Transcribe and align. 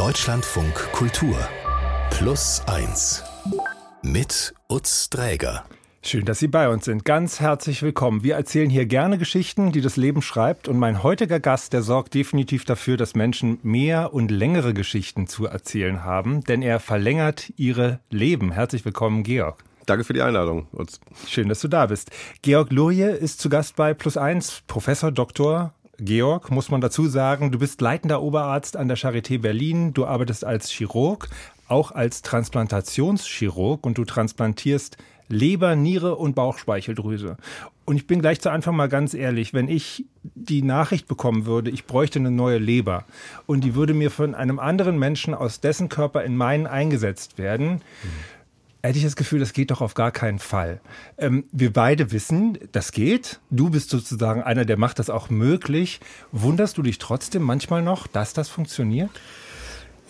Deutschlandfunk 0.00 0.92
Kultur 0.92 1.36
Plus 2.08 2.62
1 2.66 3.22
mit 4.00 4.54
Utz 4.66 5.10
Dräger. 5.10 5.66
Schön, 6.02 6.24
dass 6.24 6.38
Sie 6.38 6.48
bei 6.48 6.70
uns 6.70 6.86
sind. 6.86 7.04
Ganz 7.04 7.38
herzlich 7.38 7.82
willkommen. 7.82 8.22
Wir 8.22 8.36
erzählen 8.36 8.70
hier 8.70 8.86
gerne 8.86 9.18
Geschichten, 9.18 9.72
die 9.72 9.82
das 9.82 9.98
Leben 9.98 10.22
schreibt. 10.22 10.68
Und 10.68 10.78
mein 10.78 11.02
heutiger 11.02 11.38
Gast, 11.38 11.74
der 11.74 11.82
sorgt 11.82 12.14
definitiv 12.14 12.64
dafür, 12.64 12.96
dass 12.96 13.14
Menschen 13.14 13.58
mehr 13.62 14.14
und 14.14 14.30
längere 14.30 14.72
Geschichten 14.72 15.26
zu 15.26 15.44
erzählen 15.44 16.02
haben, 16.02 16.44
denn 16.44 16.62
er 16.62 16.80
verlängert 16.80 17.52
ihre 17.58 18.00
Leben. 18.08 18.52
Herzlich 18.52 18.86
willkommen, 18.86 19.22
Georg. 19.22 19.62
Danke 19.84 20.04
für 20.04 20.14
die 20.14 20.22
Einladung. 20.22 20.66
Schön, 21.26 21.50
dass 21.50 21.60
du 21.60 21.68
da 21.68 21.84
bist. 21.84 22.10
Georg 22.40 22.72
Lurie 22.72 23.02
ist 23.02 23.38
zu 23.38 23.50
Gast 23.50 23.76
bei 23.76 23.92
Plus 23.92 24.16
1, 24.16 24.62
Professor 24.66 25.12
Dr. 25.12 25.74
Georg, 26.00 26.50
muss 26.50 26.70
man 26.70 26.80
dazu 26.80 27.06
sagen, 27.06 27.52
du 27.52 27.58
bist 27.58 27.80
leitender 27.80 28.22
Oberarzt 28.22 28.76
an 28.76 28.88
der 28.88 28.96
Charité 28.96 29.38
Berlin. 29.38 29.92
Du 29.92 30.06
arbeitest 30.06 30.44
als 30.44 30.70
Chirurg, 30.70 31.28
auch 31.68 31.92
als 31.92 32.22
Transplantationschirurg 32.22 33.84
und 33.84 33.98
du 33.98 34.04
transplantierst 34.04 34.96
Leber, 35.28 35.76
Niere 35.76 36.16
und 36.16 36.34
Bauchspeicheldrüse. 36.34 37.36
Und 37.84 37.96
ich 37.96 38.06
bin 38.06 38.20
gleich 38.20 38.40
zu 38.40 38.50
Anfang 38.50 38.74
mal 38.74 38.88
ganz 38.88 39.14
ehrlich, 39.14 39.54
wenn 39.54 39.68
ich 39.68 40.04
die 40.22 40.62
Nachricht 40.62 41.06
bekommen 41.06 41.46
würde, 41.46 41.70
ich 41.70 41.86
bräuchte 41.86 42.18
eine 42.18 42.30
neue 42.30 42.58
Leber 42.58 43.04
und 43.46 43.62
die 43.62 43.74
würde 43.74 43.94
mir 43.94 44.10
von 44.10 44.34
einem 44.34 44.58
anderen 44.58 44.98
Menschen 44.98 45.34
aus 45.34 45.60
dessen 45.60 45.88
Körper 45.88 46.24
in 46.24 46.36
meinen 46.36 46.66
eingesetzt 46.66 47.38
werden, 47.38 47.74
mhm 48.02 48.39
hätte 48.82 48.98
ich 48.98 49.04
das 49.04 49.16
Gefühl, 49.16 49.40
das 49.40 49.52
geht 49.52 49.70
doch 49.70 49.80
auf 49.80 49.94
gar 49.94 50.10
keinen 50.10 50.38
Fall. 50.38 50.80
Ähm, 51.18 51.44
wir 51.52 51.72
beide 51.72 52.12
wissen, 52.12 52.58
das 52.72 52.92
geht. 52.92 53.40
Du 53.50 53.70
bist 53.70 53.90
sozusagen 53.90 54.42
einer, 54.42 54.64
der 54.64 54.78
macht 54.78 54.98
das 54.98 55.10
auch 55.10 55.30
möglich. 55.30 56.00
Wunderst 56.32 56.78
du 56.78 56.82
dich 56.82 56.98
trotzdem 56.98 57.42
manchmal 57.42 57.82
noch, 57.82 58.06
dass 58.06 58.32
das 58.32 58.48
funktioniert? 58.48 59.10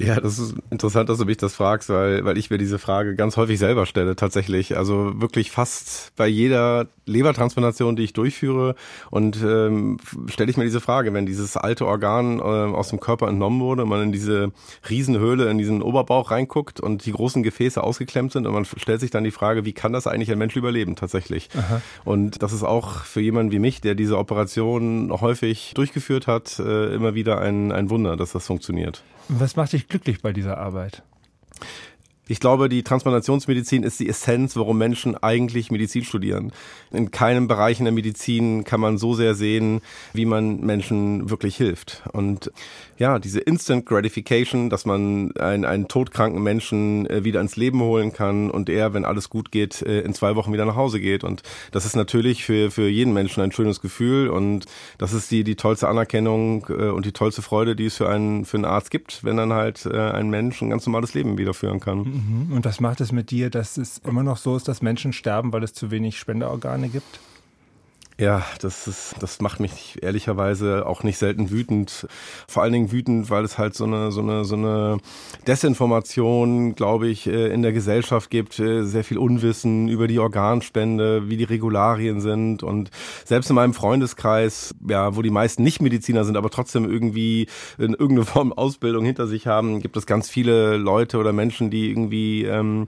Ja, 0.00 0.18
das 0.18 0.38
ist 0.38 0.54
interessant, 0.70 1.10
dass 1.10 1.18
du 1.18 1.26
mich 1.26 1.36
das 1.36 1.54
fragst, 1.54 1.90
weil, 1.90 2.24
weil 2.24 2.38
ich 2.38 2.50
mir 2.50 2.56
diese 2.56 2.78
Frage 2.78 3.14
ganz 3.16 3.36
häufig 3.36 3.58
selber 3.58 3.84
stelle, 3.84 4.16
tatsächlich. 4.16 4.76
Also 4.78 5.20
wirklich 5.20 5.50
fast 5.50 6.12
bei 6.16 6.26
jeder 6.26 6.86
Lebertransplantation, 7.04 7.96
die 7.96 8.04
ich 8.04 8.14
durchführe 8.14 8.76
und 9.10 9.36
ähm, 9.42 9.98
stelle 10.26 10.50
ich 10.50 10.56
mir 10.56 10.64
diese 10.64 10.80
Frage, 10.80 11.12
wenn 11.12 11.26
dieses 11.26 11.58
alte 11.58 11.86
Organ 11.86 12.38
äh, 12.38 12.42
aus 12.42 12.88
dem 12.88 13.00
Körper 13.00 13.28
entnommen 13.28 13.60
wurde, 13.60 13.84
man 13.84 14.02
in 14.02 14.12
diese 14.12 14.52
Riesenhöhle, 14.88 15.50
in 15.50 15.58
diesen 15.58 15.82
Oberbauch 15.82 16.30
reinguckt 16.30 16.80
und 16.80 17.04
die 17.04 17.12
großen 17.12 17.42
Gefäße 17.42 17.82
ausgeklemmt 17.82 18.32
sind 18.32 18.46
und 18.46 18.54
man 18.54 18.64
stellt 18.64 19.00
sich 19.00 19.10
dann 19.10 19.24
die 19.24 19.30
Frage, 19.30 19.66
wie 19.66 19.72
kann 19.72 19.92
das 19.92 20.06
eigentlich 20.06 20.32
ein 20.32 20.38
Mensch 20.38 20.56
überleben 20.56 20.96
tatsächlich? 20.96 21.50
Aha. 21.54 21.82
Und 22.04 22.42
das 22.42 22.54
ist 22.54 22.62
auch 22.62 23.04
für 23.04 23.20
jemanden 23.20 23.52
wie 23.52 23.58
mich, 23.58 23.82
der 23.82 23.94
diese 23.94 24.16
Operation 24.16 25.12
häufig 25.20 25.72
durchgeführt 25.74 26.26
hat, 26.26 26.58
äh, 26.58 26.94
immer 26.94 27.14
wieder 27.14 27.40
ein, 27.40 27.70
ein 27.70 27.90
Wunder, 27.90 28.16
dass 28.16 28.32
das 28.32 28.46
funktioniert. 28.46 29.02
Was 29.32 29.54
macht 29.54 29.72
dich 29.72 29.86
glücklich 29.86 30.22
bei 30.22 30.32
dieser 30.32 30.58
Arbeit? 30.58 31.04
Ich 32.30 32.38
glaube, 32.38 32.68
die 32.68 32.84
Transplantationsmedizin 32.84 33.82
ist 33.82 33.98
die 33.98 34.08
Essenz, 34.08 34.54
warum 34.54 34.78
Menschen 34.78 35.20
eigentlich 35.20 35.72
Medizin 35.72 36.04
studieren. 36.04 36.52
In 36.92 37.10
keinem 37.10 37.48
Bereich 37.48 37.80
in 37.80 37.86
der 37.86 37.92
Medizin 37.92 38.62
kann 38.62 38.78
man 38.78 38.98
so 38.98 39.14
sehr 39.14 39.34
sehen, 39.34 39.80
wie 40.12 40.26
man 40.26 40.60
Menschen 40.60 41.28
wirklich 41.28 41.56
hilft. 41.56 42.04
Und 42.12 42.52
ja, 42.98 43.18
diese 43.18 43.40
Instant 43.40 43.84
Gratification, 43.84 44.70
dass 44.70 44.84
man 44.84 45.32
einen, 45.40 45.64
einen 45.64 45.88
todkranken 45.88 46.40
Menschen 46.40 47.10
äh, 47.10 47.24
wieder 47.24 47.40
ins 47.40 47.56
Leben 47.56 47.80
holen 47.80 48.12
kann 48.12 48.48
und 48.48 48.68
er, 48.68 48.94
wenn 48.94 49.04
alles 49.04 49.28
gut 49.28 49.50
geht, 49.50 49.82
äh, 49.82 50.02
in 50.02 50.14
zwei 50.14 50.36
Wochen 50.36 50.52
wieder 50.52 50.66
nach 50.66 50.76
Hause 50.76 51.00
geht. 51.00 51.24
Und 51.24 51.42
das 51.72 51.84
ist 51.84 51.96
natürlich 51.96 52.44
für, 52.44 52.70
für 52.70 52.88
jeden 52.88 53.12
Menschen 53.12 53.42
ein 53.42 53.50
schönes 53.50 53.80
Gefühl 53.80 54.28
und 54.28 54.66
das 54.98 55.14
ist 55.14 55.32
die, 55.32 55.42
die 55.42 55.56
tollste 55.56 55.88
Anerkennung 55.88 56.64
äh, 56.68 56.90
und 56.90 57.06
die 57.06 57.12
tollste 57.12 57.42
Freude, 57.42 57.74
die 57.74 57.86
es 57.86 57.96
für 57.96 58.08
einen, 58.08 58.44
für 58.44 58.56
einen 58.56 58.66
Arzt 58.66 58.92
gibt, 58.92 59.24
wenn 59.24 59.36
dann 59.36 59.52
halt 59.52 59.84
ein 59.86 60.30
Mensch 60.30 60.62
ein 60.62 60.70
ganz 60.70 60.86
normales 60.86 61.14
Leben 61.14 61.38
wiederführen 61.38 61.80
kann. 61.80 62.19
Mhm. 62.20 62.52
Und 62.52 62.64
was 62.64 62.80
macht 62.80 63.00
es 63.00 63.12
mit 63.12 63.30
dir, 63.30 63.50
dass 63.50 63.76
es 63.76 63.98
immer 63.98 64.22
noch 64.22 64.36
so 64.36 64.56
ist, 64.56 64.68
dass 64.68 64.82
Menschen 64.82 65.12
sterben, 65.12 65.52
weil 65.52 65.62
es 65.62 65.72
zu 65.72 65.90
wenig 65.90 66.18
Spenderorgane 66.18 66.88
gibt? 66.88 67.20
Ja, 68.20 68.44
das 68.60 68.86
ist, 68.86 69.14
das 69.20 69.40
macht 69.40 69.60
mich 69.60 69.96
ehrlicherweise 70.02 70.84
auch 70.84 71.04
nicht 71.04 71.16
selten 71.16 71.50
wütend. 71.50 72.06
Vor 72.46 72.62
allen 72.62 72.74
Dingen 72.74 72.92
wütend, 72.92 73.30
weil 73.30 73.44
es 73.44 73.56
halt 73.56 73.74
so 73.74 73.84
eine, 73.84 74.12
so 74.12 74.20
eine, 74.20 74.44
so 74.44 74.56
eine 74.56 74.98
Desinformation, 75.46 76.74
glaube 76.74 77.08
ich, 77.08 77.26
äh, 77.26 77.46
in 77.50 77.62
der 77.62 77.72
Gesellschaft 77.72 78.28
gibt. 78.28 78.58
Äh, 78.58 78.82
sehr 78.84 79.04
viel 79.04 79.16
Unwissen 79.16 79.88
über 79.88 80.06
die 80.06 80.18
Organspende, 80.18 81.30
wie 81.30 81.38
die 81.38 81.44
Regularien 81.44 82.20
sind. 82.20 82.62
Und 82.62 82.90
selbst 83.24 83.48
in 83.48 83.56
meinem 83.56 83.72
Freundeskreis, 83.72 84.74
ja, 84.86 85.16
wo 85.16 85.22
die 85.22 85.30
meisten 85.30 85.62
nicht 85.62 85.80
Mediziner 85.80 86.24
sind, 86.24 86.36
aber 86.36 86.50
trotzdem 86.50 86.84
irgendwie 86.84 87.46
in 87.78 87.94
irgendeine 87.94 88.26
Form 88.26 88.52
Ausbildung 88.52 89.06
hinter 89.06 89.28
sich 89.28 89.46
haben, 89.46 89.80
gibt 89.80 89.96
es 89.96 90.04
ganz 90.04 90.28
viele 90.28 90.76
Leute 90.76 91.16
oder 91.16 91.32
Menschen, 91.32 91.70
die 91.70 91.88
irgendwie, 91.88 92.44
ähm, 92.44 92.86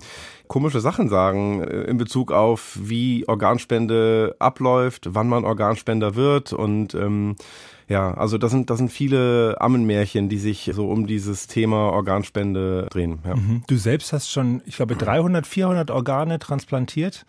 komische 0.52 0.80
Sachen 0.80 1.08
sagen 1.08 1.62
äh, 1.62 1.84
in 1.84 1.96
Bezug 1.96 2.30
auf, 2.30 2.78
wie 2.78 3.26
Organspende 3.26 4.36
abläuft, 4.38 5.14
wann 5.22 5.28
man 5.28 5.44
Organspender 5.44 6.16
wird 6.16 6.52
und 6.52 6.94
ähm, 6.94 7.36
ja, 7.88 8.14
also 8.14 8.38
das 8.38 8.50
sind, 8.50 8.70
das 8.70 8.78
sind 8.78 8.90
viele 8.90 9.56
Ammenmärchen, 9.60 10.28
die 10.28 10.38
sich 10.38 10.70
so 10.74 10.90
um 10.90 11.06
dieses 11.06 11.46
Thema 11.46 11.90
Organspende 11.90 12.88
drehen. 12.90 13.20
Ja. 13.24 13.36
Mhm. 13.36 13.62
Du 13.68 13.76
selbst 13.76 14.12
hast 14.12 14.30
schon, 14.30 14.62
ich 14.66 14.76
glaube, 14.76 14.96
300, 14.96 15.46
400 15.46 15.90
Organe 15.90 16.38
transplantiert. 16.38 17.24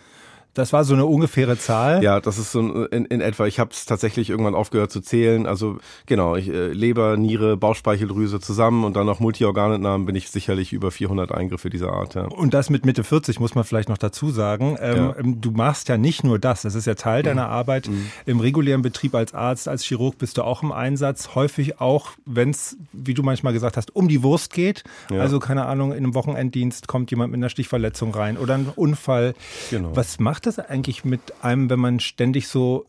Das 0.53 0.72
war 0.72 0.84
so 0.84 0.94
eine 0.94 1.06
ungefähre 1.06 1.58
Zahl. 1.58 2.03
Ja, 2.03 2.19
das 2.19 2.38
ist 2.38 2.52
so 2.52 2.86
in, 2.86 3.06
in 3.06 3.22
etwa. 3.22 3.47
Ich 3.47 3.59
habe 3.59 3.72
es 3.72 3.86
tatsächlich 3.86 4.30
irgendwann 4.30 4.53
aufgehört 4.53 4.91
zu 4.91 5.02
zählen. 5.02 5.47
Also 5.47 5.78
genau, 6.06 6.36
ich, 6.36 6.47
äh, 6.50 6.68
Leber, 6.68 7.18
Niere, 7.18 7.58
Bauchspeicheldrüse 7.58 8.40
zusammen 8.40 8.84
und 8.84 8.96
dann 8.96 9.08
noch 9.08 9.19
Multiorganentnahmen 9.19 10.06
bin 10.06 10.16
ich 10.16 10.30
sicherlich 10.30 10.72
über 10.72 10.91
400 10.91 11.31
Eingriffe 11.31 11.72
dieser 11.72 11.91
Art. 11.94 12.14
Ja. 12.14 12.25
Und 12.25 12.53
das 12.53 12.69
mit 12.69 12.86
Mitte 12.86 13.03
40 13.03 13.40
muss 13.40 13.56
man 13.56 13.64
vielleicht 13.64 13.90
noch 13.90 13.97
dazu 13.97 14.30
sagen. 14.30 14.78
Ähm, 14.80 14.96
ja. 14.96 15.16
Ähm, 15.18 15.41
du 15.41 15.52
machst 15.52 15.90
ja 15.90 15.97
nicht 15.97 16.24
nur 16.24 16.38
das. 16.38 16.62
Das 16.62 16.75
ist 16.75 16.85
ja 16.85 16.94
Teil 16.94 17.22
mhm. 17.22 17.25
deiner 17.25 17.50
Arbeit. 17.50 17.88
Mhm. 17.88 18.12
Im 18.28 18.40
regulären 18.40 18.84
Betrieb 18.84 19.16
als 19.16 19.34
Arzt, 19.34 19.68
als 19.68 19.84
Chirurg 19.84 20.20
bist 20.20 20.38
du 20.38 20.44
auch 20.44 20.62
im 20.62 20.72
Einsatz. 20.72 21.34
Häufig 21.34 21.81
auch, 21.81 22.12
wenn 22.25 22.52
es, 22.52 22.78
wie 22.91 23.16
du 23.16 23.24
manchmal 23.24 23.53
gesagt 23.53 23.75
hast, 23.75 23.96
um 23.96 24.08
die 24.08 24.22
Wurst 24.22 24.53
geht. 24.53 24.84
Ja. 25.09 25.22
Also 25.22 25.40
keine 25.40 25.66
Ahnung, 25.66 25.91
in 25.91 25.97
einem 25.97 26.14
Wochenenddienst 26.14 26.88
kommt 26.88 27.09
jemand 27.09 27.31
mit 27.31 27.40
einer 27.40 27.50
Stichverletzung 27.50 28.14
rein 28.14 28.38
oder 28.38 28.53
ein 28.53 28.72
Unfall. 28.75 29.34
Genau. 29.72 29.96
Was 29.96 30.20
macht 30.20 30.43
macht 30.46 30.58
das 30.58 30.66
eigentlich 30.70 31.06
mit 31.06 31.42
einem, 31.42 31.70
wenn 31.70 31.80
man 31.80 32.02
ständig 32.02 32.50
so 32.50 32.86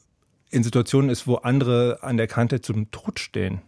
in 0.51 0.65
Situationen 0.65 1.09
ist, 1.09 1.29
wo 1.29 1.37
andere 1.37 1.99
an 2.03 2.17
der 2.17 2.27
Kante 2.27 2.61
zum 2.61 2.91
Tod 2.91 3.21
stehen? 3.21 3.63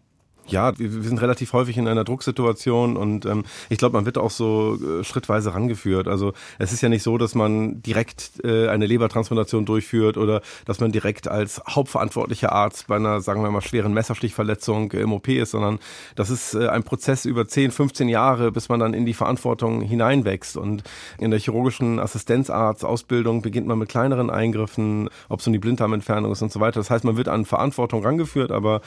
Ja, 0.49 0.79
wir, 0.79 0.95
wir 0.95 1.03
sind 1.03 1.21
relativ 1.21 1.53
häufig 1.53 1.77
in 1.77 1.89
einer 1.89 2.05
Drucksituation 2.05 2.97
und 2.97 3.27
ähm, 3.27 3.45
ich 3.69 3.79
glaube, 3.79 3.97
man 3.97 4.07
wird 4.07 4.17
auch 4.17 4.31
so 4.31 4.79
äh, 4.81 5.03
schrittweise 5.03 5.55
rangeführt. 5.55 6.07
Also 6.07 6.35
es 6.61 6.73
ist 6.73 6.83
ja 6.83 6.89
nicht 6.89 7.03
so, 7.03 7.19
dass 7.19 7.35
man 7.35 7.83
direkt 7.83 8.45
äh, 8.45 8.69
eine 8.69 8.87
Lebertransplantation 8.87 9.67
durchführt 9.67 10.17
oder 10.17 10.43
dass 10.65 10.79
man 10.79 10.93
direkt 10.93 11.27
als 11.27 11.61
hauptverantwortlicher 11.69 12.53
Arzt 12.53 12.87
bei 12.87 12.95
einer, 12.95 13.21
sagen 13.21 13.43
wir 13.43 13.51
mal, 13.51 13.61
schweren 13.61 13.93
Messerstichverletzung 13.93 14.93
im 14.93 15.13
OP 15.13 15.27
ist, 15.29 15.51
sondern 15.51 15.81
das 16.15 16.31
ist 16.31 16.55
äh, 16.55 16.69
ein 16.69 16.85
Prozess 16.85 17.25
über 17.25 17.49
10, 17.49 17.73
15 17.73 18.09
Jahre, 18.09 18.53
bis 18.53 18.69
man 18.69 18.79
dann 18.79 18.95
in 18.95 19.05
die 19.05 19.15
Verantwortung 19.15 19.81
hineinwächst. 19.81 20.57
Und 20.57 20.85
in 21.19 21.33
der 21.33 21.41
chirurgischen 21.41 21.99
Assistenzarztausbildung 21.99 23.43
beginnt 23.43 23.67
man 23.67 23.79
mit 23.79 23.89
kleineren 23.89 24.31
Eingriffen, 24.31 25.09
ob 25.29 25.41
es 25.41 25.47
um 25.49 25.53
die 25.53 25.59
Blinddarmentfernung 25.59 26.31
ist 26.31 26.43
und 26.43 26.53
so 26.53 26.61
weiter. 26.61 26.79
Das 26.79 26.91
heißt, 26.91 27.05
man 27.05 27.17
wird 27.17 27.27
an 27.27 27.45
Verantwortung 27.45 28.05
rangeführt, 28.05 28.53
aber 28.53 28.81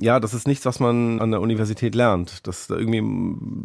ja, 0.00 0.20
das 0.20 0.34
ist 0.34 0.46
nichts, 0.46 0.64
was 0.64 0.78
man 0.78 0.97
an 1.20 1.30
der 1.30 1.40
Universität 1.40 1.94
lernt. 1.94 2.46
Das 2.46 2.62
ist 2.62 2.70
irgendwie 2.70 3.02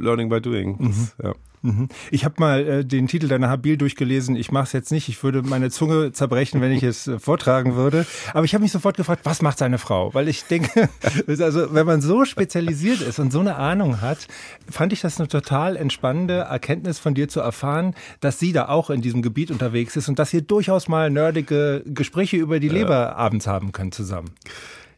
Learning 0.04 0.30
by 0.30 0.42
Doing. 0.42 0.78
Das, 0.80 0.98
mhm. 0.98 1.08
ja. 1.24 1.34
Mhm. 1.64 1.88
Ich 2.12 2.26
habe 2.26 2.36
mal 2.40 2.68
äh, 2.68 2.86
den 2.86 3.08
Titel 3.08 3.30
deiner 3.30 3.50
Habil 3.50 3.78
durchgelesen. 3.78 4.36
Ich 4.36 4.52
mache 4.52 4.66
es 4.66 4.74
jetzt 4.74 4.92
nicht. 4.92 5.08
Ich 5.08 5.24
würde 5.24 5.42
meine 5.44 5.70
Zunge 5.70 6.12
zerbrechen, 6.12 6.60
wenn 6.60 6.74
ich 6.74 6.84
es 6.84 7.08
äh, 7.08 7.20
vortragen 7.20 7.76
würde. 7.76 8.06
Aber 8.34 8.44
ich 8.44 8.54
habe 8.54 8.64
mich 8.64 8.74
sofort 8.74 8.98
gefragt, 8.98 9.22
was 9.24 9.42
macht 9.42 9.58
seine 9.58 9.78
Frau? 9.78 10.14
Weil 10.14 10.28
ich 10.28 10.44
denke, 10.44 10.90
also 11.28 11.74
wenn 11.74 11.86
man 11.86 12.02
so 12.02 12.26
spezialisiert 12.26 13.00
ist 13.02 13.18
und 13.18 13.32
so 13.32 13.40
eine 13.40 13.56
Ahnung 13.56 14.02
hat, 14.02 14.28
fand 14.70 14.92
ich 14.92 15.00
das 15.02 15.19
eine 15.19 15.30
total 15.30 15.78
entspannende 15.78 16.40
Erkenntnis 16.40 17.00
von 17.00 17.13
dir 17.13 17.30
zu 17.30 17.40
erfahren, 17.40 17.96
dass 18.19 18.40
sie 18.40 18.52
da 18.52 18.68
auch 18.68 18.90
in 18.90 19.02
diesem 19.02 19.22
Gebiet 19.22 19.50
unterwegs 19.50 19.96
ist 19.96 20.10
und 20.10 20.19
dass 20.19 20.34
ihr 20.34 20.42
durchaus 20.42 20.90
mal 20.90 21.10
nerdige 21.10 21.81
Gespräche 21.86 22.36
über 22.36 22.60
die 22.60 22.69
Leber 22.69 23.16
abends 23.16 23.48
haben 23.48 23.72
könnt 23.72 23.94
zusammen. 23.94 24.31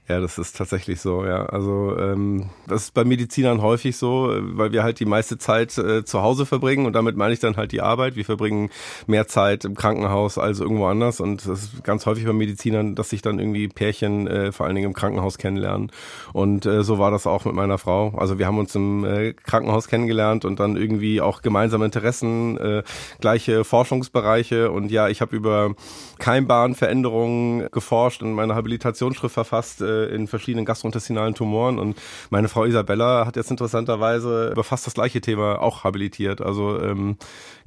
Ja, 0.08 0.20
das 0.20 0.38
ist 0.38 0.56
tatsächlich 0.56 1.02
so, 1.02 1.26
ja. 1.26 1.48
Also 1.48 1.98
ähm, 1.98 2.52
das 2.68 2.84
ist 2.84 2.94
bei 2.94 3.04
Medizinern 3.04 3.64
häufig 3.64 3.98
so, 3.98 4.32
weil 4.40 4.72
wir 4.72 4.84
halt 4.84 5.00
die 5.00 5.06
meiste 5.06 5.40
Zeit 5.40 5.76
äh, 5.80 6.06
zu 6.06 6.22
Hause 6.22 6.46
verbringen 6.46 6.86
und 6.86 6.94
damit 6.94 7.18
meine 7.18 7.34
ich 7.34 7.40
dann 7.40 7.58
halt 7.58 7.72
die 7.72 7.82
Arbeit. 7.82 8.16
Wir 8.16 8.24
verbringen 8.24 8.70
mehr 9.08 9.28
Zeit 9.28 9.66
im 9.66 9.74
Krankenhaus 9.74 10.38
als 10.38 10.60
irgendwo 10.60 10.86
anders 10.86 11.20
und 11.20 11.48
das 11.48 11.64
ist 11.64 11.84
ganz 11.84 12.06
häufig 12.06 12.24
bei 12.24 12.34
Medizinern, 12.34 12.94
dass 12.94 13.10
sich 13.10 13.24
dann 13.24 13.40
irgendwie 13.40 13.68
Pärchen 13.68 14.28
äh, 14.28 14.52
vor 14.52 14.68
allen 14.68 14.76
Dingen 14.76 14.90
im 14.90 14.94
Krankenhaus 14.94 15.40
kennenlernen. 15.40 15.92
Und 16.34 16.68
äh, 16.68 16.84
so 16.84 17.00
war 17.00 17.10
das 17.10 17.26
auch 17.26 17.46
mit 17.46 17.56
meiner 17.56 17.80
Frau. 17.80 18.14
Also 18.16 18.38
wir 18.38 18.46
haben 18.46 18.60
uns 18.60 18.76
im 18.76 19.06
äh, 19.06 19.34
Krankenhaus 19.34 19.88
kennengelernt 19.88 20.46
und 20.46 20.60
dann 20.60 20.78
irgendwie 20.78 21.20
auch 21.20 21.42
gemeinsame 21.42 21.86
Interessen, 21.86 22.60
äh, 22.60 22.84
gleiche 23.22 23.64
Forschungsbereiche 23.64 24.70
und 24.70 24.92
ja, 24.92 25.10
ich 25.10 25.22
habe 25.22 25.36
über 25.36 25.74
Keimbahnveränderungen 26.20 27.72
geforscht 27.72 28.22
und 28.22 28.34
meine 28.34 28.54
Habilitationsschrift 28.54 29.34
verfasst. 29.34 29.82
Äh, 29.82 29.95
äh, 29.96 30.16
in 30.16 30.28
verschiedenen 30.28 30.66
gastrointestinalen 30.66 31.36
Tumoren 31.36 31.80
und 31.80 31.98
meine 32.30 32.48
Frau 32.48 32.66
Isabella 32.66 33.26
hat 33.26 33.36
jetzt 33.36 33.52
interessanterweise 33.52 34.50
über 34.52 34.64
fast 34.64 34.86
das 34.88 34.94
gleiche 34.94 35.22
Thema 35.22 35.62
auch 35.62 35.84
habilitiert. 35.84 36.42
Also 36.42 36.82
ähm, 36.82 37.18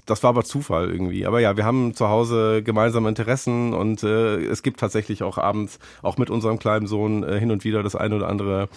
das 0.09 0.23
war 0.23 0.31
aber 0.31 0.43
Zufall 0.43 0.91
irgendwie. 0.91 1.27
Aber 1.27 1.39
ja, 1.41 1.57
wir 1.57 1.65
haben 1.65 1.95
zu 1.95 2.09
Hause 2.09 2.63
gemeinsame 2.63 3.11
Interessen 3.11 3.75
und 3.75 4.03
äh, 4.03 4.37
es 4.37 4.63
gibt 4.63 4.81
tatsächlich 4.81 5.23
auch 5.23 5.37
abends, 5.37 5.79
auch 6.03 6.17
mit 6.17 6.31
unserem 6.31 6.59
kleinen 6.59 6.87
Sohn, 6.87 7.23
äh, 7.23 7.39
hin 7.39 7.51
und 7.51 7.65
wieder 7.65 7.83
das 7.83 7.95
ein 7.95 8.15
oder 8.15 8.29
andere 8.29 8.69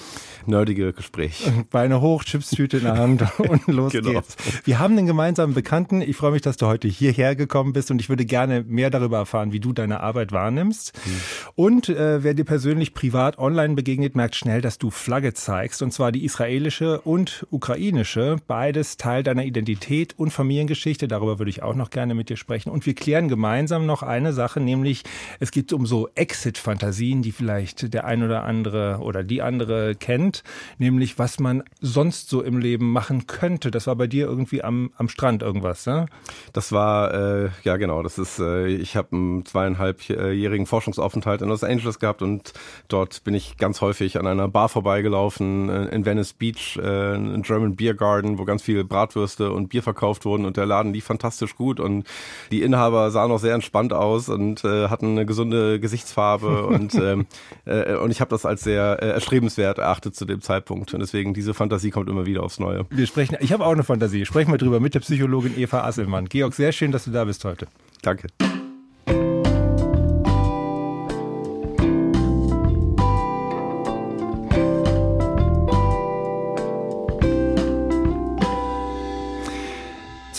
nerdige 0.46 0.92
Gespräch. 0.92 1.50
Beine 1.72 2.02
hoch, 2.02 2.26
Chipstüte 2.26 2.78
in 2.78 2.84
der 2.84 2.98
Hand 2.98 3.24
und 3.38 3.66
los 3.68 3.94
genau. 3.94 4.12
geht's. 4.12 4.36
Wir 4.66 4.80
haben 4.80 4.98
einen 4.98 5.08
gemeinsamen 5.08 5.54
Bekannten. 5.54 6.02
Ich 6.02 6.18
freue 6.18 6.32
mich, 6.32 6.42
dass 6.42 6.58
du 6.58 6.66
heute 6.66 6.90
hierher 6.90 7.36
gekommen 7.36 7.72
bist 7.72 7.92
und 7.92 8.02
ich 8.02 8.10
würde 8.10 8.26
gerne 8.26 8.64
mehr 8.68 8.90
darüber 8.90 9.20
erfahren, 9.20 9.54
wie 9.54 9.62
du 9.62 9.72
deine 9.72 10.02
Arbeit 10.02 10.34
wahrnimmst. 10.34 10.94
Hm. 11.04 11.12
Und 11.56 11.90
äh, 11.90 12.24
wer 12.24 12.34
dir 12.34 12.46
persönlich 12.46 12.94
privat 12.94 13.38
online 13.38 13.76
begegnet, 13.76 14.16
merkt 14.16 14.36
schnell, 14.36 14.60
dass 14.62 14.78
du 14.78 14.90
Flagge 14.90 15.34
zeigst 15.34 15.82
und 15.82 15.92
zwar 15.94 16.12
die 16.12 16.26
israelische 16.26 17.00
und 17.02 17.48
ukrainische, 17.52 18.36
beides 18.48 18.98
Teil 18.98 19.24
deiner 19.24 19.46
Identität 19.46 20.14
und 20.18 20.32
Familiengeschichte 20.32 21.08
darüber 21.08 21.21
würde 21.28 21.50
ich 21.50 21.64
auch 21.64 21.76
noch 21.76 21.90
gerne 21.90 22.14
mit 22.14 22.30
dir 22.30 22.38
sprechen. 22.38 22.70
Und 22.70 22.86
wir 22.86 22.94
klären 22.94 23.28
gemeinsam 23.28 23.86
noch 23.86 24.04
eine 24.04 24.34
Sache, 24.34 24.60
nämlich 24.60 25.04
es 25.40 25.52
geht 25.52 25.74
um 25.74 25.86
so 25.86 26.10
Exit-Fantasien, 26.16 27.22
die 27.22 27.32
vielleicht 27.32 27.94
der 27.94 28.06
ein 28.06 28.24
oder 28.24 28.44
andere 28.44 29.00
oder 29.02 29.24
die 29.24 29.42
andere 29.42 29.96
kennt, 29.96 30.44
nämlich 30.78 31.20
was 31.20 31.40
man 31.40 31.64
sonst 31.80 32.30
so 32.30 32.42
im 32.42 32.58
Leben 32.58 32.92
machen 32.92 33.28
könnte. 33.28 33.72
Das 33.72 33.88
war 33.88 33.96
bei 33.96 34.08
dir 34.08 34.26
irgendwie 34.26 34.64
am, 34.64 34.92
am 34.98 35.10
Strand 35.10 35.44
irgendwas, 35.44 35.86
ne? 35.86 36.08
Das 36.54 36.72
war, 36.72 37.14
äh, 37.14 37.50
ja 37.64 37.78
genau, 37.78 38.04
das 38.04 38.18
ist, 38.18 38.40
äh, 38.40 38.68
ich 38.68 38.96
habe 38.96 39.16
einen 39.16 39.46
zweieinhalbjährigen 39.46 40.66
Forschungsaufenthalt 40.66 41.42
in 41.42 41.50
Los 41.50 41.64
Angeles 41.64 42.00
gehabt 42.00 42.22
und 42.22 42.54
dort 42.88 43.24
bin 43.24 43.34
ich 43.34 43.58
ganz 43.58 43.82
häufig 43.82 44.20
an 44.20 44.28
einer 44.28 44.48
Bar 44.48 44.70
vorbeigelaufen 44.70 45.70
äh, 45.70 45.86
in 45.96 46.06
Venice 46.06 46.34
Beach, 46.34 46.78
äh, 46.82 47.16
ein 47.16 47.42
German 47.44 47.76
Beer 47.76 47.94
Garden, 47.94 48.38
wo 48.38 48.46
ganz 48.46 48.62
viele 48.62 48.84
Bratwürste 48.84 49.52
und 49.52 49.70
Bier 49.70 49.84
verkauft 49.84 50.26
wurden 50.26 50.46
und 50.46 50.58
der 50.58 50.66
Laden 50.66 50.94
lief 50.94 51.06
fantastisch 51.12 51.56
gut 51.56 51.80
und 51.80 52.06
die 52.52 52.62
Inhaber 52.62 53.12
sahen 53.12 53.32
auch 53.32 53.40
sehr 53.40 53.54
entspannt 53.54 53.94
aus 53.94 54.30
und 54.30 54.64
äh, 54.64 54.88
hatten 54.88 55.12
eine 55.12 55.26
gesunde 55.26 55.80
Gesichtsfarbe 55.80 56.66
und 56.68 56.96
ähm, 56.96 57.26
äh, 57.66 57.96
und 57.96 58.12
ich 58.12 58.22
habe 58.22 58.30
das 58.30 58.46
als 58.46 58.62
sehr 58.62 58.98
äh, 59.02 59.10
erstrebenswert 59.10 59.78
erachtet 59.78 60.16
zu 60.16 60.26
dem 60.26 60.42
Zeitpunkt 60.42 60.94
und 60.94 61.00
deswegen 61.00 61.34
diese 61.34 61.54
Fantasie 61.54 61.92
kommt 61.92 62.10
immer 62.10 62.26
wieder 62.26 62.44
aufs 62.44 62.60
Neue. 62.60 62.86
Wir 62.90 63.08
sprechen, 63.08 63.38
ich 63.40 63.52
habe 63.52 63.66
auch 63.66 63.72
eine 63.72 63.84
Fantasie. 63.84 64.26
Sprechen 64.26 64.52
wir 64.52 64.58
drüber 64.58 64.80
mit 64.80 64.96
der 64.96 65.00
Psychologin 65.02 65.58
Eva 65.58 65.84
Asselmann. 65.84 66.28
Georg, 66.30 66.54
sehr 66.54 66.72
schön, 66.72 66.92
dass 66.92 67.06
du 67.06 67.12
da 67.12 67.26
bist 67.26 67.44
heute. 67.46 67.68
Danke. 68.02 68.28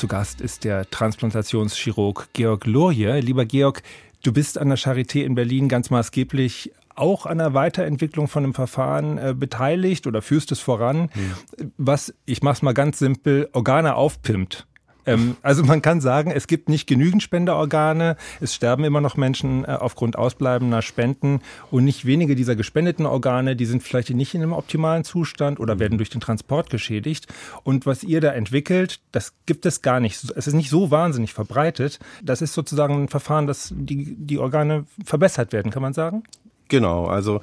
Zu 0.03 0.09
Gast 0.09 0.41
ist 0.41 0.65
der 0.65 0.91
Transplantationschirurg 0.91 2.31
Georg 2.33 2.67
Lurje. 2.67 3.21
Lieber 3.21 3.45
Georg, 3.45 3.85
du 4.25 4.33
bist 4.33 4.59
an 4.59 4.69
der 4.69 4.77
Charité 4.77 5.23
in 5.23 5.37
Berlin 5.37 5.69
ganz 5.69 5.91
maßgeblich 5.91 6.73
auch 6.97 7.25
an 7.25 7.39
der 7.39 7.55
Weiterentwicklung 7.55 8.27
von 8.27 8.43
einem 8.43 8.53
Verfahren 8.53 9.17
äh, 9.17 9.33
beteiligt 9.33 10.09
oder 10.09 10.21
führst 10.21 10.51
es 10.51 10.59
voran, 10.59 11.09
hm. 11.13 11.71
was, 11.77 12.13
ich 12.27 12.43
mache 12.43 12.55
es 12.55 12.63
mal 12.63 12.75
ganz 12.75 12.99
simpel, 12.99 13.49
Organe 13.53 13.95
aufpimpt. 13.95 14.67
Ähm, 15.07 15.37
also 15.43 15.65
man 15.65 15.83
kann 15.83 16.01
sagen, 16.01 16.31
es 16.31 16.47
gibt 16.47 16.69
nicht 16.69 16.87
genügend 16.87 17.23
Spenderorgane. 17.23 18.17
Es 18.41 18.55
sterben 18.55 18.85
immer 18.85 19.01
noch 19.01 19.17
Menschen 19.17 19.65
äh, 19.65 19.69
aufgrund 19.69 20.17
ausbleibender 20.17 20.83
Spenden 20.83 21.41
und 21.71 21.85
nicht 21.85 22.05
wenige 22.05 22.35
dieser 22.35 22.57
gespendeten 22.57 23.07
Organe, 23.07 23.57
die 23.57 23.67
sind 23.67 23.83
vielleicht 23.83 24.11
nicht 24.11 24.35
in 24.35 24.43
einem 24.43 24.53
optimalen 24.53 25.05
Zustand 25.05 25.61
oder 25.61 25.79
werden 25.79 25.99
durch 25.99 26.11
den 26.11 26.21
Transport 26.21 26.71
geschädigt. 26.71 27.27
Und 27.63 27.87
was 27.87 28.05
ihr 28.05 28.21
da 28.21 28.33
entwickelt, 28.33 29.01
das 29.13 29.33
gibt 29.47 29.67
es 29.67 29.83
gar 29.83 30.01
nicht. 30.01 30.23
Es 30.37 30.47
ist 30.47 30.55
nicht 30.55 30.71
so 30.71 30.91
wahnsinnig 30.91 31.33
verbreitet. 31.33 31.99
Das 32.23 32.43
ist 32.43 32.55
sozusagen 32.55 33.05
ein 33.05 33.09
Verfahren, 33.09 33.47
dass 33.47 33.73
die, 33.75 34.17
die 34.17 34.39
Organe 34.39 34.87
verbessert 35.05 35.53
werden, 35.53 35.71
kann 35.73 35.83
man 35.83 35.93
sagen? 35.93 36.23
Genau, 36.69 37.07
also 37.07 37.43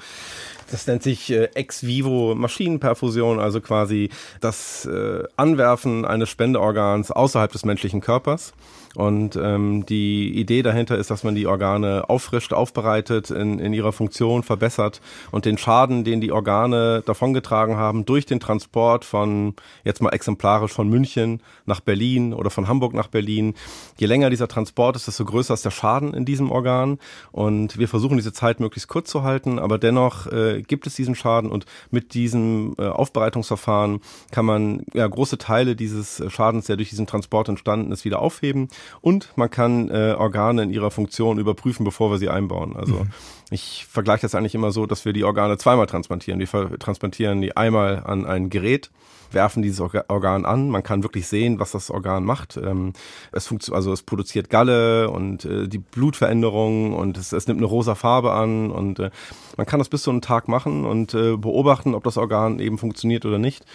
das 0.71 0.87
nennt 0.87 1.03
sich 1.03 1.31
äh, 1.31 1.49
ex 1.53 1.85
vivo 1.85 2.35
Maschinenperfusion, 2.35 3.39
also 3.39 3.61
quasi 3.61 4.09
das 4.41 4.85
äh, 4.85 5.23
Anwerfen 5.35 6.05
eines 6.05 6.29
Spendeorgans 6.29 7.11
außerhalb 7.11 7.51
des 7.51 7.65
menschlichen 7.65 8.01
Körpers. 8.01 8.53
Und 8.95 9.35
ähm, 9.35 9.85
die 9.85 10.33
Idee 10.39 10.63
dahinter 10.63 10.97
ist, 10.97 11.11
dass 11.11 11.23
man 11.23 11.35
die 11.35 11.45
Organe 11.45 12.09
auffrischt, 12.09 12.53
aufbereitet, 12.53 13.29
in, 13.29 13.59
in 13.59 13.73
ihrer 13.73 13.91
Funktion 13.91 14.43
verbessert 14.43 14.99
und 15.31 15.45
den 15.45 15.57
Schaden, 15.57 16.03
den 16.03 16.21
die 16.21 16.31
Organe 16.31 17.03
davongetragen 17.05 17.75
haben 17.77 18.05
durch 18.05 18.25
den 18.25 18.39
Transport 18.39 19.05
von, 19.05 19.53
jetzt 19.83 20.01
mal 20.01 20.09
exemplarisch 20.09 20.71
von 20.71 20.89
München 20.89 21.41
nach 21.65 21.81
Berlin 21.81 22.33
oder 22.33 22.49
von 22.49 22.67
Hamburg 22.67 22.93
nach 22.93 23.07
Berlin, 23.07 23.53
je 23.97 24.07
länger 24.07 24.29
dieser 24.29 24.47
Transport 24.47 24.95
ist, 24.95 25.07
desto 25.07 25.25
größer 25.25 25.53
ist 25.53 25.65
der 25.65 25.71
Schaden 25.71 26.13
in 26.13 26.25
diesem 26.25 26.51
Organ. 26.51 26.97
Und 27.31 27.77
wir 27.77 27.87
versuchen 27.87 28.17
diese 28.17 28.33
Zeit 28.33 28.59
möglichst 28.59 28.89
kurz 28.89 29.09
zu 29.09 29.23
halten, 29.23 29.59
aber 29.59 29.77
dennoch 29.77 30.25
äh, 30.27 30.58
gibt 30.61 30.87
es 30.87 30.95
diesen 30.95 31.15
Schaden 31.15 31.49
und 31.49 31.65
mit 31.91 32.13
diesem 32.13 32.75
äh, 32.77 32.87
Aufbereitungsverfahren 32.87 34.01
kann 34.31 34.45
man 34.45 34.83
ja, 34.93 35.07
große 35.07 35.37
Teile 35.37 35.75
dieses 35.75 36.23
Schadens, 36.29 36.65
der 36.65 36.77
durch 36.77 36.89
diesen 36.89 37.07
Transport 37.07 37.49
entstanden 37.49 37.91
ist, 37.91 38.05
wieder 38.05 38.19
aufheben 38.19 38.69
und 39.01 39.31
man 39.35 39.49
kann 39.49 39.89
äh, 39.89 40.15
Organe 40.17 40.63
in 40.63 40.69
ihrer 40.71 40.91
Funktion 40.91 41.39
überprüfen, 41.39 41.83
bevor 41.83 42.11
wir 42.11 42.17
sie 42.17 42.29
einbauen. 42.29 42.75
Also 42.75 42.95
mhm. 42.95 43.09
ich 43.49 43.85
vergleiche 43.89 44.21
das 44.21 44.35
eigentlich 44.35 44.55
immer 44.55 44.71
so, 44.71 44.85
dass 44.85 45.05
wir 45.05 45.13
die 45.13 45.23
Organe 45.23 45.57
zweimal 45.57 45.87
transplantieren. 45.87 46.39
Wir 46.39 46.79
transplantieren 46.79 47.41
die 47.41 47.55
einmal 47.55 48.03
an 48.05 48.25
ein 48.25 48.49
Gerät, 48.49 48.89
werfen 49.31 49.61
dieses 49.61 49.79
Organ 49.79 50.45
an. 50.45 50.69
Man 50.69 50.83
kann 50.83 51.03
wirklich 51.03 51.27
sehen, 51.27 51.59
was 51.59 51.71
das 51.71 51.91
Organ 51.91 52.23
macht. 52.23 52.57
Ähm, 52.57 52.93
es 53.31 53.47
funktioniert, 53.47 53.77
also 53.77 53.93
es 53.93 54.03
produziert 54.03 54.49
Galle 54.49 55.09
und 55.09 55.45
äh, 55.45 55.67
die 55.67 55.77
Blutveränderungen 55.77 56.93
und 56.93 57.17
es, 57.17 57.31
es, 57.31 57.47
nimmt 57.47 57.59
eine 57.59 57.67
rosa 57.67 57.95
Farbe 57.95 58.31
an 58.31 58.71
und 58.71 58.99
äh, 58.99 59.11
man 59.57 59.65
kann 59.65 59.79
das 59.79 59.89
bis 59.89 60.03
zu 60.03 60.09
einem 60.09 60.21
Tag 60.21 60.47
machen 60.47 60.85
und 60.85 61.13
äh, 61.13 61.37
beobachten, 61.37 61.95
ob 61.95 62.03
das 62.03 62.17
Organ 62.17 62.59
eben 62.59 62.77
funktioniert 62.77 63.25
oder 63.25 63.39
nicht 63.39 63.65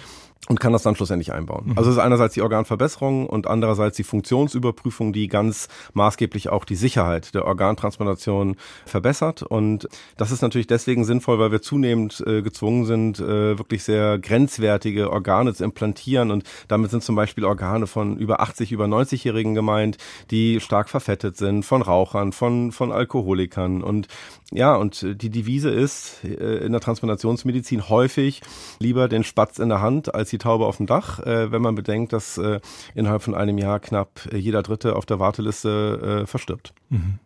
und 0.48 0.60
kann 0.60 0.72
das 0.72 0.82
dann 0.82 0.94
schlussendlich 0.94 1.32
einbauen. 1.32 1.68
Mhm. 1.68 1.78
Also 1.78 1.90
es 1.90 1.96
ist 1.96 2.02
einerseits 2.02 2.34
die 2.34 2.42
Organverbesserung 2.42 3.26
und 3.26 3.46
andererseits 3.46 3.96
die 3.96 4.04
Funktionsüberprüfung, 4.04 5.12
die 5.12 5.28
ganz 5.28 5.68
maßgeblich 5.94 6.50
auch 6.50 6.64
die 6.64 6.74
Sicherheit 6.74 7.34
der 7.34 7.46
Organtransplantation 7.46 8.56
verbessert. 8.84 9.42
Und 9.42 9.88
das 10.16 10.30
ist 10.30 10.42
natürlich 10.42 10.66
deswegen 10.66 11.04
sinnvoll, 11.04 11.38
weil 11.38 11.50
wir 11.50 11.62
zunehmend 11.62 12.22
äh, 12.26 12.42
gezwungen 12.42 12.84
sind, 12.84 13.20
äh, 13.20 13.58
wirklich 13.58 13.84
sehr 13.84 14.18
grenzwertige 14.18 15.10
Organe 15.10 15.54
zu 15.54 15.64
implantieren. 15.64 16.30
Und 16.30 16.44
damit 16.68 16.90
sind 16.90 17.02
zum 17.02 17.16
Beispiel 17.16 17.44
Organe 17.44 17.86
von 17.86 18.18
über 18.18 18.40
80, 18.40 18.72
über 18.72 18.84
90-Jährigen 18.84 19.54
gemeint, 19.54 19.96
die 20.30 20.60
stark 20.60 20.90
verfettet 20.90 21.38
sind, 21.38 21.64
von 21.64 21.80
Rauchern, 21.80 22.32
von, 22.32 22.72
von 22.72 22.92
Alkoholikern. 22.92 23.82
Und 23.82 24.08
ja, 24.52 24.76
und 24.76 25.06
die 25.22 25.30
Devise 25.30 25.70
ist 25.70 26.22
äh, 26.22 26.64
in 26.64 26.72
der 26.72 26.80
Transplantationsmedizin 26.80 27.88
häufig 27.88 28.42
lieber 28.78 29.08
den 29.08 29.24
Spatz 29.24 29.58
in 29.58 29.70
der 29.70 29.80
Hand 29.80 30.14
als 30.14 30.33
die 30.34 30.38
Taube 30.38 30.66
auf 30.66 30.78
dem 30.78 30.86
Dach, 30.86 31.20
äh, 31.20 31.52
wenn 31.52 31.62
man 31.62 31.74
bedenkt, 31.74 32.12
dass 32.12 32.38
äh, 32.38 32.60
innerhalb 32.94 33.22
von 33.22 33.34
einem 33.34 33.58
Jahr 33.58 33.80
knapp 33.80 34.28
jeder 34.32 34.62
Dritte 34.62 34.96
auf 34.96 35.06
der 35.06 35.18
Warteliste 35.18 36.24
verstirbt. 36.26 36.72
Mhm. 36.90 37.18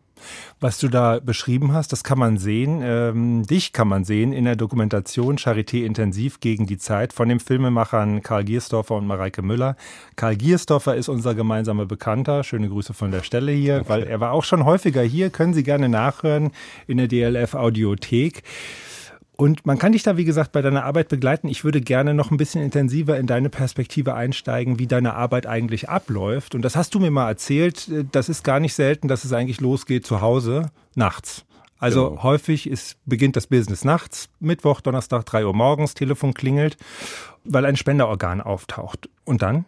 Was 0.60 0.78
du 0.78 0.88
da 0.88 1.20
beschrieben 1.20 1.72
hast, 1.72 1.92
das 1.92 2.04
kann 2.04 2.18
man 2.18 2.38
sehen. 2.38 2.80
Ähm, 2.82 3.46
dich 3.46 3.72
kann 3.72 3.88
man 3.88 4.04
sehen 4.04 4.32
in 4.32 4.44
der 4.44 4.56
Dokumentation 4.56 5.38
Charité 5.38 5.84
Intensiv 5.84 6.40
gegen 6.40 6.66
die 6.66 6.78
Zeit 6.78 7.12
von 7.12 7.28
den 7.28 7.40
Filmemachern 7.40 8.22
Karl 8.22 8.44
Giersdorfer 8.44 8.96
und 8.96 9.06
Mareike 9.06 9.42
Müller. 9.42 9.76
Karl 10.16 10.36
Giersdorfer 10.36 10.96
ist 10.96 11.08
unser 11.08 11.34
gemeinsamer 11.34 11.86
Bekannter. 11.86 12.42
Schöne 12.44 12.68
Grüße 12.68 12.94
von 12.94 13.10
der 13.10 13.22
Stelle 13.22 13.52
hier, 13.52 13.76
okay. 13.76 13.88
weil 13.88 14.02
er 14.04 14.20
war 14.20 14.32
auch 14.32 14.44
schon 14.44 14.64
häufiger 14.64 15.02
hier. 15.02 15.30
Können 15.30 15.54
Sie 15.54 15.62
gerne 15.62 15.88
nachhören 15.88 16.50
in 16.86 16.98
der 16.98 17.08
DLF 17.08 17.54
Audiothek. 17.54 18.42
Und 19.40 19.64
man 19.64 19.78
kann 19.78 19.92
dich 19.92 20.02
da, 20.02 20.16
wie 20.16 20.25
gesagt, 20.25 20.50
bei 20.50 20.62
deiner 20.62 20.85
Arbeit 20.85 21.09
begleiten. 21.09 21.47
Ich 21.47 21.62
würde 21.62 21.80
gerne 21.80 22.12
noch 22.12 22.33
ein 22.33 22.37
bisschen 22.37 22.61
intensiver 22.61 23.16
in 23.16 23.28
deine 23.28 23.50
Perspektive 23.50 24.14
einsteigen, 24.14 24.80
wie 24.80 24.88
deine 24.88 25.14
Arbeit 25.14 25.47
eigentlich 25.47 25.88
abläuft. 25.88 26.57
Und 26.57 26.62
das 26.62 26.75
hast 26.75 26.92
du 26.92 26.99
mir 26.99 27.12
mal 27.12 27.28
erzählt. 27.28 27.88
Das 28.11 28.28
ist 28.28 28.42
gar 28.42 28.59
nicht 28.59 28.75
selten, 28.75 29.07
dass 29.07 29.25
es 29.25 29.33
eigentlich 29.33 29.61
losgeht 29.61 30.04
zu 30.04 30.21
Hause 30.21 30.73
nachts. 30.97 31.45
Also 31.78 32.11
genau. 32.11 32.23
häufig 32.25 32.68
ist, 32.68 32.97
beginnt 33.07 33.37
das 33.37 33.47
Business 33.47 33.85
nachts, 33.85 34.28
Mittwoch, 34.40 34.80
Donnerstag, 34.80 35.25
drei 35.25 35.47
Uhr 35.47 35.54
morgens, 35.54 35.95
Telefon 35.95 36.35
klingelt, 36.35 36.76
weil 37.45 37.64
ein 37.64 37.76
Spenderorgan 37.76 38.40
auftaucht. 38.40 39.09
Und 39.25 39.42
dann? 39.42 39.66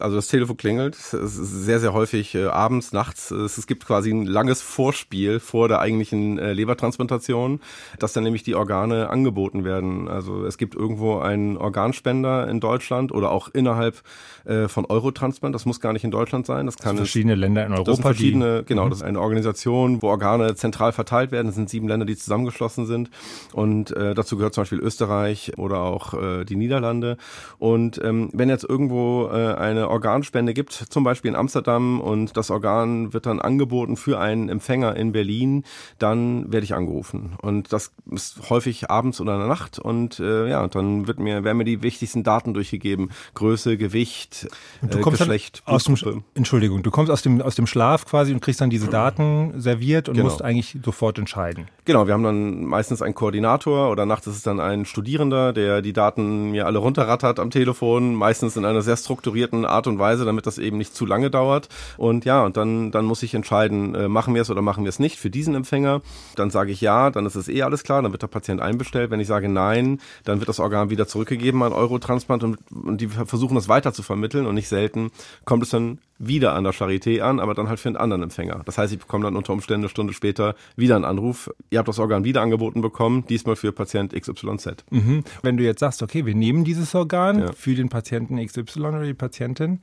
Also 0.00 0.16
das 0.16 0.28
Telefon 0.28 0.56
klingelt, 0.56 0.94
es 0.96 1.12
ist 1.12 1.64
sehr, 1.64 1.80
sehr 1.80 1.92
häufig 1.92 2.34
äh, 2.34 2.46
abends, 2.46 2.92
nachts. 2.92 3.30
Es, 3.30 3.66
gibt 3.66 3.86
quasi 3.86 4.10
ein 4.10 4.26
langes 4.26 4.62
Vorspiel 4.62 5.38
vor 5.40 5.68
der 5.68 5.80
eigentlichen 5.80 6.38
äh, 6.38 6.52
Lebertransplantation, 6.52 7.60
dass 7.98 8.12
dann 8.12 8.24
nämlich 8.24 8.42
die 8.42 8.54
Organe 8.54 9.10
angeboten 9.10 9.64
werden. 9.64 10.08
Also 10.08 10.44
es 10.44 10.58
gibt 10.58 10.74
irgendwo 10.74 11.18
einen 11.18 11.56
Organspender 11.56 12.48
in 12.48 12.60
Deutschland 12.60 13.12
oder 13.12 13.30
auch 13.30 13.48
innerhalb 13.52 14.02
äh, 14.44 14.68
von 14.68 14.86
Eurotransplant. 14.86 15.54
Das 15.54 15.66
muss 15.66 15.80
gar 15.80 15.92
nicht 15.92 16.04
in 16.04 16.10
Deutschland 16.10 16.46
sein. 16.46 16.66
Das 16.66 16.76
kann 16.78 16.90
also 16.90 17.02
verschiedene 17.02 17.34
Länder 17.34 17.66
in 17.66 17.72
Europa. 17.72 17.84
Das 17.84 17.96
sind 17.96 18.02
verschiedene, 18.02 18.60
die, 18.60 18.66
genau, 18.66 18.86
mhm. 18.86 18.90
das 18.90 18.98
ist 19.00 19.04
eine 19.04 19.20
Organisation, 19.20 20.02
wo 20.02 20.08
Organe 20.08 20.54
zentral 20.54 20.92
verteilt 20.92 21.32
werden. 21.32 21.48
Es 21.48 21.54
sind 21.54 21.68
sieben 21.68 21.88
Länder, 21.88 22.06
die 22.06 22.16
zusammengeschlossen 22.16 22.86
sind. 22.86 23.10
Und 23.52 23.94
äh, 23.96 24.14
dazu 24.14 24.36
gehört 24.36 24.54
zum 24.54 24.62
Beispiel 24.62 24.80
Österreich 24.80 25.58
oder 25.58 25.80
auch 25.80 26.14
äh, 26.14 26.44
die 26.44 26.56
Niederlande. 26.56 27.18
Und 27.58 28.00
ähm, 28.02 28.30
wenn 28.32 28.48
jetzt 28.48 28.64
irgendwo 28.64 29.28
äh, 29.32 29.54
eine 29.54 29.89
Organspende 29.90 30.54
gibt, 30.54 30.72
zum 30.72 31.04
Beispiel 31.04 31.30
in 31.30 31.36
Amsterdam 31.36 32.00
und 32.00 32.36
das 32.36 32.50
Organ 32.50 33.12
wird 33.12 33.26
dann 33.26 33.40
angeboten 33.40 33.96
für 33.96 34.18
einen 34.18 34.48
Empfänger 34.48 34.96
in 34.96 35.12
Berlin, 35.12 35.64
dann 35.98 36.52
werde 36.52 36.64
ich 36.64 36.74
angerufen. 36.74 37.36
Und 37.42 37.72
das 37.72 37.92
ist 38.10 38.50
häufig 38.50 38.90
abends 38.90 39.20
oder 39.20 39.34
in 39.34 39.40
der 39.40 39.48
Nacht 39.48 39.78
und 39.78 40.20
äh, 40.20 40.48
ja, 40.48 40.66
dann 40.68 41.06
wird 41.06 41.18
mir, 41.18 41.44
werden 41.44 41.58
mir 41.58 41.64
die 41.64 41.82
wichtigsten 41.82 42.22
Daten 42.22 42.54
durchgegeben. 42.54 43.10
Größe, 43.34 43.76
Gewicht, 43.76 44.48
du 44.82 44.98
äh, 44.98 45.02
Geschlecht. 45.02 45.62
Aus 45.64 45.84
dem, 45.84 46.24
Entschuldigung, 46.34 46.82
du 46.82 46.90
kommst 46.90 47.10
aus 47.10 47.22
dem, 47.22 47.40
aus 47.42 47.54
dem 47.54 47.66
Schlaf 47.66 48.06
quasi 48.06 48.32
und 48.32 48.40
kriegst 48.40 48.60
dann 48.60 48.70
diese 48.70 48.88
Daten 48.88 49.60
serviert 49.60 50.08
und 50.08 50.14
genau. 50.14 50.28
musst 50.28 50.42
eigentlich 50.42 50.78
sofort 50.84 51.18
entscheiden. 51.18 51.68
Genau, 51.84 52.06
wir 52.06 52.14
haben 52.14 52.22
dann 52.22 52.64
meistens 52.64 53.02
einen 53.02 53.14
Koordinator 53.14 53.90
oder 53.90 54.06
nachts 54.06 54.26
ist 54.26 54.36
es 54.36 54.42
dann 54.42 54.60
ein 54.60 54.84
Studierender, 54.84 55.52
der 55.52 55.82
die 55.82 55.92
Daten 55.92 56.50
mir 56.50 56.66
alle 56.66 56.78
runterrattert 56.78 57.40
am 57.40 57.50
Telefon, 57.50 58.14
meistens 58.14 58.56
in 58.56 58.64
einer 58.64 58.82
sehr 58.82 58.96
strukturierten 58.96 59.64
Art 59.64 59.79
und 59.86 59.98
Weise, 59.98 60.24
damit 60.24 60.46
das 60.46 60.58
eben 60.58 60.78
nicht 60.78 60.94
zu 60.94 61.06
lange 61.06 61.30
dauert. 61.30 61.68
Und 61.96 62.24
ja, 62.24 62.44
und 62.44 62.56
dann, 62.56 62.90
dann 62.90 63.04
muss 63.04 63.22
ich 63.22 63.34
entscheiden, 63.34 63.94
äh, 63.94 64.08
machen 64.08 64.34
wir 64.34 64.42
es 64.42 64.50
oder 64.50 64.62
machen 64.62 64.84
wir 64.84 64.88
es 64.88 64.98
nicht 64.98 65.18
für 65.18 65.30
diesen 65.30 65.54
Empfänger. 65.54 66.02
Dann 66.36 66.50
sage 66.50 66.72
ich 66.72 66.80
ja, 66.80 67.10
dann 67.10 67.26
ist 67.26 67.34
es 67.34 67.48
eh 67.48 67.62
alles 67.62 67.82
klar, 67.82 68.02
dann 68.02 68.12
wird 68.12 68.22
der 68.22 68.28
Patient 68.28 68.60
einbestellt. 68.60 69.10
Wenn 69.10 69.20
ich 69.20 69.28
sage 69.28 69.48
nein, 69.48 70.00
dann 70.24 70.40
wird 70.40 70.48
das 70.48 70.60
Organ 70.60 70.90
wieder 70.90 71.06
zurückgegeben 71.06 71.62
an 71.62 71.72
Eurotransplant 71.72 72.44
und, 72.44 72.58
und 72.70 73.00
die 73.00 73.08
versuchen 73.08 73.54
das 73.54 73.68
weiter 73.68 73.92
zu 73.92 74.02
vermitteln 74.02 74.46
und 74.46 74.54
nicht 74.54 74.68
selten 74.68 75.10
kommt 75.44 75.62
es 75.62 75.70
dann 75.70 75.98
wieder 76.20 76.52
an 76.54 76.64
der 76.64 76.74
Charité 76.74 77.22
an, 77.22 77.40
aber 77.40 77.54
dann 77.54 77.68
halt 77.68 77.80
für 77.80 77.88
einen 77.88 77.96
anderen 77.96 78.22
Empfänger. 78.22 78.60
Das 78.66 78.78
heißt, 78.78 78.92
ich 78.92 78.98
bekomme 78.98 79.24
dann 79.24 79.36
unter 79.36 79.52
Umständen 79.54 79.84
eine 79.84 79.88
Stunde 79.88 80.12
später 80.12 80.54
wieder 80.76 80.94
einen 80.94 81.06
Anruf. 81.06 81.50
Ihr 81.70 81.78
habt 81.78 81.88
das 81.88 81.98
Organ 81.98 82.24
wieder 82.24 82.42
angeboten 82.42 82.82
bekommen, 82.82 83.24
diesmal 83.28 83.56
für 83.56 83.72
Patient 83.72 84.12
XYZ. 84.12 84.84
Mhm. 84.90 85.24
Wenn 85.42 85.56
du 85.56 85.64
jetzt 85.64 85.80
sagst, 85.80 86.02
okay, 86.02 86.26
wir 86.26 86.34
nehmen 86.34 86.62
dieses 86.62 86.94
Organ 86.94 87.40
ja. 87.40 87.52
für 87.52 87.74
den 87.74 87.88
Patienten 87.88 88.44
XY 88.44 88.80
oder 88.80 89.02
die 89.04 89.14
Patientin 89.14 89.80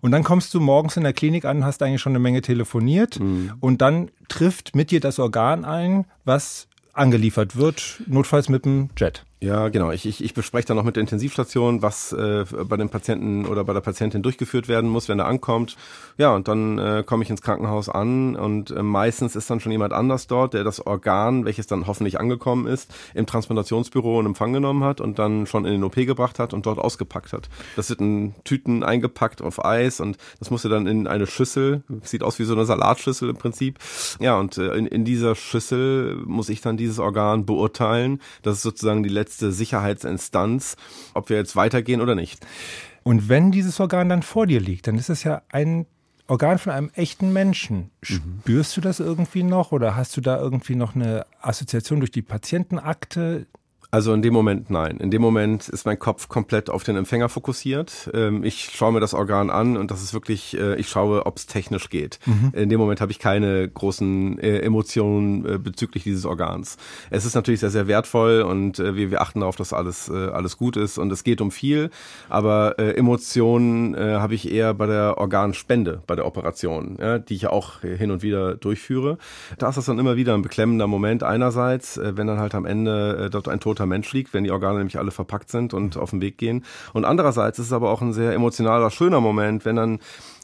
und 0.00 0.12
dann 0.12 0.22
kommst 0.22 0.54
du 0.54 0.60
morgens 0.60 0.96
in 0.96 1.02
der 1.02 1.12
Klinik 1.12 1.44
an, 1.44 1.64
hast 1.64 1.82
eigentlich 1.82 2.00
schon 2.00 2.12
eine 2.12 2.20
Menge 2.20 2.40
telefoniert 2.40 3.18
mhm. 3.18 3.52
und 3.58 3.82
dann 3.82 4.10
trifft 4.28 4.76
mit 4.76 4.92
dir 4.92 5.00
das 5.00 5.18
Organ 5.18 5.64
ein, 5.64 6.06
was 6.24 6.68
angeliefert 6.92 7.56
wird, 7.56 8.02
notfalls 8.06 8.48
mit 8.48 8.64
dem 8.64 8.90
Jet. 8.96 9.24
Ja, 9.42 9.70
genau. 9.70 9.90
Ich, 9.90 10.04
ich, 10.04 10.22
ich 10.22 10.34
bespreche 10.34 10.66
dann 10.66 10.76
noch 10.76 10.84
mit 10.84 10.96
der 10.96 11.00
Intensivstation, 11.00 11.80
was 11.80 12.12
äh, 12.12 12.44
bei 12.68 12.76
dem 12.76 12.90
Patienten 12.90 13.46
oder 13.46 13.64
bei 13.64 13.72
der 13.72 13.80
Patientin 13.80 14.20
durchgeführt 14.22 14.68
werden 14.68 14.90
muss, 14.90 15.08
wenn 15.08 15.18
er 15.18 15.26
ankommt. 15.26 15.78
Ja, 16.18 16.34
und 16.34 16.46
dann 16.46 16.78
äh, 16.78 17.02
komme 17.06 17.24
ich 17.24 17.30
ins 17.30 17.40
Krankenhaus 17.40 17.88
an 17.88 18.36
und 18.36 18.70
äh, 18.70 18.82
meistens 18.82 19.36
ist 19.36 19.48
dann 19.48 19.60
schon 19.60 19.72
jemand 19.72 19.94
anders 19.94 20.26
dort, 20.26 20.52
der 20.52 20.62
das 20.62 20.86
Organ, 20.86 21.46
welches 21.46 21.66
dann 21.66 21.86
hoffentlich 21.86 22.20
angekommen 22.20 22.66
ist, 22.66 22.92
im 23.14 23.24
Transplantationsbüro 23.24 24.20
in 24.20 24.26
Empfang 24.26 24.52
genommen 24.52 24.84
hat 24.84 25.00
und 25.00 25.18
dann 25.18 25.46
schon 25.46 25.64
in 25.64 25.72
den 25.72 25.84
OP 25.84 25.94
gebracht 25.94 26.38
hat 26.38 26.52
und 26.52 26.66
dort 26.66 26.78
ausgepackt 26.78 27.32
hat. 27.32 27.48
Das 27.76 27.88
wird 27.88 28.02
in 28.02 28.34
Tüten 28.44 28.82
eingepackt 28.82 29.40
auf 29.40 29.64
Eis 29.64 30.00
und 30.00 30.18
das 30.38 30.50
musste 30.50 30.68
dann 30.68 30.86
in 30.86 31.06
eine 31.06 31.26
Schüssel, 31.26 31.82
sieht 32.02 32.22
aus 32.22 32.38
wie 32.40 32.44
so 32.44 32.52
eine 32.52 32.66
Salatschüssel 32.66 33.30
im 33.30 33.36
Prinzip. 33.36 33.78
Ja, 34.20 34.38
und 34.38 34.58
äh, 34.58 34.74
in, 34.74 34.86
in 34.86 35.06
dieser 35.06 35.34
Schüssel 35.34 36.16
muss 36.26 36.50
ich 36.50 36.60
dann 36.60 36.76
dieses 36.76 36.98
Organ 36.98 37.46
beurteilen. 37.46 38.20
Das 38.42 38.56
ist 38.56 38.62
sozusagen 38.62 39.02
die 39.02 39.08
letzte 39.08 39.29
letzte 39.30 39.52
Sicherheitsinstanz, 39.52 40.76
ob 41.14 41.30
wir 41.30 41.36
jetzt 41.36 41.54
weitergehen 41.54 42.00
oder 42.00 42.16
nicht. 42.16 42.44
Und 43.04 43.28
wenn 43.28 43.52
dieses 43.52 43.78
Organ 43.78 44.08
dann 44.08 44.24
vor 44.24 44.48
dir 44.48 44.60
liegt, 44.60 44.88
dann 44.88 44.98
ist 44.98 45.08
es 45.08 45.22
ja 45.22 45.42
ein 45.50 45.86
Organ 46.26 46.58
von 46.58 46.72
einem 46.72 46.90
echten 46.94 47.32
Menschen. 47.32 47.78
Mhm. 47.78 48.40
Spürst 48.42 48.76
du 48.76 48.80
das 48.80 48.98
irgendwie 48.98 49.44
noch 49.44 49.70
oder 49.70 49.94
hast 49.94 50.16
du 50.16 50.20
da 50.20 50.36
irgendwie 50.36 50.74
noch 50.74 50.96
eine 50.96 51.26
Assoziation 51.40 52.00
durch 52.00 52.10
die 52.10 52.22
Patientenakte? 52.22 53.46
Also 53.92 54.14
in 54.14 54.22
dem 54.22 54.32
Moment 54.32 54.70
nein. 54.70 54.98
In 54.98 55.10
dem 55.10 55.20
Moment 55.20 55.68
ist 55.68 55.84
mein 55.84 55.98
Kopf 55.98 56.28
komplett 56.28 56.70
auf 56.70 56.84
den 56.84 56.96
Empfänger 56.96 57.28
fokussiert. 57.28 58.08
Ähm, 58.14 58.44
ich 58.44 58.70
schaue 58.72 58.92
mir 58.92 59.00
das 59.00 59.14
Organ 59.14 59.50
an 59.50 59.76
und 59.76 59.90
das 59.90 60.02
ist 60.02 60.14
wirklich, 60.14 60.56
äh, 60.56 60.76
ich 60.76 60.88
schaue, 60.88 61.26
ob 61.26 61.38
es 61.38 61.46
technisch 61.46 61.90
geht. 61.90 62.20
Mhm. 62.24 62.52
In 62.54 62.68
dem 62.68 62.78
Moment 62.78 63.00
habe 63.00 63.10
ich 63.10 63.18
keine 63.18 63.68
großen 63.68 64.38
äh, 64.38 64.60
Emotionen 64.60 65.44
äh, 65.44 65.58
bezüglich 65.58 66.04
dieses 66.04 66.24
Organs. 66.24 66.76
Es 67.10 67.24
ist 67.24 67.34
natürlich 67.34 67.60
sehr, 67.60 67.70
sehr 67.70 67.88
wertvoll 67.88 68.42
und 68.42 68.78
wir, 68.78 69.10
wir 69.10 69.20
achten 69.20 69.40
darauf, 69.40 69.56
dass 69.56 69.72
alles, 69.72 70.10
alles 70.10 70.56
gut 70.56 70.76
ist 70.76 70.98
und 70.98 71.10
es 71.10 71.24
geht 71.24 71.40
um 71.40 71.50
viel. 71.50 71.90
Aber 72.28 72.78
Emotionen 72.78 73.96
habe 73.96 74.34
ich 74.34 74.50
eher 74.50 74.74
bei 74.74 74.86
der 74.86 75.18
Organspende, 75.18 76.02
bei 76.06 76.14
der 76.14 76.26
Operation, 76.26 76.98
die 77.28 77.34
ich 77.34 77.42
ja 77.42 77.50
auch 77.50 77.80
hin 77.80 78.10
und 78.10 78.22
wieder 78.22 78.56
durchführe. 78.56 79.18
Da 79.58 79.68
ist 79.68 79.76
das 79.76 79.86
dann 79.86 79.98
immer 79.98 80.16
wieder 80.16 80.34
ein 80.34 80.42
beklemmender 80.42 80.86
Moment 80.86 81.22
einerseits, 81.22 81.98
wenn 82.02 82.26
dann 82.26 82.38
halt 82.38 82.54
am 82.54 82.64
Ende 82.64 83.28
dort 83.30 83.48
ein 83.48 83.60
Tod 83.60 83.79
toter 83.80 83.86
Mensch 83.86 84.12
liegt, 84.12 84.34
wenn 84.34 84.44
die 84.44 84.50
Organe 84.50 84.78
nämlich 84.78 84.98
alle 84.98 85.10
verpackt 85.10 85.50
sind 85.50 85.72
und 85.74 85.96
auf 85.96 86.10
den 86.10 86.20
Weg 86.20 86.38
gehen. 86.38 86.64
Und 86.92 87.04
andererseits 87.04 87.58
ist 87.58 87.66
es 87.66 87.72
aber 87.72 87.90
auch 87.90 88.02
ein 88.02 88.12
sehr 88.12 88.32
emotionaler, 88.32 88.90
schöner 88.90 89.20
Moment, 89.20 89.64
wenn 89.64 89.76
dann 89.76 89.98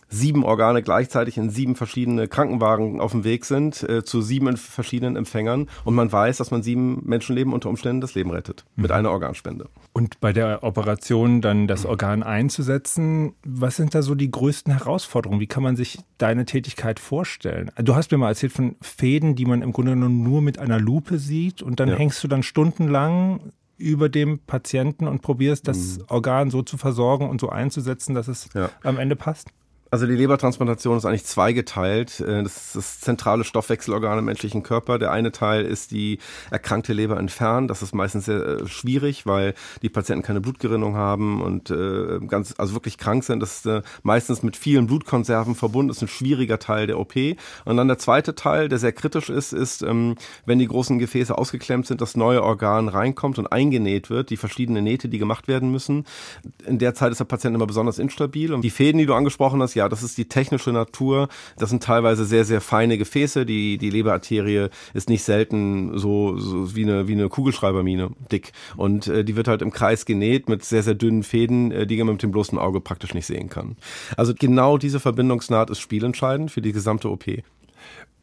sieben 0.09 0.45
Organe 0.45 0.83
gleichzeitig 0.83 1.37
in 1.37 1.51
sieben 1.51 1.75
verschiedene 1.75 2.29
Krankenwagen 2.29 3.01
auf 3.01 3.13
dem 3.13 3.25
Weg 3.25 3.45
sind, 3.45 3.83
äh, 3.83 4.05
zu 4.05 4.23
sieben 4.23 4.57
verschiedenen 4.57 5.17
Empfängern 5.17 5.69
und 5.85 5.95
man 5.95 6.11
weiß, 6.11 6.37
dass 6.37 6.51
man 6.51 6.63
sieben 6.63 7.03
Menschenleben 7.05 7.53
unter 7.53 7.69
Umständen 7.69 8.01
das 8.01 8.15
Leben 8.15 8.31
rettet 8.31 8.65
mit 8.77 8.91
mhm. 8.91 8.97
einer 8.97 9.11
Organspende. 9.11 9.69
Und 9.93 10.21
bei 10.21 10.33
der 10.33 10.63
Operation 10.63 11.41
dann 11.41 11.67
das 11.67 11.87
Organ 11.87 12.23
einzusetzen, 12.23 13.35
was 13.45 13.77
sind 13.77 13.95
da 13.95 14.03
so 14.03 14.15
die 14.15 14.31
größten 14.31 14.73
Herausforderungen? 14.73 15.41
Wie 15.41 15.47
kann 15.47 15.63
man 15.63 15.77
sich 15.77 15.99
deine 16.19 16.45
Tätigkeit 16.45 17.01
vorstellen? 17.01 17.71
Du 17.83 17.97
hast 17.97 18.13
mir 18.13 18.19
mal 18.19 18.29
erzählt 18.29 18.53
von 18.53 18.77
Fäden, 18.81 19.35
die 19.35 19.47
man 19.47 19.63
im 19.63 19.73
Grunde 19.73 19.93
genommen 19.93 20.23
nur 20.23 20.43
mit 20.43 20.59
einer 20.59 20.79
Lupe 20.79 21.19
sieht 21.19 21.63
und 21.63 21.81
dann 21.81 21.89
ja. 21.89 21.97
hängst 21.97 22.23
du 22.23 22.29
dann 22.29 22.43
stundenlang 22.43 23.53
über 23.79 24.09
dem 24.09 24.39
Patienten 24.39 25.07
und 25.07 25.23
probierst 25.23 25.69
das 25.69 25.99
mhm. 25.99 26.05
Organ 26.09 26.51
so 26.51 26.63
zu 26.63 26.79
versorgen 26.79 27.29
und 27.29 27.41
so 27.41 27.51
einzusetzen, 27.51 28.15
dass 28.15 28.29
es 28.29 28.49
ja. 28.55 28.71
am 28.83 28.99
Ende 28.99 29.17
passt? 29.17 29.51
Also 29.97 30.07
die 30.07 30.15
Lebertransplantation 30.15 30.99
ist 30.99 31.07
eigentlich 31.07 31.25
zweigeteilt. 31.25 32.21
Äh, 32.21 32.43
das 32.43 32.67
ist 32.67 32.77
das 32.77 33.01
zentrale 33.01 33.45
Stoffwechselorgan 33.45 34.19
im 34.19 34.27
menschlichen 34.27 34.63
Körper. 34.63 34.99
Der 34.99 35.11
eine 35.11 35.33
Teil 35.33 35.65
ist 35.65 35.91
die 35.91 36.19
erkrankte 36.51 36.93
Leber 36.93 37.19
entfernen. 37.19 37.67
Das 37.67 37.81
ist 37.81 37.95
meistens 37.95 38.27
sehr 38.27 38.45
äh, 38.47 38.69
schwierig, 38.69 39.25
weil 39.25 39.55
die 39.81 39.89
Patienten 39.89 40.23
keine 40.23 40.43
Blutgerinnung 40.43 40.97
haben 40.97 41.41
und 41.41 41.71
äh, 41.71 42.19
ganz, 42.29 42.53
also 42.59 42.75
wirklich 42.75 42.99
krank 42.99 43.25
sind. 43.25 43.41
Das 43.41 43.65
ist 43.65 43.85
meistens 44.03 44.43
mit 44.43 44.59
vielen 44.59 44.87
Blutkonserven 44.87 45.55
verbunden. 45.55 45.89
Das 45.89 45.97
ist 45.97 46.03
ein 46.03 46.09
schwieriger 46.09 46.59
Teil 46.59 46.87
der 46.87 46.99
OP. 46.99 47.15
Und 47.65 47.79
dann 47.79 47.89
der 47.89 47.97
zweite 47.97 48.35
Teil, 48.35 48.69
der 48.69 48.79
sehr 48.79 48.93
kritisch 48.93 49.31
ist, 49.31 49.55
ist, 49.55 49.81
ähm, 49.81 50.17
wenn 50.45 50.59
die 50.59 50.69
großen 50.69 50.99
Gefäße 50.99 51.39
ausgeklemmt 51.39 51.87
sind, 51.87 52.03
das 52.03 52.19
neue 52.19 52.43
Organ 52.43 52.91
reinkommt 52.91 53.39
und 53.39 53.51
eingenäht 53.51 54.11
wird, 54.11 54.29
die 54.29 54.37
verschiedenen 54.37 54.85
Nähte, 54.85 55.09
die 55.09 55.17
gemacht 55.17 55.49
werden 55.49 55.71
müssen. 55.71 56.05
In 56.67 56.79
der 56.79 56.93
Zeit 56.93 57.13
ist 57.13 57.19
der 57.21 57.25
Patient 57.25 57.55
immer 57.55 57.67
besonders 57.67 57.99
instabil. 57.99 58.53
Und 58.53 58.61
die 58.61 58.69
Fäden, 58.69 58.99
die 58.99 59.07
du 59.07 59.15
angesprochen 59.15 59.63
hast, 59.63 59.73
ja, 59.73 59.86
das 59.89 60.03
ist 60.03 60.19
die 60.19 60.29
technische 60.29 60.71
Natur. 60.71 61.29
Das 61.59 61.71
sind 61.71 61.83
teilweise 61.83 62.25
sehr, 62.25 62.45
sehr 62.45 62.61
feine 62.61 62.99
Gefäße. 62.99 63.47
Die, 63.47 63.79
die 63.79 63.91
Leberarterie 63.91 64.69
ist 64.95 65.09
nicht 65.09 65.23
selten 65.23 65.99
so, 65.99 66.39
so 66.39 66.75
wie, 66.75 66.83
eine, 66.83 67.09
wie 67.09 67.13
eine 67.13 67.29
Kugelschreibermine 67.29 68.11
dick. 68.31 68.53
Und 68.77 69.07
äh, 69.09 69.25
die 69.25 69.37
wird 69.37 69.49
halt 69.49 69.63
im 69.63 69.73
Kreis 69.73 70.07
genäht 70.07 70.49
mit 70.49 70.65
sehr, 70.65 70.83
sehr 70.83 70.95
dünnen 70.95 71.23
Fäden, 71.23 71.73
äh, 71.73 71.87
die 71.87 71.97
man 72.03 72.15
mit 72.15 72.23
dem 72.23 72.31
bloßen 72.31 72.59
Auge 72.59 72.81
praktisch 72.81 73.15
nicht 73.15 73.27
sehen 73.27 73.49
kann. 73.49 73.77
Also 74.17 74.35
genau 74.35 74.79
diese 74.79 75.01
Verbindungsnaht 75.01 75.71
ist 75.71 75.81
spielentscheidend 75.81 76.51
für 76.51 76.63
die 76.63 76.73
gesamte 76.73 77.11
OP. 77.11 77.27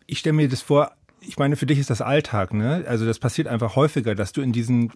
Ich 0.05 0.19
stelle 0.19 0.33
mir 0.33 0.49
das 0.49 0.61
vor, 0.61 0.91
ich 1.27 1.37
meine, 1.37 1.55
für 1.55 1.65
dich 1.65 1.79
ist 1.79 1.89
das 1.89 2.01
Alltag, 2.01 2.53
ne? 2.53 2.83
Also 2.87 3.05
das 3.05 3.19
passiert 3.19 3.47
einfach 3.47 3.75
häufiger, 3.75 4.15
dass 4.15 4.33
du 4.33 4.41
in 4.41 4.51
diesen 4.51 4.91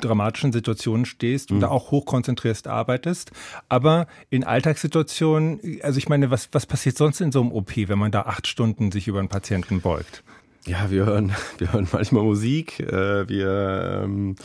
dramatischen 0.00 0.52
Situationen 0.52 1.04
stehst 1.04 1.50
und 1.50 1.58
mhm. 1.58 1.62
da 1.62 1.68
auch 1.68 1.90
hochkonzentriert 1.90 2.66
arbeitest. 2.66 3.30
Aber 3.68 4.06
in 4.30 4.44
Alltagssituationen, 4.44 5.60
also 5.82 5.98
ich 5.98 6.08
meine, 6.08 6.30
was, 6.30 6.48
was 6.52 6.66
passiert 6.66 6.96
sonst 6.96 7.20
in 7.20 7.32
so 7.32 7.40
einem 7.40 7.52
OP, 7.52 7.76
wenn 7.76 7.98
man 7.98 8.10
da 8.10 8.22
acht 8.22 8.46
Stunden 8.46 8.90
sich 8.92 9.08
über 9.08 9.18
einen 9.18 9.28
Patienten 9.28 9.80
beugt? 9.80 10.22
Ja, 10.64 10.90
wir 10.90 11.06
hören, 11.06 11.34
wir 11.58 11.72
hören 11.72 11.88
manchmal 11.92 12.22
Musik, 12.24 12.80
äh, 12.80 13.28
wir 13.28 14.02
ähm 14.04 14.36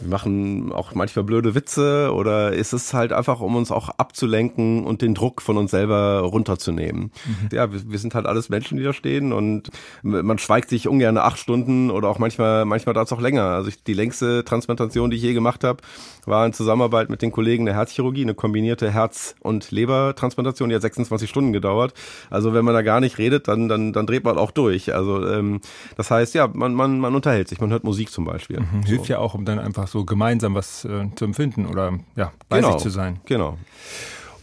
Wir 0.00 0.10
machen 0.10 0.72
auch 0.72 0.94
manchmal 0.94 1.24
blöde 1.24 1.54
Witze 1.54 2.12
oder 2.12 2.52
ist 2.52 2.72
es 2.72 2.94
halt 2.94 3.12
einfach, 3.12 3.40
um 3.40 3.56
uns 3.56 3.72
auch 3.72 3.88
abzulenken 3.88 4.84
und 4.84 5.02
den 5.02 5.14
Druck 5.14 5.42
von 5.42 5.56
uns 5.56 5.72
selber 5.72 6.20
runterzunehmen. 6.20 7.10
Mhm. 7.24 7.48
Ja, 7.52 7.72
wir, 7.72 7.90
wir, 7.90 7.98
sind 7.98 8.14
halt 8.14 8.26
alles 8.26 8.48
Menschen, 8.48 8.78
die 8.78 8.84
da 8.84 8.92
stehen 8.92 9.32
und 9.32 9.70
man 10.02 10.38
schweigt 10.38 10.68
sich 10.70 10.86
ungern 10.86 11.18
acht 11.18 11.38
Stunden 11.38 11.90
oder 11.90 12.08
auch 12.08 12.18
manchmal, 12.18 12.64
manchmal 12.64 12.94
dauert 12.94 13.08
es 13.08 13.12
auch 13.12 13.20
länger. 13.20 13.44
Also 13.44 13.68
ich, 13.68 13.82
die 13.82 13.94
längste 13.94 14.44
Transplantation, 14.44 15.10
die 15.10 15.16
ich 15.16 15.22
je 15.22 15.34
gemacht 15.34 15.64
habe, 15.64 15.82
war 16.26 16.46
in 16.46 16.52
Zusammenarbeit 16.52 17.10
mit 17.10 17.22
den 17.22 17.32
Kollegen 17.32 17.64
der 17.64 17.74
Herzchirurgie, 17.74 18.22
eine 18.22 18.34
kombinierte 18.34 18.90
Herz- 18.92 19.34
und 19.40 19.70
Lebertransplantation, 19.72 20.68
die 20.68 20.76
hat 20.76 20.82
26 20.82 21.28
Stunden 21.28 21.52
gedauert. 21.52 21.94
Also 22.30 22.54
wenn 22.54 22.64
man 22.64 22.74
da 22.74 22.82
gar 22.82 23.00
nicht 23.00 23.18
redet, 23.18 23.48
dann, 23.48 23.68
dann, 23.68 23.92
dann 23.92 24.06
dreht 24.06 24.24
man 24.24 24.38
auch 24.38 24.52
durch. 24.52 24.94
Also 24.94 25.26
ähm, 25.26 25.60
das 25.96 26.10
heißt, 26.10 26.34
ja, 26.34 26.48
man, 26.48 26.74
man, 26.74 27.00
man 27.00 27.14
unterhält 27.14 27.48
sich, 27.48 27.60
man 27.60 27.70
hört 27.70 27.84
Musik 27.84 28.10
zum 28.10 28.24
Beispiel. 28.24 28.60
Mhm, 28.60 28.84
hilft 28.84 29.06
so. 29.06 29.12
ja 29.14 29.18
auch, 29.18 29.34
um 29.34 29.44
dann 29.44 29.58
einfach 29.72 29.88
so 29.88 30.04
gemeinsam 30.04 30.54
was 30.54 30.84
äh, 30.84 31.08
zu 31.14 31.24
empfinden 31.24 31.66
oder 31.66 31.98
ja, 32.14 32.32
bei 32.48 32.60
genau, 32.60 32.72
sich 32.72 32.82
zu 32.82 32.90
sein. 32.90 33.20
Genau. 33.24 33.56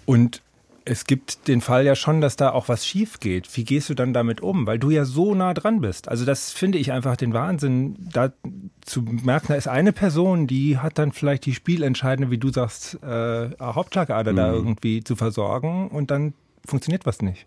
Und 0.05 0.41
es 0.86 1.05
gibt 1.05 1.48
den 1.48 1.62
Fall 1.62 1.86
ja 1.86 1.95
schon, 1.95 2.19
dass 2.19 2.36
da 2.36 2.50
auch 2.50 2.67
was 2.67 2.83
schief 2.83 3.19
geht. 3.19 3.55
Wie 3.55 3.63
gehst 3.63 3.89
du 3.89 3.93
dann 3.93 4.12
damit 4.12 4.41
um? 4.41 4.65
Weil 4.65 4.79
du 4.79 4.89
ja 4.89 5.05
so 5.05 5.36
nah 5.36 5.53
dran 5.53 5.81
bist. 5.81 6.07
Also 6.07 6.25
das 6.25 6.51
finde 6.51 6.79
ich 6.79 6.91
einfach 6.91 7.15
den 7.15 7.31
Wahnsinn, 7.31 7.95
da 8.12 8.33
zu 8.81 9.03
merken, 9.03 9.50
da 9.50 9.55
ist 9.55 9.67
eine 9.67 9.93
Person, 9.93 10.48
die 10.48 10.79
hat 10.79 10.98
dann 10.98 11.12
vielleicht 11.12 11.45
die 11.45 11.53
spielentscheidende, 11.53 12.31
wie 12.31 12.39
du 12.39 12.50
sagst, 12.50 12.95
äh, 13.03 13.50
Hauptschlagader 13.62 14.31
mhm. 14.31 14.38
da 14.38 14.51
irgendwie 14.51 15.03
zu 15.03 15.15
versorgen 15.15 15.89
und 15.89 16.09
dann 16.09 16.33
funktioniert 16.65 17.05
was 17.05 17.21
nicht. 17.21 17.45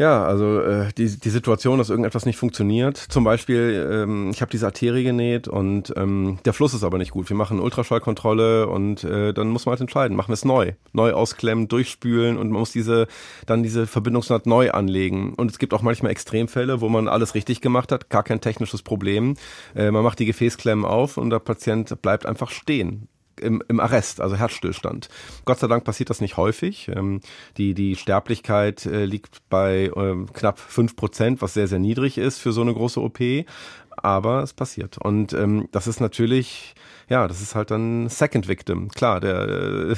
Ja, 0.00 0.24
also 0.24 0.62
äh, 0.62 0.88
die, 0.96 1.20
die 1.20 1.28
Situation, 1.28 1.76
dass 1.76 1.90
irgendetwas 1.90 2.24
nicht 2.24 2.38
funktioniert. 2.38 2.96
Zum 2.96 3.22
Beispiel, 3.22 3.86
ähm, 3.92 4.30
ich 4.30 4.40
habe 4.40 4.50
diese 4.50 4.64
Arterie 4.64 5.04
genäht 5.04 5.46
und 5.46 5.92
ähm, 5.94 6.38
der 6.46 6.54
Fluss 6.54 6.72
ist 6.72 6.84
aber 6.84 6.96
nicht 6.96 7.10
gut. 7.10 7.28
Wir 7.28 7.36
machen 7.36 7.60
Ultraschallkontrolle 7.60 8.66
und 8.66 9.04
äh, 9.04 9.34
dann 9.34 9.50
muss 9.50 9.66
man 9.66 9.72
halt 9.72 9.82
entscheiden, 9.82 10.16
machen 10.16 10.30
wir 10.30 10.34
es 10.34 10.46
neu. 10.46 10.72
Neu 10.94 11.12
ausklemmen, 11.12 11.68
durchspülen 11.68 12.38
und 12.38 12.50
man 12.50 12.60
muss 12.60 12.72
diese 12.72 13.08
dann 13.44 13.62
diese 13.62 13.86
Verbindungsnaht 13.86 14.46
neu 14.46 14.70
anlegen. 14.70 15.34
Und 15.34 15.50
es 15.50 15.58
gibt 15.58 15.74
auch 15.74 15.82
manchmal 15.82 16.12
Extremfälle, 16.12 16.80
wo 16.80 16.88
man 16.88 17.06
alles 17.06 17.34
richtig 17.34 17.60
gemacht 17.60 17.92
hat, 17.92 18.08
gar 18.08 18.22
kein 18.22 18.40
technisches 18.40 18.80
Problem. 18.80 19.34
Äh, 19.74 19.90
man 19.90 20.02
macht 20.02 20.18
die 20.18 20.24
Gefäßklemmen 20.24 20.86
auf 20.86 21.18
und 21.18 21.28
der 21.28 21.40
Patient 21.40 22.00
bleibt 22.00 22.24
einfach 22.24 22.48
stehen 22.48 23.10
im, 23.40 23.62
im 23.68 23.80
Arrest, 23.80 24.20
also 24.20 24.36
Herzstillstand. 24.36 25.08
Gott 25.44 25.58
sei 25.58 25.66
Dank 25.66 25.84
passiert 25.84 26.10
das 26.10 26.20
nicht 26.20 26.36
häufig. 26.36 26.88
Ähm, 26.94 27.20
die, 27.56 27.74
die 27.74 27.96
Sterblichkeit 27.96 28.86
äh, 28.86 29.04
liegt 29.04 29.48
bei 29.48 29.90
ähm, 29.96 30.32
knapp 30.32 30.58
fünf 30.58 30.96
Prozent, 30.96 31.42
was 31.42 31.54
sehr, 31.54 31.68
sehr 31.68 31.78
niedrig 31.78 32.18
ist 32.18 32.38
für 32.38 32.52
so 32.52 32.60
eine 32.60 32.74
große 32.74 33.00
OP. 33.00 33.18
Aber 33.96 34.42
es 34.42 34.52
passiert. 34.52 34.98
Und 34.98 35.32
ähm, 35.32 35.68
das 35.72 35.86
ist 35.86 36.00
natürlich 36.00 36.74
ja, 37.10 37.26
das 37.26 37.42
ist 37.42 37.56
halt 37.56 37.72
dann 37.72 38.08
Second 38.08 38.46
Victim. 38.46 38.88
Klar, 38.88 39.18
der 39.18 39.48
äh, 39.48 39.94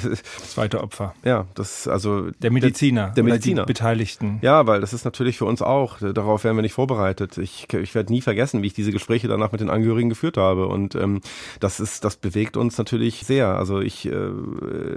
zweite 0.47 0.81
Opfer. 0.81 1.13
Ja, 1.23 1.45
das 1.53 1.87
also 1.87 2.31
der 2.31 2.49
Mediziner, 2.49 3.05
der, 3.05 3.13
der 3.13 3.23
Mediziner, 3.23 3.65
Beteiligten. 3.67 4.39
Ja, 4.41 4.65
weil 4.65 4.81
das 4.81 4.93
ist 4.93 5.05
natürlich 5.05 5.37
für 5.37 5.45
uns 5.45 5.61
auch. 5.61 5.99
Darauf 5.99 6.43
werden 6.43 6.57
wir 6.57 6.63
nicht 6.63 6.73
vorbereitet. 6.73 7.37
Ich, 7.37 7.71
ich 7.71 7.93
werde 7.93 8.11
nie 8.11 8.21
vergessen, 8.21 8.63
wie 8.63 8.67
ich 8.67 8.73
diese 8.73 8.91
Gespräche 8.91 9.27
danach 9.27 9.51
mit 9.51 9.61
den 9.61 9.69
Angehörigen 9.69 10.09
geführt 10.09 10.37
habe 10.37 10.67
und 10.67 10.95
ähm, 10.95 11.21
das 11.59 11.79
ist, 11.79 12.03
das 12.03 12.15
bewegt 12.17 12.57
uns 12.57 12.79
natürlich 12.79 13.27
sehr. 13.27 13.59
Also 13.59 13.79
ich, 13.79 14.07
äh, 14.07 14.29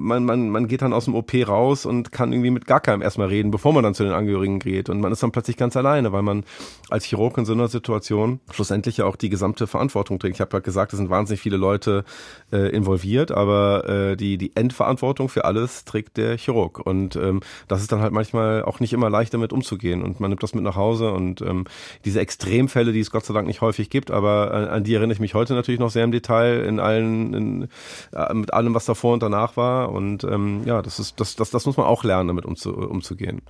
man, 0.01 0.25
man, 0.25 0.49
man 0.49 0.69
geht 0.69 0.81
dann 0.81 0.95
aus 0.95 1.05
dem 1.05 1.15
OP 1.15 1.35
raus 1.47 1.85
und 1.85 2.13
kann 2.13 2.33
irgendwie 2.33 2.51
mit 2.51 2.67
gar 2.67 2.81
keinem 2.81 3.03
erstmal 3.03 3.29
reden, 3.29 3.51
bevor 3.51 3.75
man 3.75 3.83
dann 3.83 3.95
zu 3.95 4.05
den 4.05 4.15
Angehörigen 4.15 4.59
geht 4.59 4.89
und 4.89 5.03
man 5.03 5.13
ist 5.13 5.23
dann 5.23 5.33
plötzlich 5.33 5.59
ganz 5.59 5.77
alleine, 5.77 6.13
weil 6.13 6.23
man 6.23 6.45
als 6.89 7.05
Chirurg 7.05 7.37
in 7.37 7.45
so 7.45 7.53
einer 7.53 7.69
Situation 7.69 8.41
schlussendlich 8.51 8.97
ja 8.97 9.05
auch 9.05 9.17
die 9.17 9.29
gesamte 9.29 9.67
Verantwortung 9.67 10.19
trägt. 10.19 10.37
Ich 10.37 10.41
habe 10.41 10.57
ja 10.57 10.61
gesagt, 10.61 10.95
es 10.95 10.97
sind 10.97 11.11
wahnsinnig 11.11 11.43
viele 11.43 11.59
Leute 11.59 12.06
äh, 12.53 12.71
involviert, 12.71 13.33
aber 13.33 13.89
äh, 13.89 14.17
die, 14.17 14.39
die 14.39 14.55
Endverantwortung 14.55 15.29
für 15.29 15.45
alles 15.45 15.85
trägt 15.85 16.17
der 16.17 16.37
Chirurg. 16.37 16.79
Und 16.79 17.17
ähm, 17.17 17.41
das 17.69 17.81
ist 17.81 17.93
dann 17.93 18.01
halt 18.01 18.13
manchmal 18.13 18.63
auch 18.63 18.81
nicht 18.81 18.93
immer 18.93 19.11
leicht 19.11 19.35
damit 19.35 19.53
umzugehen. 19.53 20.03
Und 20.03 20.21
man 20.21 20.31
nimmt 20.31 20.43
das 20.43 20.55
mit 20.55 20.65
nach 20.65 20.77
Hause 20.77 21.13
und 21.13 21.41
ähm, 21.41 21.65
diese 22.05 22.21
Extremfälle, 22.21 22.93
die 22.93 23.01
es 23.01 23.11
Gott 23.11 23.25
sei 23.25 23.35
Dank 23.35 23.47
nicht 23.47 23.61
häufig 23.61 23.91
gibt, 23.91 24.11
aber 24.11 24.53
an, 24.53 24.65
an 24.69 24.85
die 24.85 24.95
erinnere 24.95 25.15
ich 25.15 25.21
mich 25.21 25.35
heute 25.35 25.55
natürlich 25.55 25.81
noch 25.81 25.91
sehr 25.91 26.05
im 26.05 26.13
Detail, 26.13 26.65
in 26.65 26.81
allen, 26.81 27.35
in, 27.35 27.69
äh, 28.13 28.35
mit 28.35 28.53
allem, 28.53 28.75
was 28.75 28.85
davor 28.85 29.15
und 29.15 29.23
danach 29.23 29.57
war. 29.57 29.91
Und 29.91 30.25
ähm, 30.25 30.63
ja, 30.65 30.83
das 30.83 30.99
ist, 30.99 31.21
das, 31.21 31.37
das, 31.37 31.51
das 31.51 31.67
muss 31.67 31.77
man 31.77 31.87
auch 31.87 32.05
lernen, 32.05 32.29
damit 32.29 32.45
umzu, 32.45 32.75
umzugehen. 32.75 33.43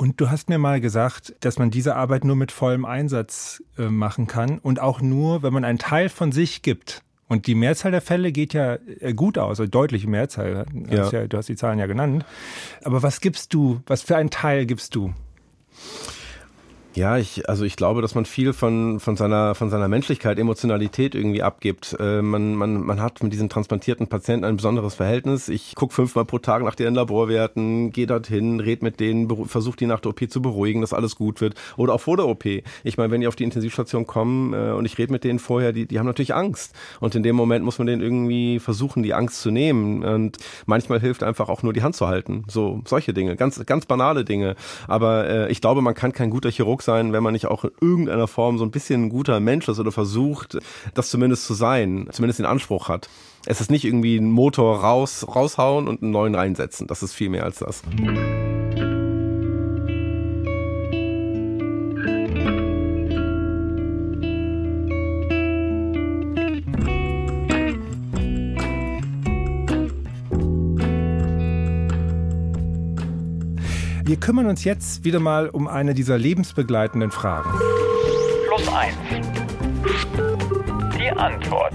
Und 0.00 0.18
du 0.18 0.30
hast 0.30 0.48
mir 0.48 0.56
mal 0.56 0.80
gesagt, 0.80 1.34
dass 1.40 1.58
man 1.58 1.70
diese 1.70 1.94
Arbeit 1.94 2.24
nur 2.24 2.34
mit 2.34 2.52
vollem 2.52 2.86
Einsatz 2.86 3.62
äh, 3.76 3.90
machen 3.90 4.26
kann 4.26 4.58
und 4.58 4.80
auch 4.80 5.02
nur, 5.02 5.42
wenn 5.42 5.52
man 5.52 5.62
einen 5.62 5.78
Teil 5.78 6.08
von 6.08 6.32
sich 6.32 6.62
gibt. 6.62 7.02
Und 7.30 7.46
die 7.46 7.54
Mehrzahl 7.54 7.92
der 7.92 8.00
Fälle 8.00 8.32
geht 8.32 8.54
ja 8.54 8.76
äh, 8.98 9.14
gut 9.14 9.38
aus, 9.38 9.60
also 9.60 9.66
deutliche 9.66 10.08
Mehrzahl. 10.08 10.66
Ja. 10.90 11.08
ja. 11.10 11.26
Du 11.28 11.36
hast 11.36 11.48
die 11.48 11.54
Zahlen 11.54 11.78
ja 11.78 11.86
genannt. 11.86 12.24
Aber 12.82 13.04
was 13.04 13.20
gibst 13.20 13.54
du? 13.54 13.80
Was 13.86 14.02
für 14.02 14.16
einen 14.16 14.30
Teil 14.30 14.66
gibst 14.66 14.96
du? 14.96 15.14
Ja, 16.96 17.18
ich, 17.18 17.48
also 17.48 17.64
ich 17.64 17.76
glaube, 17.76 18.02
dass 18.02 18.16
man 18.16 18.24
viel 18.24 18.52
von, 18.52 18.98
von, 18.98 19.14
seiner, 19.14 19.54
von 19.54 19.70
seiner 19.70 19.86
Menschlichkeit, 19.86 20.40
Emotionalität 20.40 21.14
irgendwie 21.14 21.40
abgibt. 21.40 21.96
Äh, 22.00 22.20
man, 22.20 22.56
man, 22.56 22.84
man 22.84 23.00
hat 23.00 23.22
mit 23.22 23.32
diesen 23.32 23.48
transplantierten 23.48 24.08
Patienten 24.08 24.44
ein 24.44 24.56
besonderes 24.56 24.96
Verhältnis. 24.96 25.48
Ich 25.48 25.76
gucke 25.76 25.94
fünfmal 25.94 26.24
pro 26.24 26.38
Tag 26.38 26.64
nach 26.64 26.74
deren 26.74 26.96
Laborwerten, 26.96 27.92
gehe 27.92 28.08
dorthin, 28.08 28.58
red 28.58 28.82
mit 28.82 28.98
denen, 28.98 29.28
versuche 29.46 29.76
die 29.76 29.86
nach 29.86 30.00
der 30.00 30.10
OP 30.10 30.28
zu 30.28 30.42
beruhigen, 30.42 30.80
dass 30.80 30.92
alles 30.92 31.14
gut 31.14 31.40
wird. 31.40 31.54
Oder 31.76 31.94
auch 31.94 32.00
vor 32.00 32.16
der 32.16 32.26
OP. 32.26 32.44
Ich 32.44 32.96
meine, 32.96 33.12
wenn 33.12 33.20
die 33.20 33.28
auf 33.28 33.36
die 33.36 33.44
Intensivstation 33.44 34.04
kommen 34.04 34.52
äh, 34.52 34.72
und 34.72 34.84
ich 34.84 34.98
rede 34.98 35.12
mit 35.12 35.22
denen 35.22 35.38
vorher, 35.38 35.72
die, 35.72 35.86
die 35.86 36.00
haben 36.00 36.06
natürlich 36.06 36.34
Angst. 36.34 36.74
Und 36.98 37.14
in 37.14 37.22
dem 37.22 37.36
Moment 37.36 37.64
muss 37.64 37.78
man 37.78 37.86
denen 37.86 38.02
irgendwie 38.02 38.58
versuchen, 38.58 39.04
die 39.04 39.14
Angst 39.14 39.42
zu 39.42 39.52
nehmen. 39.52 40.02
Und 40.02 40.38
manchmal 40.66 40.98
hilft 40.98 41.22
einfach 41.22 41.48
auch 41.48 41.62
nur 41.62 41.72
die 41.72 41.84
Hand 41.84 41.94
zu 41.94 42.08
halten. 42.08 42.42
So, 42.48 42.82
solche 42.84 43.14
Dinge, 43.14 43.36
ganz, 43.36 43.64
ganz 43.64 43.86
banale 43.86 44.24
Dinge. 44.24 44.56
Aber 44.88 45.28
äh, 45.28 45.52
ich 45.52 45.60
glaube, 45.60 45.82
man 45.82 45.94
kann 45.94 46.12
kein 46.12 46.30
guter 46.30 46.50
Chirurg 46.50 46.79
klug 46.80 46.82
sein, 46.82 47.12
wenn 47.12 47.22
man 47.22 47.32
nicht 47.32 47.46
auch 47.46 47.64
in 47.64 47.70
irgendeiner 47.80 48.26
Form 48.26 48.58
so 48.58 48.64
ein 48.64 48.70
bisschen 48.70 49.04
ein 49.04 49.08
guter 49.10 49.40
Mensch 49.40 49.68
ist 49.68 49.78
oder 49.78 49.92
versucht, 49.92 50.58
das 50.94 51.10
zumindest 51.10 51.46
zu 51.46 51.54
sein, 51.54 52.08
zumindest 52.10 52.38
den 52.38 52.46
Anspruch 52.46 52.88
hat. 52.88 53.08
Es 53.46 53.60
ist 53.60 53.70
nicht 53.70 53.84
irgendwie 53.84 54.16
ein 54.16 54.30
Motor 54.30 54.80
raus, 54.80 55.26
raushauen 55.34 55.88
und 55.88 56.02
einen 56.02 56.10
neuen 56.10 56.34
reinsetzen. 56.34 56.86
Das 56.86 57.02
ist 57.02 57.14
viel 57.14 57.28
mehr 57.28 57.44
als 57.44 57.58
das. 57.58 57.82
Wir 74.10 74.18
kümmern 74.18 74.46
uns 74.46 74.64
jetzt 74.64 75.04
wieder 75.04 75.20
mal 75.20 75.48
um 75.48 75.68
eine 75.68 75.94
dieser 75.94 76.18
lebensbegleitenden 76.18 77.12
Fragen. 77.12 77.48
Plus 78.48 78.68
eins. 78.74 78.96
Die 80.98 81.10
Antwort. 81.12 81.74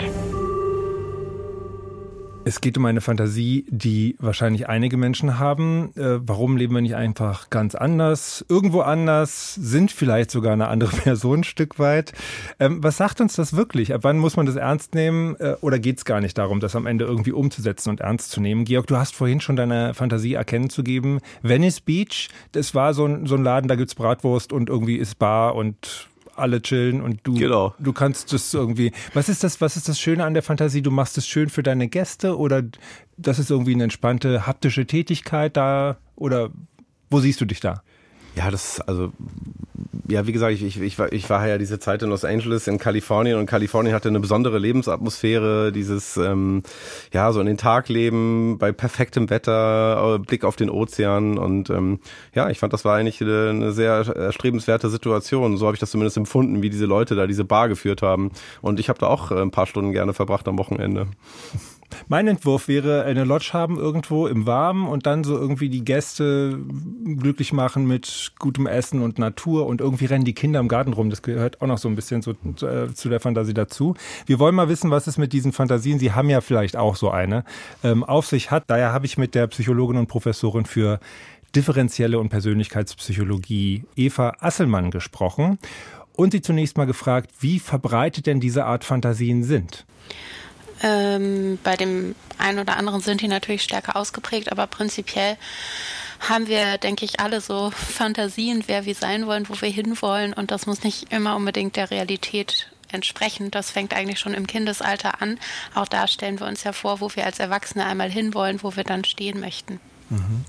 Es 2.47 2.61
geht 2.61 2.77
um 2.77 2.85
eine 2.85 3.01
Fantasie, 3.01 3.65
die 3.69 4.15
wahrscheinlich 4.19 4.69
einige 4.69 4.97
Menschen 4.97 5.39
haben. 5.39 5.91
Äh, 5.95 6.19
warum 6.27 6.57
leben 6.57 6.75
wir 6.75 6.81
nicht 6.81 6.95
einfach 6.95 7.49
ganz 7.49 7.73
anders, 7.73 8.45
irgendwo 8.47 8.81
anders, 8.81 9.55
sind 9.55 9.91
vielleicht 9.91 10.29
sogar 10.29 10.53
eine 10.53 10.67
andere 10.67 10.95
Person 10.95 11.39
ein 11.39 11.43
Stück 11.43 11.79
weit? 11.79 12.13
Ähm, 12.59 12.83
was 12.83 12.97
sagt 12.97 13.19
uns 13.19 13.35
das 13.35 13.55
wirklich? 13.55 13.95
Ab 13.95 14.01
wann 14.03 14.19
muss 14.19 14.37
man 14.37 14.45
das 14.45 14.57
ernst 14.57 14.93
nehmen? 14.93 15.35
Äh, 15.39 15.55
oder 15.61 15.79
geht 15.79 15.97
es 15.97 16.05
gar 16.05 16.21
nicht 16.21 16.37
darum, 16.37 16.59
das 16.59 16.75
am 16.75 16.85
Ende 16.85 17.05
irgendwie 17.05 17.31
umzusetzen 17.31 17.89
und 17.89 18.01
ernst 18.01 18.29
zu 18.29 18.39
nehmen? 18.39 18.63
Georg, 18.63 18.85
du 18.85 18.95
hast 18.95 19.15
vorhin 19.15 19.41
schon 19.41 19.55
deine 19.55 19.95
Fantasie 19.95 20.35
erkennen 20.35 20.69
zu 20.69 20.83
geben. 20.83 21.21
Venice 21.41 21.81
Beach, 21.81 22.29
das 22.51 22.75
war 22.75 22.93
so 22.93 23.05
ein, 23.05 23.25
so 23.25 23.33
ein 23.33 23.43
Laden, 23.43 23.67
da 23.67 23.73
gibt's 23.73 23.95
Bratwurst 23.95 24.53
und 24.53 24.69
irgendwie 24.69 24.97
ist 24.97 25.17
Bar 25.17 25.55
und 25.55 26.09
alle 26.35 26.61
chillen 26.61 27.01
und 27.01 27.21
du, 27.23 27.35
genau. 27.35 27.73
du 27.79 27.93
kannst 27.93 28.33
das 28.33 28.53
irgendwie. 28.53 28.91
Was 29.13 29.29
ist 29.29 29.43
das, 29.43 29.61
was 29.61 29.77
ist 29.77 29.89
das 29.89 29.99
Schöne 29.99 30.23
an 30.23 30.33
der 30.33 30.43
Fantasie? 30.43 30.81
Du 30.81 30.91
machst 30.91 31.17
es 31.17 31.27
schön 31.27 31.49
für 31.49 31.63
deine 31.63 31.87
Gäste 31.87 32.37
oder 32.37 32.63
das 33.17 33.39
ist 33.39 33.51
irgendwie 33.51 33.73
eine 33.73 33.83
entspannte 33.83 34.45
haptische 34.45 34.85
Tätigkeit 34.85 35.55
da 35.55 35.97
oder 36.15 36.49
wo 37.09 37.19
siehst 37.19 37.39
du 37.41 37.45
dich 37.45 37.59
da? 37.59 37.83
Ja, 38.35 38.51
das, 38.51 38.81
also, 38.81 39.13
ja, 40.07 40.27
wie 40.27 40.31
gesagt, 40.31 40.53
ich, 40.53 40.63
ich, 40.63 40.79
ich, 40.79 40.99
war, 40.99 41.11
ich 41.11 41.29
war 41.29 41.47
ja 41.47 41.57
diese 41.57 41.79
Zeit 41.79 42.01
in 42.03 42.09
Los 42.09 42.25
Angeles, 42.25 42.67
in 42.67 42.77
Kalifornien 42.77 43.37
und 43.37 43.45
Kalifornien 43.45 43.93
hatte 43.93 44.09
eine 44.09 44.19
besondere 44.19 44.59
Lebensatmosphäre, 44.59 45.71
dieses, 45.71 46.17
ähm, 46.17 46.63
ja, 47.13 47.31
so 47.31 47.39
in 47.39 47.45
den 47.45 47.57
Tag 47.57 47.89
leben, 47.89 48.57
bei 48.57 48.71
perfektem 48.71 49.29
Wetter, 49.29 50.15
äh, 50.15 50.19
Blick 50.19 50.43
auf 50.43 50.55
den 50.55 50.69
Ozean 50.69 51.37
und 51.37 51.69
ähm, 51.69 51.99
ja, 52.33 52.49
ich 52.49 52.59
fand, 52.59 52.73
das 52.73 52.85
war 52.85 52.95
eigentlich 52.95 53.21
eine, 53.21 53.49
eine 53.49 53.71
sehr 53.71 53.93
erstrebenswerte 53.93 54.89
Situation. 54.89 55.57
So 55.57 55.65
habe 55.65 55.75
ich 55.75 55.79
das 55.79 55.91
zumindest 55.91 56.17
empfunden, 56.17 56.61
wie 56.61 56.69
diese 56.69 56.85
Leute 56.85 57.15
da 57.15 57.27
diese 57.27 57.45
Bar 57.45 57.69
geführt 57.69 58.01
haben 58.01 58.31
und 58.61 58.79
ich 58.79 58.89
habe 58.89 58.99
da 58.99 59.07
auch 59.07 59.31
äh, 59.31 59.41
ein 59.41 59.51
paar 59.51 59.67
Stunden 59.67 59.91
gerne 59.91 60.13
verbracht 60.13 60.47
am 60.47 60.57
Wochenende. 60.57 61.07
Mein 62.07 62.27
Entwurf 62.27 62.67
wäre 62.67 63.03
eine 63.03 63.23
Lodge 63.23 63.51
haben 63.53 63.77
irgendwo 63.77 64.27
im 64.27 64.45
Warmen 64.45 64.87
und 64.87 65.05
dann 65.05 65.23
so 65.23 65.37
irgendwie 65.37 65.69
die 65.69 65.85
Gäste 65.85 66.59
glücklich 67.03 67.53
machen 67.53 67.85
mit 67.85 68.33
gutem 68.39 68.67
Essen 68.67 69.01
und 69.01 69.19
Natur 69.19 69.65
und 69.67 69.74
irgendwie 69.81 70.05
rennen 70.05 70.25
die 70.25 70.33
Kinder 70.33 70.59
im 70.59 70.67
Garten 70.67 70.93
rum. 70.93 71.09
Das 71.09 71.21
gehört 71.21 71.61
auch 71.61 71.67
noch 71.67 71.77
so 71.77 71.87
ein 71.87 71.95
bisschen 71.95 72.21
so, 72.21 72.31
äh, 72.31 72.93
zu 72.93 73.09
der 73.09 73.19
Fantasie 73.19 73.53
dazu. 73.53 73.95
Wir 74.25 74.39
wollen 74.39 74.55
mal 74.55 74.69
wissen, 74.69 74.91
was 74.91 75.07
es 75.07 75.17
mit 75.17 75.33
diesen 75.33 75.53
Fantasien, 75.53 75.99
Sie 75.99 76.11
haben 76.11 76.29
ja 76.29 76.41
vielleicht 76.41 76.75
auch 76.77 76.95
so 76.95 77.09
eine, 77.09 77.43
ähm, 77.83 78.03
auf 78.03 78.27
sich 78.27 78.51
hat. 78.51 78.65
Daher 78.67 78.93
habe 78.93 79.05
ich 79.05 79.17
mit 79.17 79.35
der 79.35 79.47
Psychologin 79.47 79.97
und 79.97 80.07
Professorin 80.07 80.65
für 80.65 80.99
differenzielle 81.55 82.19
und 82.19 82.29
Persönlichkeitspsychologie 82.29 83.85
Eva 83.95 84.33
Asselmann 84.39 84.91
gesprochen 84.91 85.57
und 86.15 86.31
sie 86.31 86.41
zunächst 86.41 86.77
mal 86.77 86.85
gefragt, 86.85 87.31
wie 87.39 87.59
verbreitet 87.59 88.25
denn 88.25 88.39
diese 88.39 88.65
Art 88.65 88.83
Fantasien 88.83 89.43
sind. 89.43 89.85
Ähm, 90.83 91.57
bei 91.63 91.75
dem 91.75 92.15
einen 92.37 92.59
oder 92.59 92.77
anderen 92.77 93.01
sind 93.01 93.21
die 93.21 93.27
natürlich 93.27 93.63
stärker 93.63 93.95
ausgeprägt, 93.95 94.51
aber 94.51 94.67
prinzipiell 94.67 95.37
haben 96.19 96.47
wir, 96.47 96.77
denke 96.77 97.05
ich, 97.05 97.19
alle 97.19 97.41
so 97.41 97.71
Fantasien, 97.71 98.63
wer 98.67 98.85
wir 98.85 98.95
sein 98.95 99.27
wollen, 99.27 99.47
wo 99.49 99.59
wir 99.61 99.69
hinwollen. 99.69 100.33
Und 100.33 100.51
das 100.51 100.65
muss 100.65 100.83
nicht 100.83 101.11
immer 101.11 101.35
unbedingt 101.35 101.75
der 101.75 101.91
Realität 101.91 102.69
entsprechen. 102.91 103.51
Das 103.51 103.71
fängt 103.71 103.93
eigentlich 103.93 104.19
schon 104.19 104.33
im 104.33 104.47
Kindesalter 104.47 105.21
an. 105.21 105.39
Auch 105.73 105.87
da 105.87 106.07
stellen 106.07 106.39
wir 106.39 106.47
uns 106.47 106.63
ja 106.63 106.73
vor, 106.73 107.01
wo 107.01 107.09
wir 107.15 107.25
als 107.25 107.39
Erwachsene 107.39 107.85
einmal 107.85 108.09
hinwollen, 108.09 108.63
wo 108.63 108.75
wir 108.75 108.83
dann 108.83 109.03
stehen 109.03 109.39
möchten. 109.39 109.79
Mhm. 110.09 110.45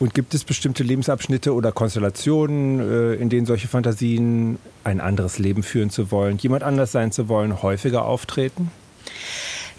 Und 0.00 0.14
gibt 0.14 0.34
es 0.34 0.44
bestimmte 0.44 0.82
Lebensabschnitte 0.82 1.54
oder 1.54 1.72
Konstellationen, 1.72 2.80
äh, 2.80 3.14
in 3.14 3.28
denen 3.28 3.46
solche 3.46 3.68
Fantasien, 3.68 4.58
ein 4.84 5.00
anderes 5.00 5.38
Leben 5.38 5.62
führen 5.62 5.90
zu 5.90 6.10
wollen, 6.10 6.38
jemand 6.38 6.62
anders 6.62 6.92
sein 6.92 7.12
zu 7.12 7.28
wollen, 7.28 7.62
häufiger 7.62 8.04
auftreten? 8.04 8.70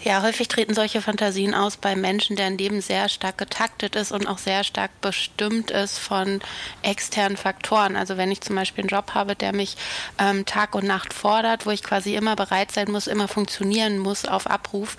Ja, 0.02 0.22
häufig 0.22 0.48
treten 0.48 0.72
solche 0.72 1.02
Fantasien 1.02 1.54
aus 1.54 1.76
bei 1.76 1.94
Menschen, 1.94 2.34
deren 2.34 2.56
Leben 2.56 2.80
sehr 2.80 3.10
stark 3.10 3.36
getaktet 3.36 3.96
ist 3.96 4.12
und 4.12 4.26
auch 4.26 4.38
sehr 4.38 4.64
stark 4.64 4.90
bestimmt 5.02 5.70
ist 5.70 5.98
von 5.98 6.40
externen 6.80 7.36
Faktoren. 7.36 7.96
Also 7.96 8.16
wenn 8.16 8.30
ich 8.30 8.40
zum 8.40 8.56
Beispiel 8.56 8.84
einen 8.84 8.88
Job 8.88 9.12
habe, 9.12 9.36
der 9.36 9.52
mich 9.52 9.76
ähm, 10.18 10.46
Tag 10.46 10.74
und 10.74 10.86
Nacht 10.86 11.12
fordert, 11.12 11.66
wo 11.66 11.70
ich 11.70 11.82
quasi 11.82 12.14
immer 12.14 12.34
bereit 12.34 12.72
sein 12.72 12.90
muss, 12.90 13.08
immer 13.08 13.28
funktionieren 13.28 13.98
muss 13.98 14.24
auf 14.24 14.46
Abruf, 14.46 14.96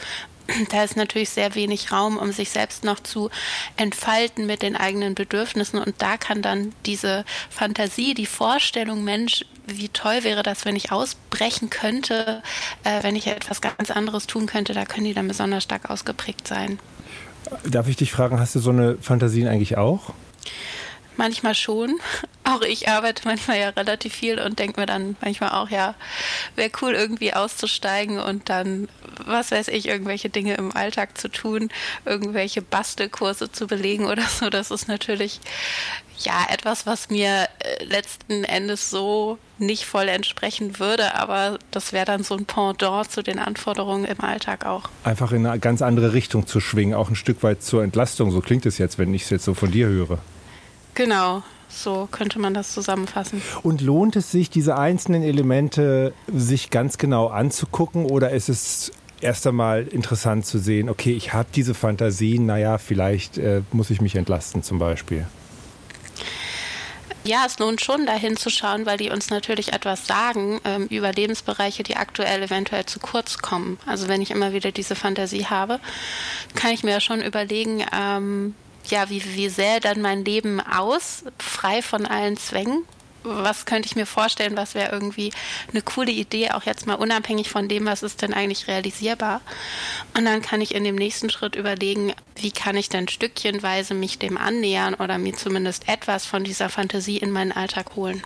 da 0.69 0.83
ist 0.83 0.97
natürlich 0.97 1.29
sehr 1.29 1.55
wenig 1.55 1.91
Raum, 1.91 2.17
um 2.17 2.31
sich 2.31 2.49
selbst 2.49 2.83
noch 2.83 2.99
zu 2.99 3.29
entfalten 3.77 4.45
mit 4.45 4.61
den 4.61 4.75
eigenen 4.75 5.15
Bedürfnissen. 5.15 5.79
Und 5.79 5.95
da 5.99 6.17
kann 6.17 6.41
dann 6.41 6.73
diese 6.85 7.25
Fantasie, 7.49 8.13
die 8.13 8.25
Vorstellung, 8.25 9.03
Mensch, 9.03 9.45
wie 9.67 9.89
toll 9.89 10.23
wäre 10.23 10.43
das, 10.43 10.65
wenn 10.65 10.75
ich 10.75 10.91
ausbrechen 10.91 11.69
könnte, 11.69 12.41
äh, 12.83 13.03
wenn 13.03 13.15
ich 13.15 13.27
etwas 13.27 13.61
ganz 13.61 13.91
anderes 13.91 14.27
tun 14.27 14.45
könnte, 14.45 14.73
da 14.73 14.85
können 14.85 15.05
die 15.05 15.13
dann 15.13 15.27
besonders 15.27 15.63
stark 15.63 15.89
ausgeprägt 15.89 16.47
sein. 16.47 16.79
Darf 17.63 17.87
ich 17.87 17.95
dich 17.95 18.11
fragen, 18.11 18.39
hast 18.39 18.55
du 18.55 18.59
so 18.59 18.69
eine 18.69 18.97
Fantasien 19.01 19.47
eigentlich 19.47 19.77
auch? 19.77 20.13
Manchmal 21.17 21.55
schon. 21.55 21.99
Auch 22.43 22.61
ich 22.61 22.89
arbeite 22.89 23.21
manchmal 23.25 23.59
ja 23.59 23.69
relativ 23.69 24.13
viel 24.13 24.39
und 24.39 24.57
denke 24.57 24.79
mir 24.79 24.87
dann 24.87 25.15
manchmal 25.21 25.51
auch, 25.51 25.69
ja, 25.69 25.93
wäre 26.55 26.71
cool 26.81 26.93
irgendwie 26.93 27.33
auszusteigen 27.33 28.19
und 28.19 28.49
dann, 28.49 28.89
was 29.23 29.51
weiß 29.51 29.67
ich, 29.67 29.87
irgendwelche 29.87 30.29
Dinge 30.29 30.55
im 30.55 30.75
Alltag 30.75 31.19
zu 31.19 31.29
tun, 31.29 31.69
irgendwelche 32.03 32.63
Bastelkurse 32.63 33.51
zu 33.51 33.67
belegen 33.67 34.05
oder 34.05 34.23
so. 34.23 34.49
Das 34.49 34.71
ist 34.71 34.87
natürlich 34.87 35.39
ja 36.25 36.47
etwas, 36.49 36.85
was 36.85 37.09
mir 37.09 37.47
äh, 37.59 37.83
letzten 37.83 38.43
Endes 38.43 38.89
so 38.89 39.37
nicht 39.57 39.85
voll 39.85 40.07
entsprechen 40.07 40.79
würde, 40.79 41.15
aber 41.15 41.59
das 41.69 41.93
wäre 41.93 42.05
dann 42.05 42.23
so 42.23 42.35
ein 42.35 42.45
Pendant 42.45 43.11
zu 43.11 43.21
den 43.21 43.39
Anforderungen 43.39 44.05
im 44.05 44.19
Alltag 44.21 44.65
auch. 44.65 44.89
Einfach 45.03 45.31
in 45.31 45.45
eine 45.45 45.59
ganz 45.59 45.81
andere 45.81 46.13
Richtung 46.13 46.47
zu 46.47 46.59
schwingen, 46.59 46.95
auch 46.95 47.09
ein 47.09 47.15
Stück 47.15 47.43
weit 47.43 47.63
zur 47.63 47.83
Entlastung. 47.83 48.31
So 48.31 48.41
klingt 48.41 48.65
es 48.65 48.77
jetzt, 48.77 48.97
wenn 48.97 49.13
ich 49.13 49.23
es 49.23 49.29
jetzt 49.29 49.45
so 49.45 49.53
von 49.53 49.71
dir 49.71 49.87
höre. 49.87 50.19
Genau, 50.93 51.43
so 51.69 52.07
könnte 52.11 52.39
man 52.39 52.53
das 52.53 52.73
zusammenfassen. 52.73 53.41
Und 53.63 53.81
lohnt 53.81 54.15
es 54.15 54.31
sich, 54.31 54.49
diese 54.49 54.77
einzelnen 54.77 55.23
Elemente 55.23 56.13
sich 56.27 56.69
ganz 56.69 56.97
genau 56.97 57.27
anzugucken 57.27 58.05
oder 58.05 58.31
ist 58.31 58.49
es 58.49 58.91
erst 59.21 59.45
einmal 59.47 59.87
interessant 59.87 60.45
zu 60.45 60.57
sehen, 60.57 60.89
okay, 60.89 61.13
ich 61.13 61.33
habe 61.33 61.47
diese 61.55 61.73
Fantasien, 61.73 62.45
naja, 62.45 62.77
vielleicht 62.77 63.37
äh, 63.37 63.61
muss 63.71 63.89
ich 63.89 64.01
mich 64.01 64.15
entlasten 64.15 64.63
zum 64.63 64.79
Beispiel? 64.79 65.25
Ja, 67.23 67.43
es 67.45 67.59
lohnt 67.59 67.81
schon, 67.81 68.07
da 68.07 68.13
hinzuschauen, 68.13 68.87
weil 68.87 68.97
die 68.97 69.11
uns 69.11 69.29
natürlich 69.29 69.73
etwas 69.73 70.07
sagen 70.07 70.59
ähm, 70.65 70.87
über 70.87 71.11
Lebensbereiche, 71.11 71.83
die 71.83 71.95
aktuell 71.95 72.41
eventuell 72.41 72.87
zu 72.87 72.99
kurz 72.99 73.37
kommen. 73.37 73.77
Also 73.85 74.07
wenn 74.07 74.23
ich 74.23 74.31
immer 74.31 74.53
wieder 74.53 74.71
diese 74.71 74.95
Fantasie 74.95 75.45
habe, 75.45 75.79
kann 76.55 76.71
ich 76.71 76.83
mir 76.83 76.99
schon 76.99 77.21
überlegen, 77.21 77.85
ähm, 77.95 78.55
ja, 78.89 79.09
wie, 79.09 79.23
wie 79.35 79.49
sähe 79.49 79.79
dann 79.79 80.01
mein 80.01 80.25
Leben 80.25 80.59
aus, 80.59 81.23
frei 81.37 81.81
von 81.81 82.05
allen 82.05 82.37
Zwängen? 82.37 82.85
Was 83.23 83.65
könnte 83.65 83.87
ich 83.87 83.95
mir 83.95 84.05
vorstellen, 84.05 84.57
was 84.57 84.75
wäre 84.75 84.91
irgendwie 84.91 85.31
eine 85.71 85.81
coole 85.81 86.11
Idee, 86.11 86.51
auch 86.51 86.63
jetzt 86.63 86.87
mal 86.87 86.95
unabhängig 86.95 87.49
von 87.49 87.67
dem, 87.67 87.85
was 87.85 88.03
ist 88.03 88.21
denn 88.21 88.33
eigentlich 88.33 88.67
realisierbar. 88.67 89.41
Und 90.17 90.25
dann 90.25 90.41
kann 90.41 90.61
ich 90.61 90.75
in 90.75 90.83
dem 90.83 90.95
nächsten 90.95 91.29
Schritt 91.29 91.55
überlegen, 91.55 92.13
wie 92.35 92.51
kann 92.51 92.75
ich 92.75 92.89
denn 92.89 93.07
stückchenweise 93.07 93.93
mich 93.93 94.17
dem 94.17 94.37
annähern 94.37 94.95
oder 94.95 95.17
mir 95.17 95.33
zumindest 95.33 95.87
etwas 95.87 96.25
von 96.25 96.43
dieser 96.43 96.69
Fantasie 96.69 97.17
in 97.17 97.31
meinen 97.31 97.51
Alltag 97.51 97.95
holen. 97.95 98.23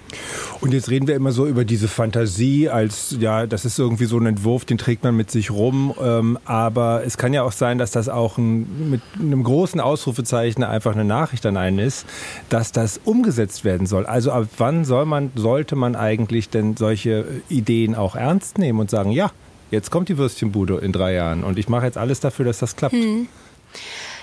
Und 0.61 0.73
jetzt 0.73 0.89
reden 0.89 1.07
wir 1.07 1.15
immer 1.15 1.31
so 1.31 1.47
über 1.47 1.65
diese 1.65 1.87
Fantasie 1.87 2.69
als, 2.69 3.15
ja, 3.19 3.45
das 3.45 3.65
ist 3.65 3.77
irgendwie 3.77 4.05
so 4.05 4.17
ein 4.17 4.25
Entwurf, 4.25 4.65
den 4.65 4.77
trägt 4.77 5.03
man 5.03 5.15
mit 5.15 5.31
sich 5.31 5.51
rum. 5.51 5.93
Ähm, 6.01 6.39
aber 6.45 7.03
es 7.05 7.17
kann 7.17 7.33
ja 7.33 7.43
auch 7.43 7.51
sein, 7.51 7.77
dass 7.77 7.91
das 7.91 8.09
auch 8.09 8.37
ein, 8.37 8.89
mit 8.89 9.01
einem 9.19 9.43
großen 9.43 9.79
Ausrufezeichen 9.79 10.63
einfach 10.63 10.93
eine 10.93 11.05
Nachricht 11.05 11.45
an 11.45 11.57
einen 11.57 11.79
ist, 11.79 12.05
dass 12.49 12.71
das 12.71 12.99
umgesetzt 13.03 13.63
werden 13.65 13.87
soll. 13.87 14.05
Also 14.05 14.31
ab 14.31 14.47
wann 14.57 14.84
soll 14.85 15.05
man, 15.05 15.31
sollte 15.35 15.75
man 15.75 15.95
eigentlich 15.95 16.49
denn 16.49 16.77
solche 16.77 17.25
Ideen 17.49 17.95
auch 17.95 18.15
ernst 18.15 18.57
nehmen 18.57 18.79
und 18.79 18.89
sagen, 18.89 19.11
ja, 19.11 19.31
jetzt 19.71 19.91
kommt 19.91 20.09
die 20.09 20.17
Würstchenbude 20.17 20.77
in 20.77 20.91
drei 20.91 21.13
Jahren 21.13 21.43
und 21.43 21.59
ich 21.59 21.69
mache 21.69 21.85
jetzt 21.85 21.97
alles 21.97 22.19
dafür, 22.19 22.45
dass 22.45 22.59
das 22.59 22.75
klappt. 22.75 22.93
Hm. 22.93 23.27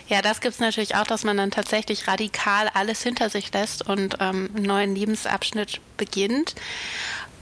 Ja, 0.08 0.20
das 0.20 0.40
gibt 0.40 0.54
es 0.54 0.60
natürlich 0.60 0.94
auch, 0.96 1.06
dass 1.06 1.24
man 1.24 1.36
dann 1.36 1.50
tatsächlich 1.50 2.06
radikal 2.08 2.68
alles 2.74 3.02
hinter 3.02 3.30
sich 3.30 3.52
lässt 3.52 3.88
und 3.88 4.16
ähm, 4.20 4.50
einen 4.54 4.66
neuen 4.66 4.94
Lebensabschnitt 4.94 5.80
beginnt. 5.96 6.54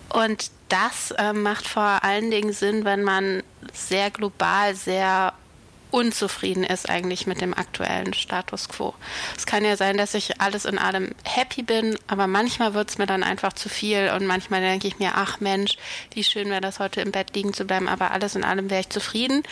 Und 0.09 0.51
das 0.69 1.13
äh, 1.13 1.33
macht 1.33 1.67
vor 1.67 2.05
allen 2.05 2.31
Dingen 2.31 2.53
Sinn, 2.53 2.85
wenn 2.85 3.03
man 3.03 3.43
sehr 3.73 4.11
global, 4.11 4.75
sehr 4.75 5.33
unzufrieden 5.90 6.64
ist 6.64 6.88
eigentlich 6.88 7.26
mit 7.26 7.40
dem 7.40 7.55
aktuellen 7.55 8.14
Status 8.14 8.68
quo. 8.68 8.94
Es 9.37 9.46
kann 9.46 9.64
ja 9.64 9.76
sein, 9.76 9.96
dass 9.96 10.14
ich 10.14 10.40
alles 10.40 10.64
in 10.64 10.79
allem 10.79 11.14
happy 11.24 11.62
bin, 11.62 11.98
aber 12.07 12.26
manchmal 12.26 12.74
wird 12.74 12.90
es 12.90 12.98
mir 12.98 13.07
dann 13.07 13.22
einfach 13.22 13.53
zu 13.53 13.68
viel 13.68 14.11
und 14.14 14.26
manchmal 14.26 14.61
denke 14.61 14.88
ich 14.88 14.98
mir, 14.98 15.12
ach 15.16 15.40
Mensch, 15.40 15.76
wie 16.12 16.24
schön 16.24 16.50
wäre 16.50 16.61
das 16.61 16.79
heute 16.79 17.00
im 17.00 17.12
Bett 17.12 17.35
liegen 17.35 17.53
zu 17.53 17.64
bleiben, 17.64 17.88
aber 17.88 18.11
alles 18.12 18.37
in 18.37 18.44
allem 18.44 18.70
wäre 18.70 18.81
ich 18.81 18.88
zufrieden. 18.88 19.42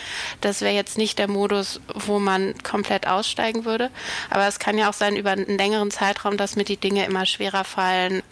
Das 0.41 0.61
wäre 0.61 0.75
jetzt 0.75 0.99
nicht 0.99 1.19
der 1.19 1.29
Modus, 1.29 1.81
wo 1.95 2.19
man 2.19 2.57
komplett 2.63 3.07
aussteigen 3.07 3.65
würde, 3.65 3.91
aber 4.31 4.47
es 4.47 4.59
kann 4.59 4.79
ja 4.79 4.89
auch 4.89 4.95
sein 4.95 5.17
über 5.17 5.31
einen 5.31 5.59
längeren 5.59 5.91
Zeitraum, 5.91 6.37
dass 6.37 6.57
mir 6.57 6.65
die 6.65 6.77
Dinge 6.77 7.05
immer 7.05 7.27
schwerer 7.27 7.65
fallen, 7.65 8.23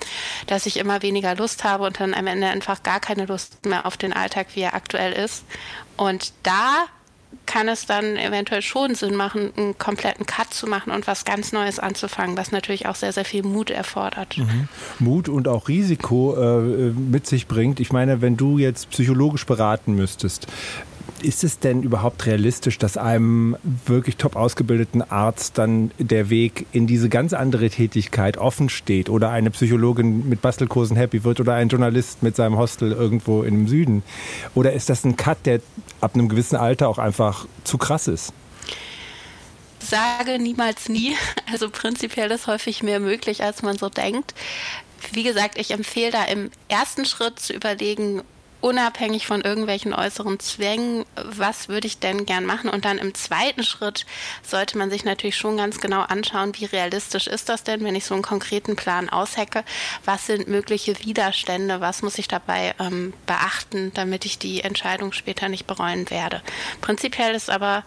dass 0.46 0.66
ich 0.66 0.76
immer 0.76 1.02
weniger 1.02 1.34
Lust 1.34 1.64
habe 1.64 1.84
und 1.84 2.00
dann 2.00 2.14
am 2.14 2.26
Ende 2.26 2.48
einfach 2.48 2.82
gar 2.82 3.00
keine 3.00 3.26
Lust 3.26 3.66
mehr 3.66 3.86
auf 3.86 3.96
den 3.96 4.12
Alltag, 4.12 4.48
wie 4.54 4.60
er 4.60 4.74
aktuell 4.74 5.12
ist. 5.12 5.44
Und 5.96 6.32
da 6.42 6.86
kann 7.46 7.68
es 7.68 7.86
dann 7.86 8.16
eventuell 8.16 8.62
schon 8.62 8.94
Sinn 8.94 9.14
machen, 9.14 9.52
einen 9.56 9.78
kompletten 9.78 10.26
Cut 10.26 10.52
zu 10.52 10.66
machen 10.66 10.92
und 10.92 11.06
was 11.06 11.24
ganz 11.24 11.52
Neues 11.52 11.78
anzufangen, 11.78 12.36
was 12.36 12.52
natürlich 12.52 12.86
auch 12.86 12.96
sehr, 12.96 13.12
sehr 13.12 13.24
viel 13.24 13.42
Mut 13.42 13.70
erfordert. 13.70 14.38
Mhm. 14.38 14.68
Mut 14.98 15.28
und 15.28 15.48
auch 15.48 15.68
Risiko 15.68 16.36
äh, 16.36 16.90
mit 16.90 17.26
sich 17.26 17.46
bringt. 17.46 17.80
Ich 17.80 17.92
meine, 17.92 18.20
wenn 18.20 18.36
du 18.36 18.58
jetzt 18.58 18.90
psychologisch 18.90 19.46
beraten 19.46 19.94
müsstest, 19.94 20.46
ist 21.22 21.44
es 21.44 21.58
denn 21.58 21.82
überhaupt 21.82 22.26
realistisch, 22.26 22.78
dass 22.78 22.96
einem 22.96 23.56
wirklich 23.86 24.16
top 24.16 24.36
ausgebildeten 24.36 25.02
Arzt 25.02 25.58
dann 25.58 25.90
der 25.98 26.30
Weg 26.30 26.66
in 26.72 26.86
diese 26.86 27.08
ganz 27.08 27.32
andere 27.32 27.70
Tätigkeit 27.70 28.36
offen 28.36 28.68
steht 28.68 29.08
oder 29.08 29.30
eine 29.30 29.50
Psychologin 29.50 30.28
mit 30.28 30.42
Bastelkursen 30.42 30.96
happy 30.96 31.24
wird 31.24 31.40
oder 31.40 31.54
ein 31.54 31.68
Journalist 31.68 32.22
mit 32.22 32.36
seinem 32.36 32.58
Hostel 32.58 32.92
irgendwo 32.92 33.42
im 33.42 33.66
Süden? 33.68 34.02
Oder 34.54 34.72
ist 34.72 34.90
das 34.90 35.04
ein 35.04 35.16
Cut, 35.16 35.38
der 35.46 35.60
ab 36.00 36.14
einem 36.14 36.28
gewissen 36.28 36.56
Alter 36.56 36.88
auch 36.88 36.98
einfach 36.98 37.46
zu 37.64 37.78
krass 37.78 38.08
ist? 38.08 38.32
Sage 39.78 40.38
niemals 40.38 40.88
nie. 40.88 41.16
Also 41.52 41.70
prinzipiell 41.70 42.30
ist 42.32 42.48
häufig 42.48 42.82
mehr 42.82 42.98
möglich, 42.98 43.42
als 43.44 43.62
man 43.62 43.78
so 43.78 43.88
denkt. 43.88 44.34
Wie 45.12 45.22
gesagt, 45.22 45.58
ich 45.58 45.70
empfehle 45.70 46.10
da 46.10 46.24
im 46.24 46.50
ersten 46.68 47.04
Schritt 47.04 47.38
zu 47.38 47.52
überlegen, 47.52 48.22
unabhängig 48.66 49.28
von 49.28 49.42
irgendwelchen 49.42 49.94
äußeren 49.94 50.40
Zwängen, 50.40 51.06
was 51.14 51.68
würde 51.68 51.86
ich 51.86 52.00
denn 52.00 52.26
gern 52.26 52.44
machen? 52.44 52.68
Und 52.68 52.84
dann 52.84 52.98
im 52.98 53.14
zweiten 53.14 53.62
Schritt 53.62 54.06
sollte 54.42 54.76
man 54.76 54.90
sich 54.90 55.04
natürlich 55.04 55.36
schon 55.36 55.56
ganz 55.56 55.80
genau 55.80 56.00
anschauen, 56.00 56.52
wie 56.56 56.64
realistisch 56.64 57.28
ist 57.28 57.48
das 57.48 57.62
denn, 57.62 57.84
wenn 57.84 57.94
ich 57.94 58.04
so 58.04 58.14
einen 58.14 58.24
konkreten 58.24 58.74
Plan 58.74 59.08
aushecke? 59.08 59.62
Was 60.04 60.26
sind 60.26 60.48
mögliche 60.48 60.98
Widerstände? 60.98 61.80
Was 61.80 62.02
muss 62.02 62.18
ich 62.18 62.26
dabei 62.26 62.74
ähm, 62.80 63.14
beachten, 63.26 63.92
damit 63.94 64.24
ich 64.24 64.36
die 64.36 64.62
Entscheidung 64.62 65.12
später 65.12 65.48
nicht 65.48 65.68
bereuen 65.68 66.10
werde? 66.10 66.42
Prinzipiell 66.80 67.36
ist 67.36 67.50
aber 67.50 67.84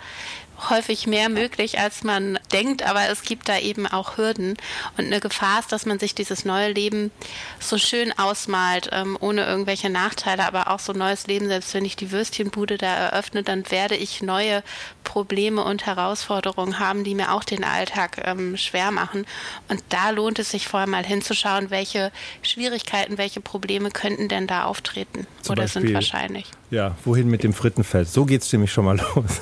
häufig 0.69 1.07
mehr 1.07 1.29
möglich, 1.29 1.79
als 1.79 2.03
man 2.03 2.39
denkt, 2.51 2.83
aber 2.83 3.09
es 3.09 3.21
gibt 3.23 3.47
da 3.47 3.57
eben 3.57 3.87
auch 3.87 4.17
Hürden. 4.17 4.57
Und 4.97 5.05
eine 5.05 5.19
Gefahr 5.19 5.59
ist, 5.59 5.71
dass 5.71 5.85
man 5.85 5.99
sich 5.99 6.15
dieses 6.15 6.45
neue 6.45 6.71
Leben 6.71 7.11
so 7.59 7.77
schön 7.77 8.17
ausmalt, 8.17 8.89
ähm, 8.91 9.17
ohne 9.19 9.45
irgendwelche 9.45 9.89
Nachteile, 9.89 10.45
aber 10.45 10.69
auch 10.69 10.79
so 10.79 10.93
ein 10.93 10.99
neues 10.99 11.27
Leben, 11.27 11.47
selbst 11.47 11.73
wenn 11.73 11.85
ich 11.85 11.95
die 11.95 12.11
Würstchenbude 12.11 12.77
da 12.77 12.93
eröffne, 12.93 13.43
dann 13.43 13.69
werde 13.71 13.95
ich 13.95 14.21
neue 14.21 14.63
Probleme 15.03 15.63
und 15.63 15.85
Herausforderungen 15.85 16.79
haben, 16.79 17.03
die 17.03 17.15
mir 17.15 17.33
auch 17.33 17.43
den 17.43 17.63
Alltag 17.63 18.21
ähm, 18.25 18.57
schwer 18.57 18.91
machen. 18.91 19.25
Und 19.67 19.83
da 19.89 20.09
lohnt 20.09 20.39
es 20.39 20.51
sich 20.51 20.67
vorher 20.67 20.87
mal 20.87 21.05
hinzuschauen, 21.05 21.69
welche 21.69 22.11
Schwierigkeiten, 22.41 23.17
welche 23.17 23.41
Probleme 23.41 23.91
könnten 23.91 24.27
denn 24.27 24.47
da 24.47 24.65
auftreten 24.65 25.27
Zum 25.41 25.53
oder 25.53 25.63
Beispiel, 25.63 25.81
sind 25.81 25.93
wahrscheinlich. 25.93 26.45
Ja, 26.71 26.95
wohin 27.03 27.27
mit 27.29 27.43
dem 27.43 27.53
Frittenfeld? 27.53 28.07
So 28.07 28.25
geht 28.25 28.43
es 28.43 28.51
nämlich 28.53 28.71
schon 28.71 28.85
mal 28.85 28.97
los. 29.15 29.41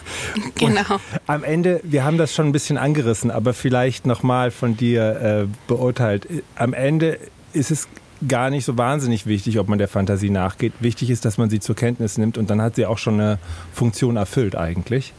Genau. 0.56 0.96
Und 0.96 1.02
am 1.28 1.44
Ende, 1.44 1.82
wir 1.84 2.04
haben 2.04 2.18
das 2.18 2.34
schon 2.34 2.48
ein 2.48 2.52
bisschen 2.52 2.78
angerissen, 2.78 3.32
aber 3.32 3.54
vielleicht 3.54 4.06
nochmal 4.06 4.52
von 4.52 4.78
dir 4.78 5.22
äh, 5.22 5.48
beurteilt. 5.68 6.28
Am 6.56 6.74
Ende 6.74 7.20
ist 7.54 7.72
es 7.72 7.88
gar 8.28 8.50
nicht 8.50 8.66
so 8.66 8.78
wahnsinnig 8.78 9.26
wichtig, 9.26 9.60
ob 9.60 9.68
man 9.68 9.78
der 9.78 9.88
Fantasie 9.88 10.30
nachgeht. 10.30 10.74
Wichtig 10.80 11.10
ist, 11.10 11.26
dass 11.26 11.38
man 11.38 11.50
sie 11.50 11.60
zur 11.60 11.76
Kenntnis 11.76 12.18
nimmt 12.18 12.38
und 12.38 12.50
dann 12.50 12.62
hat 12.62 12.76
sie 12.76 12.86
auch 12.86 12.98
schon 12.98 13.16
eine 13.16 13.40
Funktion 13.74 14.16
erfüllt 14.16 14.56
eigentlich. 14.56 15.14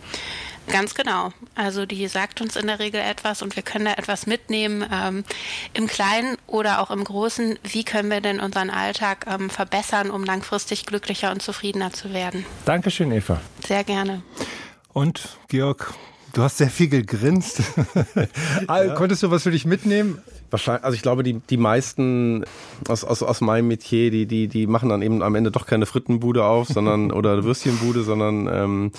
Ganz 0.71 0.95
genau. 0.95 1.33
Also 1.55 1.87
die 1.87 2.07
sagt 2.09 2.41
uns 2.41 2.57
in 2.57 2.67
der 2.67 2.79
Regel 2.79 3.01
etwas 3.01 3.43
und 3.43 3.57
wir 3.57 3.63
können 3.63 3.87
da 3.87 3.93
etwas 3.93 4.27
mitnehmen, 4.27 4.85
ähm, 4.93 5.25
im 5.75 5.87
Kleinen 5.87 6.37
oder 6.47 6.81
auch 6.81 6.91
im 6.91 7.05
Großen. 7.05 7.59
Wie 7.65 7.85
können 7.85 8.11
wir 8.11 8.21
denn 8.21 8.41
unseren 8.41 8.71
Alltag 8.71 9.27
ähm, 9.29 9.51
verbessern, 9.51 10.11
um 10.11 10.25
langfristig 10.25 10.87
glücklicher 10.87 11.31
und 11.31 11.43
zufriedener 11.43 11.93
zu 11.93 12.13
werden? 12.13 12.45
Dankeschön, 12.65 13.11
Eva. 13.13 13.41
Sehr 13.67 13.85
gerne. 13.85 14.23
Und 14.93 15.39
Georg, 15.49 15.95
du 16.33 16.43
hast 16.43 16.59
sehr 16.59 16.71
viel 16.71 16.89
gegrinst. 16.89 17.63
ja. 18.69 18.95
Konntest 18.95 19.23
du 19.23 19.31
was 19.31 19.45
für 19.45 19.51
dich 19.51 19.65
mitnehmen? 19.65 20.21
Wahrscheinlich, 20.51 20.85
also 20.85 20.95
ich 20.95 21.03
glaube, 21.03 21.23
die, 21.23 21.35
die 21.35 21.57
meisten 21.59 22.45
aus, 22.89 23.05
aus, 23.05 23.23
aus 23.23 23.41
meinem 23.41 23.69
Metier, 23.69 24.11
die, 24.11 24.27
die, 24.27 24.49
die 24.49 24.67
machen 24.67 24.89
dann 24.89 25.03
eben 25.03 25.23
am 25.23 25.35
Ende 25.35 25.51
doch 25.51 25.67
keine 25.67 25.85
Frittenbude 25.85 26.45
auf, 26.45 26.69
sondern 26.69 27.13
oder 27.13 27.45
Würstchenbude, 27.45 28.03
sondern 28.03 28.49
ähm, 28.51 28.93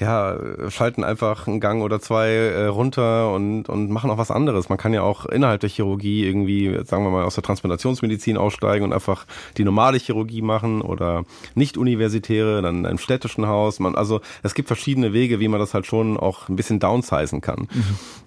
ja, 0.00 0.38
schalten 0.68 1.02
einfach 1.02 1.48
einen 1.48 1.58
Gang 1.58 1.82
oder 1.82 2.00
zwei 2.00 2.28
äh, 2.28 2.66
runter 2.66 3.32
und, 3.32 3.68
und 3.68 3.90
machen 3.90 4.10
auch 4.10 4.18
was 4.18 4.30
anderes. 4.30 4.68
Man 4.68 4.78
kann 4.78 4.92
ja 4.92 5.02
auch 5.02 5.26
innerhalb 5.26 5.60
der 5.60 5.68
Chirurgie 5.68 6.24
irgendwie, 6.24 6.78
sagen 6.84 7.02
wir 7.04 7.10
mal, 7.10 7.24
aus 7.24 7.34
der 7.34 7.42
Transplantationsmedizin 7.42 8.36
aussteigen 8.36 8.84
und 8.84 8.92
einfach 8.92 9.26
die 9.56 9.64
normale 9.64 9.98
Chirurgie 9.98 10.40
machen 10.40 10.82
oder 10.82 11.24
nicht 11.54 11.76
universitäre, 11.76 12.62
dann 12.62 12.84
im 12.84 12.98
städtischen 12.98 13.48
Haus. 13.48 13.80
Man, 13.80 13.96
also 13.96 14.20
es 14.44 14.54
gibt 14.54 14.68
verschiedene 14.68 15.12
Wege, 15.12 15.40
wie 15.40 15.48
man 15.48 15.58
das 15.58 15.74
halt 15.74 15.86
schon 15.86 16.16
auch 16.16 16.48
ein 16.48 16.54
bisschen 16.54 16.78
downsizen 16.78 17.40
kann. 17.40 17.66
Mhm. 17.72 17.84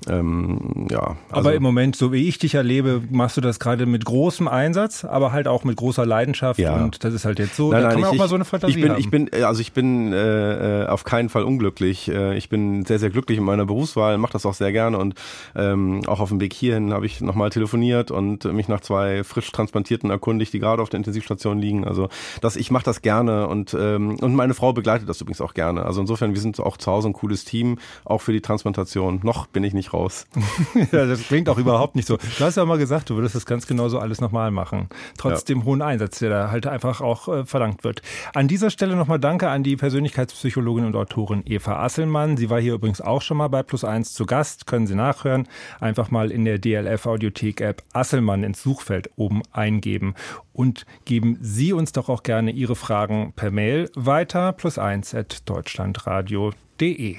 Ähm, 0.09 0.87
ja, 0.89 1.15
also 1.29 1.49
aber 1.49 1.53
im 1.53 1.63
Moment, 1.63 1.95
so 1.95 2.11
wie 2.11 2.27
ich 2.27 2.37
dich 2.37 2.55
erlebe, 2.55 3.01
machst 3.09 3.37
du 3.37 3.41
das 3.41 3.59
gerade 3.59 3.85
mit 3.85 4.03
großem 4.03 4.47
Einsatz, 4.49 5.05
aber 5.05 5.31
halt 5.31 5.47
auch 5.47 5.63
mit 5.63 5.77
großer 5.77 6.05
Leidenschaft 6.05 6.59
ja. 6.59 6.75
und 6.75 7.03
das 7.03 7.13
ist 7.13 7.23
halt 7.23 7.39
jetzt 7.39 7.55
so, 7.55 7.71
nein, 7.71 7.81
da 7.81 7.87
nein, 7.87 7.91
kann 7.93 8.01
man 8.01 8.09
ich, 8.09 8.19
auch 8.19 8.23
mal 8.23 8.29
so 8.29 8.35
eine 8.35 8.45
Fantasie 8.45 8.73
ich 8.73 8.81
bin, 8.81 8.91
haben. 8.91 8.99
Ich 8.99 9.09
bin, 9.09 9.29
also 9.43 9.61
ich 9.61 9.71
bin 9.71 10.11
äh, 10.11 10.85
auf 10.89 11.03
keinen 11.05 11.29
Fall 11.29 11.43
unglücklich 11.43 11.60
unglücklich. 11.61 12.09
Äh, 12.09 12.37
ich 12.37 12.49
bin 12.49 12.85
sehr, 12.85 12.97
sehr 12.97 13.11
glücklich 13.11 13.37
in 13.37 13.43
meiner 13.43 13.65
Berufswahl, 13.65 14.17
mache 14.17 14.33
das 14.33 14.45
auch 14.45 14.55
sehr 14.55 14.71
gerne 14.71 14.97
und 14.97 15.13
ähm, 15.55 16.01
auch 16.07 16.19
auf 16.19 16.29
dem 16.29 16.41
Weg 16.41 16.53
hierhin 16.53 16.91
habe 16.91 17.05
ich 17.05 17.21
nochmal 17.21 17.51
telefoniert 17.51 18.09
und 18.09 18.45
mich 18.45 18.67
nach 18.67 18.81
zwei 18.81 19.23
frisch 19.23 19.51
transplantierten 19.51 20.09
erkundigt, 20.09 20.53
die 20.53 20.59
gerade 20.59 20.81
auf 20.81 20.89
der 20.89 20.97
Intensivstation 20.97 21.59
liegen. 21.59 21.85
Also 21.85 22.09
das, 22.41 22.55
ich 22.55 22.71
mache 22.71 22.83
das 22.83 23.03
gerne 23.03 23.47
und, 23.47 23.75
ähm, 23.79 24.17
und 24.19 24.33
meine 24.33 24.55
Frau 24.55 24.73
begleitet 24.73 25.07
das 25.07 25.21
übrigens 25.21 25.39
auch 25.41 25.53
gerne. 25.53 25.85
Also 25.85 26.01
insofern, 26.01 26.33
wir 26.33 26.41
sind 26.41 26.59
auch 26.59 26.77
zu 26.77 26.91
Hause 26.91 27.09
ein 27.09 27.13
cooles 27.13 27.45
Team, 27.45 27.77
auch 28.05 28.21
für 28.21 28.33
die 28.33 28.41
Transplantation. 28.41 29.19
Noch 29.23 29.45
bin 29.45 29.63
ich 29.63 29.73
nicht 29.73 29.93
raus. 29.93 30.25
ja, 30.91 31.05
das 31.05 31.21
klingt 31.27 31.47
auch 31.47 31.59
überhaupt 31.59 31.95
nicht 31.95 32.07
so. 32.07 32.17
Du 32.17 32.43
hast 32.43 32.57
ja 32.57 32.65
mal 32.65 32.79
gesagt, 32.79 33.09
du 33.11 33.15
würdest 33.15 33.35
das 33.35 33.45
ganz 33.45 33.67
genauso 33.67 33.99
alles 33.99 34.19
nochmal 34.19 34.49
machen. 34.49 34.89
Trotz 35.17 35.41
ja. 35.41 35.45
dem 35.45 35.65
hohen 35.65 35.83
Einsatz, 35.83 36.19
der 36.19 36.29
da 36.31 36.51
halt 36.51 36.65
einfach 36.65 37.01
auch 37.01 37.27
äh, 37.27 37.45
verlangt 37.45 37.83
wird. 37.83 38.01
An 38.33 38.47
dieser 38.47 38.71
Stelle 38.71 38.95
nochmal 38.95 39.19
Danke 39.19 39.49
an 39.49 39.61
die 39.61 39.75
Persönlichkeitspsychologin 39.75 40.85
und 40.85 40.95
Autorin 40.95 41.43
Eva 41.51 41.83
Asselmann. 41.83 42.37
Sie 42.37 42.49
war 42.49 42.59
hier 42.59 42.73
übrigens 42.73 43.01
auch 43.01 43.21
schon 43.21 43.37
mal 43.37 43.49
bei 43.49 43.61
Plus 43.61 43.83
Eins 43.83 44.13
zu 44.13 44.25
Gast. 44.25 44.65
Können 44.65 44.87
Sie 44.87 44.95
nachhören. 44.95 45.47
Einfach 45.79 46.09
mal 46.09 46.31
in 46.31 46.45
der 46.45 46.57
DLF 46.57 47.05
Audiothek 47.05 47.61
App 47.61 47.83
Asselmann 47.93 48.43
ins 48.43 48.63
Suchfeld 48.63 49.09
oben 49.17 49.41
eingeben. 49.51 50.15
Und 50.53 50.85
geben 51.05 51.37
Sie 51.41 51.73
uns 51.73 51.91
doch 51.91 52.09
auch 52.09 52.23
gerne 52.23 52.51
Ihre 52.51 52.75
Fragen 52.75 53.33
per 53.35 53.51
Mail 53.51 53.89
weiter. 53.95 54.53
Plus 54.53 54.77
eins 54.79 55.13
at 55.13 55.49
deutschlandradio.de. 55.49 57.17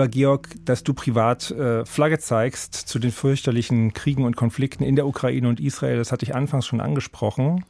lieber 0.00 0.08
Georg, 0.08 0.48
dass 0.64 0.82
du 0.82 0.94
privat 0.94 1.50
äh, 1.50 1.84
Flagge 1.84 2.18
zeigst 2.18 2.74
zu 2.74 2.98
den 2.98 3.10
fürchterlichen 3.10 3.92
Kriegen 3.92 4.24
und 4.24 4.34
Konflikten 4.34 4.82
in 4.82 4.96
der 4.96 5.06
Ukraine 5.06 5.46
und 5.46 5.60
Israel. 5.60 5.98
Das 5.98 6.10
hatte 6.10 6.24
ich 6.24 6.34
anfangs 6.34 6.66
schon 6.66 6.80
angesprochen. 6.80 7.66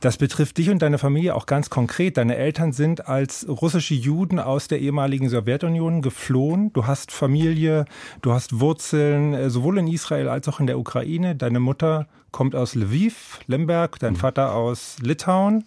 Das 0.00 0.16
betrifft 0.16 0.58
dich 0.58 0.70
und 0.70 0.82
deine 0.82 0.98
Familie 0.98 1.36
auch 1.36 1.46
ganz 1.46 1.70
konkret. 1.70 2.16
Deine 2.16 2.34
Eltern 2.34 2.72
sind 2.72 3.06
als 3.06 3.46
russische 3.48 3.94
Juden 3.94 4.40
aus 4.40 4.66
der 4.66 4.80
ehemaligen 4.80 5.28
Sowjetunion 5.28 6.02
geflohen. 6.02 6.72
Du 6.72 6.88
hast 6.88 7.12
Familie, 7.12 7.84
du 8.22 8.32
hast 8.32 8.58
Wurzeln 8.58 9.32
äh, 9.34 9.48
sowohl 9.48 9.78
in 9.78 9.86
Israel 9.86 10.28
als 10.28 10.48
auch 10.48 10.58
in 10.58 10.66
der 10.66 10.80
Ukraine. 10.80 11.36
Deine 11.36 11.60
Mutter 11.60 12.08
kommt 12.32 12.56
aus 12.56 12.74
Lviv, 12.74 13.38
Lemberg, 13.46 14.00
dein 14.00 14.14
mhm. 14.14 14.18
Vater 14.18 14.52
aus 14.52 14.96
Litauen. 15.00 15.64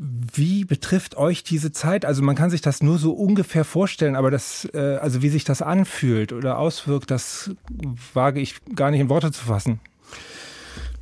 Wie 0.00 0.64
betrifft 0.64 1.16
euch 1.16 1.42
diese 1.42 1.72
Zeit? 1.72 2.04
Also 2.04 2.22
man 2.22 2.36
kann 2.36 2.50
sich 2.50 2.60
das 2.60 2.84
nur 2.84 2.98
so 2.98 3.12
ungefähr 3.12 3.64
vorstellen, 3.64 4.14
aber 4.14 4.30
das, 4.30 4.68
äh, 4.72 4.98
also 5.00 5.22
wie 5.22 5.28
sich 5.28 5.42
das 5.42 5.60
anfühlt 5.60 6.32
oder 6.32 6.58
auswirkt, 6.58 7.10
das 7.10 7.50
wage 8.14 8.38
ich 8.38 8.54
gar 8.76 8.92
nicht 8.92 9.00
in 9.00 9.08
Worte 9.08 9.32
zu 9.32 9.44
fassen. 9.44 9.80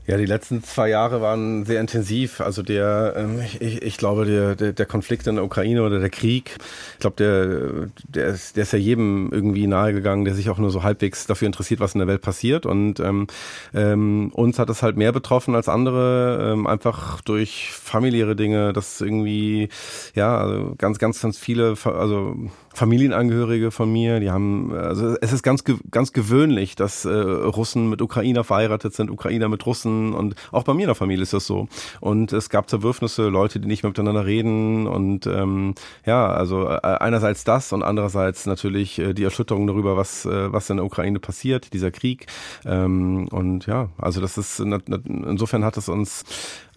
Ja, 0.06 0.16
die 0.16 0.26
letzten 0.26 0.62
zwei 0.62 0.88
Jahre 0.88 1.20
waren 1.20 1.64
sehr 1.64 1.80
intensiv. 1.80 2.40
Also 2.40 2.62
der, 2.62 3.14
ähm, 3.16 3.40
ich, 3.58 3.82
ich 3.82 3.96
glaube, 3.96 4.24
der, 4.24 4.54
der, 4.54 4.72
der 4.72 4.86
Konflikt 4.86 5.26
in 5.26 5.34
der 5.34 5.44
Ukraine 5.44 5.82
oder 5.82 5.98
der 5.98 6.10
Krieg, 6.10 6.56
ich 6.94 6.98
glaube, 7.00 7.16
der, 7.16 7.88
der, 8.06 8.26
ist, 8.28 8.56
der 8.56 8.62
ist 8.62 8.72
ja 8.72 8.78
jedem 8.78 9.30
irgendwie 9.32 9.66
nahegegangen, 9.66 10.24
der 10.24 10.34
sich 10.34 10.48
auch 10.48 10.58
nur 10.58 10.70
so 10.70 10.84
halbwegs 10.84 11.26
dafür 11.26 11.46
interessiert, 11.46 11.80
was 11.80 11.94
in 11.94 11.98
der 11.98 12.06
Welt 12.06 12.22
passiert. 12.22 12.66
Und 12.66 13.00
ähm, 13.00 13.26
ähm, 13.74 14.30
uns 14.32 14.60
hat 14.60 14.70
es 14.70 14.82
halt 14.82 14.96
mehr 14.96 15.10
betroffen 15.10 15.56
als 15.56 15.68
andere, 15.68 16.52
ähm, 16.52 16.68
einfach 16.68 17.20
durch 17.22 17.72
familiäre 17.72 18.36
Dinge, 18.36 18.72
dass 18.72 19.00
irgendwie, 19.00 19.70
ja, 20.14 20.38
also 20.38 20.74
ganz, 20.78 21.00
ganz, 21.00 21.20
ganz 21.20 21.36
viele, 21.36 21.74
also 21.84 22.36
Familienangehörige 22.76 23.70
von 23.70 23.90
mir, 23.90 24.20
die 24.20 24.30
haben, 24.30 24.70
also 24.74 25.16
es 25.22 25.32
ist 25.32 25.42
ganz, 25.42 25.64
ganz 25.90 26.12
gewöhnlich, 26.12 26.76
dass 26.76 27.06
äh, 27.06 27.10
Russen 27.10 27.88
mit 27.88 28.02
Ukrainer 28.02 28.44
verheiratet 28.44 28.92
sind, 28.92 29.10
Ukrainer 29.10 29.48
mit 29.48 29.64
Russen 29.64 30.12
und 30.12 30.34
auch 30.52 30.62
bei 30.62 30.74
mir 30.74 30.82
in 30.82 30.88
der 30.88 30.94
Familie 30.94 31.22
ist 31.22 31.32
das 31.32 31.46
so. 31.46 31.68
Und 32.00 32.34
es 32.34 32.50
gab 32.50 32.68
Zerwürfnisse, 32.68 33.28
Leute, 33.28 33.60
die 33.60 33.66
nicht 33.66 33.82
mehr 33.82 33.88
miteinander 33.88 34.26
reden 34.26 34.86
und 34.86 35.26
ähm, 35.26 35.74
ja, 36.04 36.26
also 36.28 36.68
äh, 36.68 36.80
einerseits 36.82 37.44
das 37.44 37.72
und 37.72 37.82
andererseits 37.82 38.44
natürlich 38.44 38.98
äh, 38.98 39.14
die 39.14 39.24
Erschütterung 39.24 39.66
darüber, 39.66 39.96
was, 39.96 40.26
äh, 40.26 40.52
was 40.52 40.68
in 40.68 40.76
der 40.76 40.84
Ukraine 40.84 41.18
passiert, 41.18 41.72
dieser 41.72 41.90
Krieg. 41.90 42.26
Ähm, 42.66 43.26
und 43.28 43.64
ja, 43.64 43.88
also 43.96 44.20
das 44.20 44.36
ist, 44.36 44.60
insofern 44.60 45.64
hat 45.64 45.78
es 45.78 45.88
uns 45.88 46.24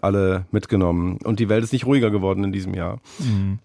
alle 0.01 0.45
mitgenommen. 0.51 1.17
Und 1.25 1.41
die 1.41 1.49
Welt 1.49 1.65
ist 1.65 1.73
nicht 1.73 1.85
ruhiger 1.85 2.09
geworden 2.09 2.45
in 2.45 2.53
diesem 2.53 2.73
Jahr. 2.73 2.99
Mhm. 3.19 3.59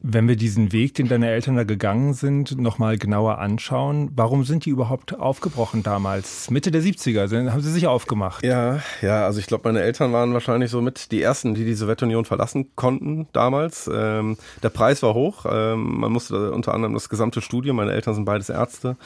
Wenn 0.00 0.28
wir 0.28 0.36
diesen 0.36 0.72
Weg, 0.72 0.94
den 0.94 1.08
deine 1.08 1.28
Eltern 1.28 1.56
da 1.56 1.64
gegangen 1.64 2.14
sind, 2.14 2.56
nochmal 2.56 2.98
genauer 2.98 3.38
anschauen, 3.38 4.12
warum 4.14 4.44
sind 4.44 4.64
die 4.64 4.70
überhaupt 4.70 5.18
aufgebrochen 5.18 5.82
damals? 5.82 6.50
Mitte 6.50 6.70
der 6.70 6.82
70er 6.82 7.26
sind, 7.26 7.50
haben 7.52 7.60
sie 7.60 7.72
sich 7.72 7.88
aufgemacht. 7.88 8.44
Ja, 8.44 8.80
ja, 9.02 9.24
also 9.26 9.40
ich 9.40 9.48
glaube, 9.48 9.68
meine 9.68 9.82
Eltern 9.82 10.12
waren 10.12 10.32
wahrscheinlich 10.32 10.70
so 10.70 10.80
mit 10.80 11.10
die 11.10 11.20
ersten, 11.20 11.54
die 11.54 11.64
die 11.64 11.74
Sowjetunion 11.74 12.24
verlassen 12.24 12.70
konnten 12.76 13.26
damals. 13.32 13.90
Ähm, 13.92 14.36
der 14.62 14.68
Preis 14.68 15.02
war 15.02 15.14
hoch. 15.14 15.44
Ähm, 15.50 15.98
man 15.98 16.12
musste 16.12 16.52
unter 16.52 16.74
anderem 16.74 16.94
das 16.94 17.08
gesamte 17.08 17.40
Studium, 17.40 17.76
meine 17.76 17.92
Eltern 17.92 18.14
sind 18.14 18.24
beides 18.24 18.50
Ärzte, 18.50 18.96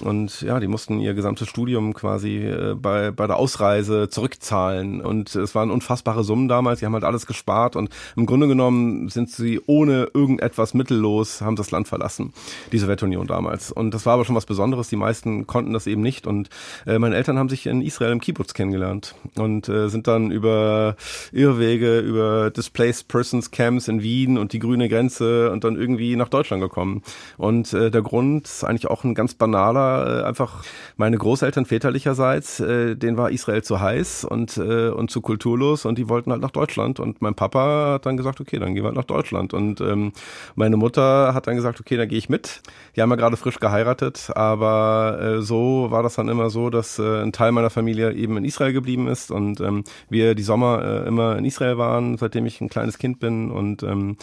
und 0.00 0.40
ja, 0.42 0.58
die 0.58 0.66
mussten 0.66 0.98
ihr 0.98 1.14
gesamtes 1.14 1.48
Studium 1.48 1.94
quasi 1.94 2.38
äh, 2.38 2.74
bei, 2.74 3.12
bei 3.12 3.28
der 3.28 3.36
Ausreise 3.36 4.08
zurückzahlen. 4.08 5.00
Und 5.00 5.34
es 5.36 5.54
waren 5.54 5.70
unfassbare 5.70 6.24
Summen 6.24 6.48
damals. 6.48 6.80
Die 6.80 6.86
haben 6.86 6.94
halt 6.94 7.04
alles 7.04 7.26
gespart 7.26 7.76
und 7.76 7.90
im 8.16 8.26
Grunde 8.26 8.48
genommen 8.48 9.08
sind 9.08 9.30
sie 9.30 9.60
ohne 9.66 10.08
irgendein 10.12 10.39
etwas 10.40 10.74
mittellos 10.74 11.40
haben 11.40 11.56
das 11.56 11.70
Land 11.70 11.88
verlassen, 11.88 12.32
die 12.72 12.78
Sowjetunion 12.78 13.26
damals. 13.26 13.70
Und 13.70 13.92
das 13.94 14.06
war 14.06 14.14
aber 14.14 14.24
schon 14.24 14.36
was 14.36 14.46
Besonderes. 14.46 14.88
Die 14.88 14.96
meisten 14.96 15.46
konnten 15.46 15.72
das 15.72 15.86
eben 15.86 16.02
nicht. 16.02 16.26
Und 16.26 16.48
äh, 16.86 16.98
meine 16.98 17.16
Eltern 17.16 17.38
haben 17.38 17.48
sich 17.48 17.66
in 17.66 17.82
Israel 17.82 18.12
im 18.12 18.20
Kibbutz 18.20 18.54
kennengelernt 18.54 19.14
und 19.36 19.68
äh, 19.68 19.88
sind 19.88 20.06
dann 20.06 20.30
über 20.30 20.96
Irrwege, 21.32 22.00
über 22.00 22.50
Displaced 22.50 23.08
Persons 23.08 23.50
Camps 23.50 23.88
in 23.88 24.02
Wien 24.02 24.38
und 24.38 24.52
die 24.52 24.58
grüne 24.58 24.88
Grenze 24.88 25.50
und 25.50 25.64
dann 25.64 25.76
irgendwie 25.76 26.16
nach 26.16 26.28
Deutschland 26.28 26.62
gekommen. 26.62 27.02
Und 27.36 27.72
äh, 27.72 27.90
der 27.90 28.02
Grund 28.02 28.46
ist 28.46 28.64
eigentlich 28.64 28.88
auch 28.88 29.04
ein 29.04 29.14
ganz 29.14 29.34
banaler, 29.34 30.22
äh, 30.22 30.24
einfach 30.24 30.64
meine 30.96 31.18
Großeltern 31.18 31.66
väterlicherseits, 31.66 32.60
äh, 32.60 32.96
denen 32.96 33.16
war 33.16 33.30
Israel 33.30 33.62
zu 33.62 33.80
heiß 33.80 34.24
und, 34.24 34.56
äh, 34.56 34.88
und 34.88 35.10
zu 35.10 35.20
kulturlos 35.20 35.84
und 35.84 35.98
die 35.98 36.08
wollten 36.08 36.32
halt 36.32 36.42
nach 36.42 36.50
Deutschland. 36.50 37.00
Und 37.00 37.22
mein 37.22 37.34
Papa 37.34 37.94
hat 37.94 38.06
dann 38.06 38.16
gesagt, 38.16 38.40
okay, 38.40 38.58
dann 38.58 38.74
gehen 38.74 38.84
wir 38.84 38.88
halt 38.88 38.96
nach 38.96 39.04
Deutschland. 39.04 39.54
Und 39.54 39.80
ähm, 39.80 40.12
meine 40.54 40.76
Mutter 40.76 41.34
hat 41.34 41.46
dann 41.46 41.56
gesagt, 41.56 41.80
okay, 41.80 41.96
dann 41.96 42.08
gehe 42.08 42.18
ich 42.18 42.28
mit. 42.28 42.62
Die 42.96 43.02
haben 43.02 43.10
ja 43.10 43.16
gerade 43.16 43.36
frisch 43.36 43.60
geheiratet, 43.60 44.30
aber 44.34 45.18
äh, 45.20 45.42
so 45.42 45.90
war 45.90 46.02
das 46.02 46.14
dann 46.14 46.28
immer 46.28 46.50
so, 46.50 46.70
dass 46.70 46.98
äh, 46.98 47.22
ein 47.22 47.32
Teil 47.32 47.52
meiner 47.52 47.70
Familie 47.70 48.12
eben 48.12 48.36
in 48.36 48.44
Israel 48.44 48.72
geblieben 48.72 49.08
ist 49.08 49.30
und 49.30 49.60
ähm, 49.60 49.84
wir 50.08 50.34
die 50.34 50.42
Sommer 50.42 50.82
äh, 50.84 51.08
immer 51.08 51.36
in 51.36 51.44
Israel 51.44 51.78
waren, 51.78 52.16
seitdem 52.16 52.46
ich 52.46 52.60
ein 52.60 52.68
kleines 52.68 52.98
Kind 52.98 53.20
bin 53.20 53.50
und 53.50 53.82
ähm, 53.82 54.16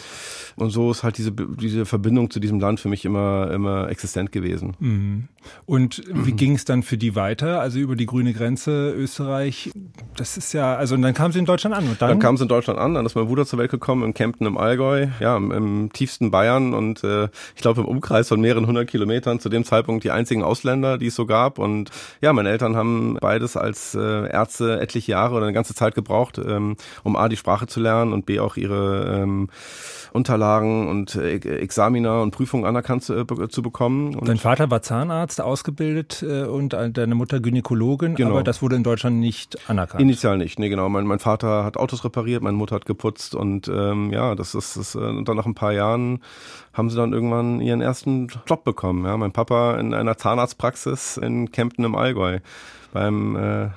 und 0.56 0.70
so 0.70 0.90
ist 0.90 1.02
halt 1.02 1.18
diese 1.18 1.32
diese 1.32 1.86
Verbindung 1.86 2.30
zu 2.30 2.40
diesem 2.40 2.60
Land 2.60 2.80
für 2.80 2.88
mich 2.88 3.04
immer 3.04 3.50
immer 3.50 3.88
existent 3.88 4.32
gewesen. 4.32 4.76
Mhm. 4.78 5.28
Und 5.66 6.02
wie 6.12 6.32
ging 6.36 6.54
es 6.54 6.64
dann 6.64 6.82
für 6.82 6.98
die 6.98 7.14
weiter? 7.14 7.60
Also 7.60 7.78
über 7.78 7.96
die 7.96 8.06
grüne 8.06 8.32
Grenze 8.32 8.92
Österreich, 8.92 9.70
das 10.16 10.36
ist 10.36 10.52
ja, 10.52 10.74
also 10.76 10.94
und 10.94 11.02
dann 11.02 11.14
kam 11.14 11.32
sie 11.32 11.38
in 11.38 11.44
Deutschland 11.44 11.76
an 11.76 11.88
und 11.88 12.00
dann? 12.00 12.08
Dann 12.10 12.18
kam 12.18 12.36
sie 12.36 12.44
in 12.44 12.48
Deutschland 12.48 12.78
an, 12.78 12.94
dann 12.94 13.06
ist 13.06 13.14
mein 13.14 13.26
Bruder 13.26 13.46
zur 13.46 13.58
Welt 13.58 13.70
gekommen 13.70 14.04
in 14.04 14.14
Kempten 14.14 14.46
im 14.46 14.56
Allgäu, 14.58 15.08
ja, 15.20 15.36
im, 15.36 15.50
im 15.52 15.92
tiefsten 15.98 16.30
Bayern 16.30 16.74
und 16.74 17.02
äh, 17.04 17.28
ich 17.56 17.62
glaube 17.62 17.80
im 17.80 17.86
Umkreis 17.86 18.28
von 18.28 18.40
mehreren 18.40 18.66
hundert 18.66 18.88
Kilometern 18.88 19.40
zu 19.40 19.48
dem 19.48 19.64
Zeitpunkt 19.64 20.04
die 20.04 20.10
einzigen 20.10 20.42
Ausländer, 20.42 20.96
die 20.96 21.08
es 21.08 21.14
so 21.14 21.26
gab. 21.26 21.58
Und 21.58 21.90
ja, 22.20 22.32
meine 22.32 22.50
Eltern 22.50 22.76
haben 22.76 23.18
beides 23.20 23.56
als 23.56 23.94
äh, 23.94 24.30
Ärzte 24.30 24.80
etliche 24.80 25.12
Jahre 25.12 25.34
oder 25.34 25.46
eine 25.46 25.52
ganze 25.52 25.74
Zeit 25.74 25.94
gebraucht, 25.94 26.38
ähm, 26.38 26.76
um 27.02 27.16
A, 27.16 27.28
die 27.28 27.36
Sprache 27.36 27.66
zu 27.66 27.80
lernen 27.80 28.12
und 28.12 28.26
B, 28.26 28.38
auch 28.38 28.56
ihre 28.56 29.22
ähm, 29.22 29.48
Unterlagen 30.12 30.88
und 30.88 31.16
äh, 31.16 31.36
Examina 31.36 32.22
und 32.22 32.30
Prüfungen 32.30 32.64
anerkannt 32.64 33.02
zu, 33.02 33.14
äh, 33.14 33.48
zu 33.48 33.62
bekommen. 33.62 34.14
Und 34.14 34.28
Dein 34.28 34.38
Vater 34.38 34.70
war 34.70 34.82
Zahnarzt, 34.82 35.40
ausgebildet 35.40 36.24
äh, 36.26 36.44
und 36.44 36.72
deine 36.72 37.14
Mutter 37.14 37.40
Gynäkologin, 37.40 38.14
genau. 38.14 38.30
aber 38.30 38.42
das 38.42 38.62
wurde 38.62 38.76
in 38.76 38.84
Deutschland 38.84 39.16
nicht 39.16 39.68
anerkannt. 39.68 40.00
Initial 40.00 40.38
nicht, 40.38 40.58
nee, 40.58 40.68
genau. 40.68 40.88
Mein, 40.88 41.06
mein 41.06 41.18
Vater 41.18 41.64
hat 41.64 41.76
Autos 41.76 42.04
repariert, 42.04 42.42
meine 42.42 42.56
Mutter 42.56 42.76
hat 42.76 42.86
geputzt 42.86 43.34
und 43.34 43.68
ähm, 43.68 44.12
ja, 44.12 44.34
das 44.36 44.54
ist, 44.54 44.76
das, 44.76 44.94
äh, 44.94 44.98
und 44.98 45.28
dann 45.28 45.36
nach 45.36 45.46
ein 45.46 45.54
paar 45.54 45.72
Jahren 45.72 45.87
haben 45.92 46.90
sie 46.90 46.96
dann 46.96 47.12
irgendwann 47.12 47.60
ihren 47.60 47.80
ersten 47.80 48.28
Job 48.46 48.64
bekommen. 48.64 49.04
Ja, 49.04 49.16
mein 49.16 49.32
Papa 49.32 49.78
in 49.78 49.94
einer 49.94 50.16
Zahnarztpraxis 50.16 51.16
in 51.16 51.50
Kempten 51.50 51.84
im 51.84 51.94
Allgäu 51.94 52.40
beim 52.92 53.36
äh, 53.36 53.68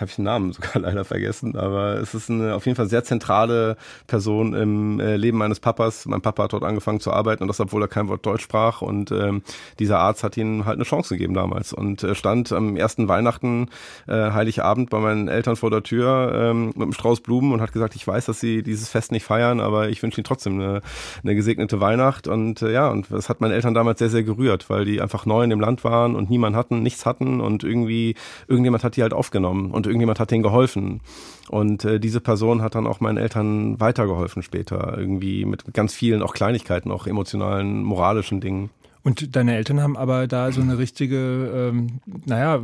habe 0.00 0.10
ich 0.10 0.16
den 0.16 0.24
Namen 0.24 0.52
sogar 0.54 0.80
leider 0.82 1.04
vergessen, 1.04 1.56
aber 1.56 1.94
es 1.94 2.14
ist 2.14 2.30
eine 2.30 2.54
auf 2.54 2.66
jeden 2.66 2.76
Fall 2.76 2.88
sehr 2.88 3.04
zentrale 3.04 3.76
Person 4.06 4.54
im 4.54 5.00
äh, 5.00 5.16
Leben 5.16 5.38
meines 5.38 5.60
Papas. 5.60 6.06
Mein 6.06 6.20
Papa 6.20 6.44
hat 6.44 6.52
dort 6.52 6.64
angefangen 6.64 7.00
zu 7.00 7.12
arbeiten 7.12 7.42
und 7.42 7.48
das, 7.48 7.60
obwohl 7.60 7.82
er 7.82 7.88
kein 7.88 8.08
Wort 8.08 8.24
Deutsch 8.24 8.42
sprach. 8.42 8.82
Und 8.82 9.12
ähm, 9.12 9.42
dieser 9.78 9.98
Arzt 9.98 10.24
hat 10.24 10.36
ihm 10.36 10.64
halt 10.64 10.76
eine 10.76 10.84
Chance 10.84 11.14
gegeben 11.14 11.34
damals 11.34 11.72
und 11.72 12.02
äh, 12.02 12.14
stand 12.14 12.52
am 12.52 12.76
ersten 12.76 13.08
Weihnachten, 13.08 13.68
äh, 14.06 14.30
Heiligabend 14.32 14.90
bei 14.90 14.98
meinen 14.98 15.28
Eltern 15.28 15.56
vor 15.56 15.70
der 15.70 15.82
Tür 15.82 16.32
ähm, 16.34 16.66
mit 16.68 16.76
einem 16.76 16.92
Strauß 16.92 17.20
Blumen 17.20 17.52
und 17.52 17.60
hat 17.60 17.72
gesagt, 17.72 17.94
ich 17.94 18.06
weiß, 18.06 18.26
dass 18.26 18.40
sie 18.40 18.62
dieses 18.62 18.88
Fest 18.88 19.12
nicht 19.12 19.24
feiern, 19.24 19.60
aber 19.60 19.88
ich 19.88 20.02
wünsche 20.02 20.18
ihnen 20.18 20.24
trotzdem 20.24 20.54
eine, 20.60 20.80
eine 21.22 21.34
gesegnete 21.34 21.80
Weihnacht. 21.80 22.28
Und 22.28 22.62
äh, 22.62 22.72
ja, 22.72 22.88
und 22.88 23.10
das 23.10 23.28
hat 23.28 23.40
meine 23.40 23.54
Eltern 23.54 23.74
damals 23.74 23.98
sehr, 23.98 24.10
sehr 24.10 24.22
gerührt, 24.22 24.70
weil 24.70 24.84
die 24.84 25.00
einfach 25.00 25.26
neu 25.26 25.42
in 25.44 25.50
dem 25.50 25.60
Land 25.60 25.84
waren 25.84 26.16
und 26.16 26.30
niemand 26.30 26.56
hatten, 26.56 26.82
nichts 26.82 27.06
hatten 27.06 27.40
und 27.40 27.64
irgendwie, 27.64 28.14
irgendjemand 28.48 28.84
hat 28.84 28.96
die 28.96 29.02
halt 29.02 29.12
aufgenommen. 29.12 29.70
Und 29.70 29.86
irgendjemand 29.90 30.20
hat 30.20 30.30
denen 30.30 30.42
geholfen. 30.42 31.00
Und 31.48 31.84
äh, 31.84 32.00
diese 32.00 32.20
Person 32.20 32.62
hat 32.62 32.74
dann 32.74 32.86
auch 32.86 33.00
meinen 33.00 33.18
Eltern 33.18 33.80
weitergeholfen 33.80 34.42
später, 34.42 34.96
irgendwie 34.96 35.44
mit 35.44 35.74
ganz 35.74 35.92
vielen 35.94 36.22
auch 36.22 36.32
Kleinigkeiten, 36.32 36.90
auch 36.90 37.06
emotionalen, 37.06 37.82
moralischen 37.82 38.40
Dingen. 38.40 38.70
Und 39.02 39.34
deine 39.34 39.56
Eltern 39.56 39.80
haben 39.80 39.96
aber 39.96 40.26
da 40.26 40.52
so 40.52 40.60
eine 40.60 40.76
richtige, 40.76 41.70
ähm, 41.70 42.00
naja, 42.26 42.60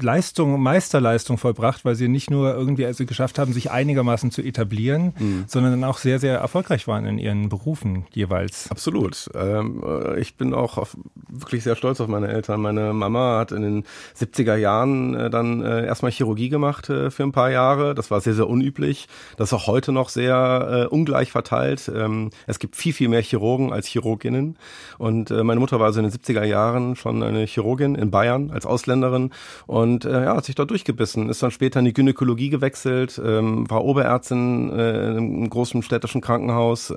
Leistung, 0.00 0.60
Meisterleistung 0.62 1.36
vollbracht, 1.36 1.84
weil 1.84 1.96
sie 1.96 2.08
nicht 2.08 2.30
nur 2.30 2.54
irgendwie 2.54 2.86
also 2.86 3.04
geschafft 3.06 3.38
haben, 3.38 3.52
sich 3.52 3.70
einigermaßen 3.70 4.30
zu 4.30 4.42
etablieren, 4.42 5.14
mhm. 5.18 5.44
sondern 5.48 5.72
dann 5.72 5.84
auch 5.84 5.98
sehr, 5.98 6.20
sehr 6.20 6.38
erfolgreich 6.38 6.86
waren 6.86 7.06
in 7.06 7.18
ihren 7.18 7.48
Berufen 7.48 8.06
jeweils. 8.12 8.70
Absolut. 8.70 9.30
Ähm, 9.34 9.82
äh, 9.84 10.20
ich 10.20 10.36
bin 10.36 10.54
auch 10.54 10.78
auf, 10.78 10.96
wirklich 11.28 11.64
sehr 11.64 11.74
stolz 11.74 12.00
auf 12.00 12.06
meine 12.06 12.28
Eltern. 12.28 12.60
Meine 12.60 12.92
Mama 12.92 13.40
hat 13.40 13.50
in 13.50 13.62
den 13.62 13.84
70er 14.16 14.54
Jahren 14.54 15.14
äh, 15.14 15.30
dann 15.30 15.60
äh, 15.62 15.86
erstmal 15.86 16.12
Chirurgie 16.12 16.50
gemacht 16.50 16.88
äh, 16.88 17.10
für 17.10 17.24
ein 17.24 17.32
paar 17.32 17.50
Jahre. 17.50 17.96
Das 17.96 18.12
war 18.12 18.20
sehr, 18.20 18.34
sehr 18.34 18.48
unüblich. 18.48 19.08
Das 19.36 19.48
ist 19.48 19.54
auch 19.54 19.66
heute 19.66 19.90
noch 19.90 20.08
sehr 20.08 20.86
äh, 20.88 20.94
ungleich 20.94 21.32
verteilt. 21.32 21.90
Ähm, 21.92 22.30
es 22.46 22.60
gibt 22.60 22.76
viel, 22.76 22.92
viel 22.92 23.08
mehr 23.08 23.22
Chirurgen 23.22 23.72
als 23.72 23.88
Chirurginnen. 23.88 24.56
Und 24.98 25.32
äh, 25.32 25.42
meine 25.42 25.58
Mutter 25.58 25.79
war 25.80 25.86
also 25.86 26.00
in 26.00 26.08
den 26.08 26.16
70er 26.16 26.44
Jahren 26.44 26.94
schon 26.94 27.22
eine 27.22 27.44
Chirurgin 27.44 27.96
in 27.96 28.12
Bayern 28.12 28.50
als 28.52 28.66
Ausländerin 28.66 29.30
und 29.66 30.04
äh, 30.04 30.24
ja, 30.24 30.36
hat 30.36 30.44
sich 30.44 30.54
dort 30.54 30.70
durchgebissen, 30.70 31.28
ist 31.28 31.42
dann 31.42 31.50
später 31.50 31.80
in 31.80 31.86
die 31.86 31.92
Gynäkologie 31.92 32.50
gewechselt, 32.50 33.20
ähm, 33.24 33.68
war 33.68 33.84
Oberärztin 33.84 34.70
äh, 34.70 35.10
in 35.10 35.16
einem 35.16 35.50
großen 35.50 35.82
städtischen 35.82 36.20
Krankenhaus 36.20 36.94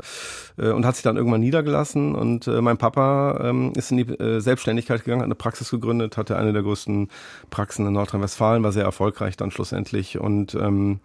äh, 0.58 0.69
und 0.69 0.86
hat 0.86 0.96
sich 0.96 1.04
dann 1.04 1.17
irgendwann 1.17 1.41
niedergelassen 1.41 2.13
und 2.13 2.48
äh, 2.48 2.62
mein 2.62 2.78
Papa 2.78 3.39
ähm, 3.43 3.74
ist 3.76 3.89
in 3.89 3.98
die 3.98 4.10
äh, 4.10 4.39
Selbstständigkeit 4.39 5.04
gegangen, 5.04 5.22
hat 5.22 5.26
eine 5.26 5.36
Praxis 5.36 5.72
gegründet, 5.72 6.17
hatte 6.17 6.38
eine 6.38 6.54
der 6.54 6.62
größten 6.62 7.08
Praxen 7.50 7.88
in 7.88 7.93
Nordrhein-Westfalen, 7.93 8.63
war 8.63 8.72
sehr 8.72 8.84
erfolgreich 8.84 9.38
dann 9.38 9.50
schlussendlich 9.50 10.19
und 10.19 10.54
ähm, 10.56 11.00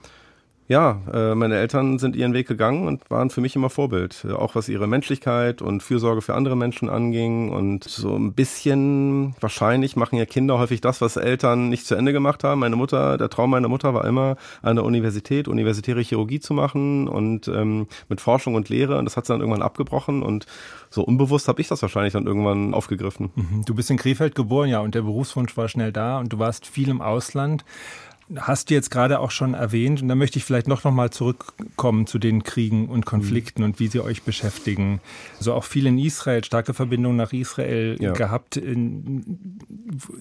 ja, 0.69 1.01
äh, 1.11 1.35
meine 1.35 1.57
Eltern 1.57 1.99
sind 1.99 2.15
ihren 2.15 2.35
Weg 2.35 2.47
gegangen 2.47 2.87
und 2.87 3.11
waren 3.11 3.31
für 3.31 3.41
mich 3.41 3.57
immer 3.57 3.71
Vorbild. 3.71 4.27
Auch 4.27 4.55
was 4.55 4.69
ihre 4.69 4.87
Menschlichkeit 4.87 5.63
und 5.63 5.83
Fürsorge 5.83 6.21
für 6.21 6.35
andere 6.35 6.57
Menschen 6.57 6.91
anging. 6.91 7.51
Und 7.51 7.85
so 7.85 8.15
ein 8.15 8.35
bisschen, 8.35 9.35
wahrscheinlich 9.41 9.97
machen 9.97 10.17
ja 10.19 10.27
Kinder 10.27 10.59
häufig 10.59 10.83
das, 10.83 11.01
was 11.01 11.17
Eltern 11.17 11.71
nicht 11.71 11.87
zu 11.87 11.95
Ende 11.95 12.13
gemacht 12.13 12.45
haben. 12.45 12.61
Meine 12.61 12.77
Mutter, 12.77 13.17
der 13.17 13.31
Traum 13.31 13.49
meiner 13.51 13.69
Mutter 13.69 13.95
war 13.95 14.05
immer, 14.05 14.37
an 14.61 14.77
der 14.77 14.85
Universität, 14.85 15.49
universitäre 15.49 16.03
Chirurgie 16.03 16.39
zu 16.39 16.53
machen 16.53 17.09
und 17.09 17.49
ähm, 17.49 17.87
mit 18.11 18.21
Forschung 18.21 18.55
und 18.55 18.69
Lehre. 18.69 18.99
Und 18.99 19.07
das 19.07 19.17
hat 19.17 19.25
sie 19.25 19.33
dann 19.33 19.41
irgendwann 19.41 19.63
abgebrochen. 19.63 20.23
Und 20.23 20.45
so 20.91 21.03
unbewusst 21.03 21.49
habe 21.49 21.63
ich 21.63 21.69
das 21.69 21.81
wahrscheinlich 21.81 22.13
dann 22.13 22.27
irgendwann 22.27 22.75
aufgegriffen. 22.75 23.31
Mhm. 23.35 23.65
Du 23.65 23.75
bist 23.75 23.91
in 23.91 23.97
Krefeld 23.97 24.35
geboren, 24.35 24.69
ja, 24.69 24.81
und 24.81 24.95
der 24.95 25.03
Berufswunsch 25.03 25.57
war 25.57 25.69
schnell 25.69 25.93
da 25.93 26.19
und 26.19 26.31
du 26.31 26.39
warst 26.39 26.67
viel 26.67 26.91
im 26.91 27.01
Ausland 27.01 27.65
hast 28.37 28.71
du 28.71 28.75
jetzt 28.75 28.91
gerade 28.91 29.21
auch 29.21 29.31
schon 29.31 29.55
erwähnt 29.55 30.03
und 30.03 30.09
da 30.09 30.15
möchte 30.15 30.39
ich 30.39 30.45
vielleicht 30.45 30.69
noch, 30.69 30.85
noch 30.85 30.93
mal 30.93 31.11
zurückkommen 31.11 32.07
zu 32.07 32.19
den 32.19 32.43
Kriegen 32.43 32.89
und 32.89 33.07
Konflikten 33.07 33.63
mhm. 33.63 33.69
und 33.69 33.81
wie 33.81 33.89
sie 33.89 34.01
euch 34.01 34.23
beschäftigen. 34.23 35.01
So 35.41 35.55
auch 35.55 35.65
viel 35.65 35.87
in 35.87 35.99
Israel, 35.99 36.45
starke 36.45 36.75
Verbindungen 36.75 37.17
nach 37.17 37.33
Israel 37.33 37.97
ja. 38.01 38.13
gehabt, 38.13 38.57
in, 38.57 39.59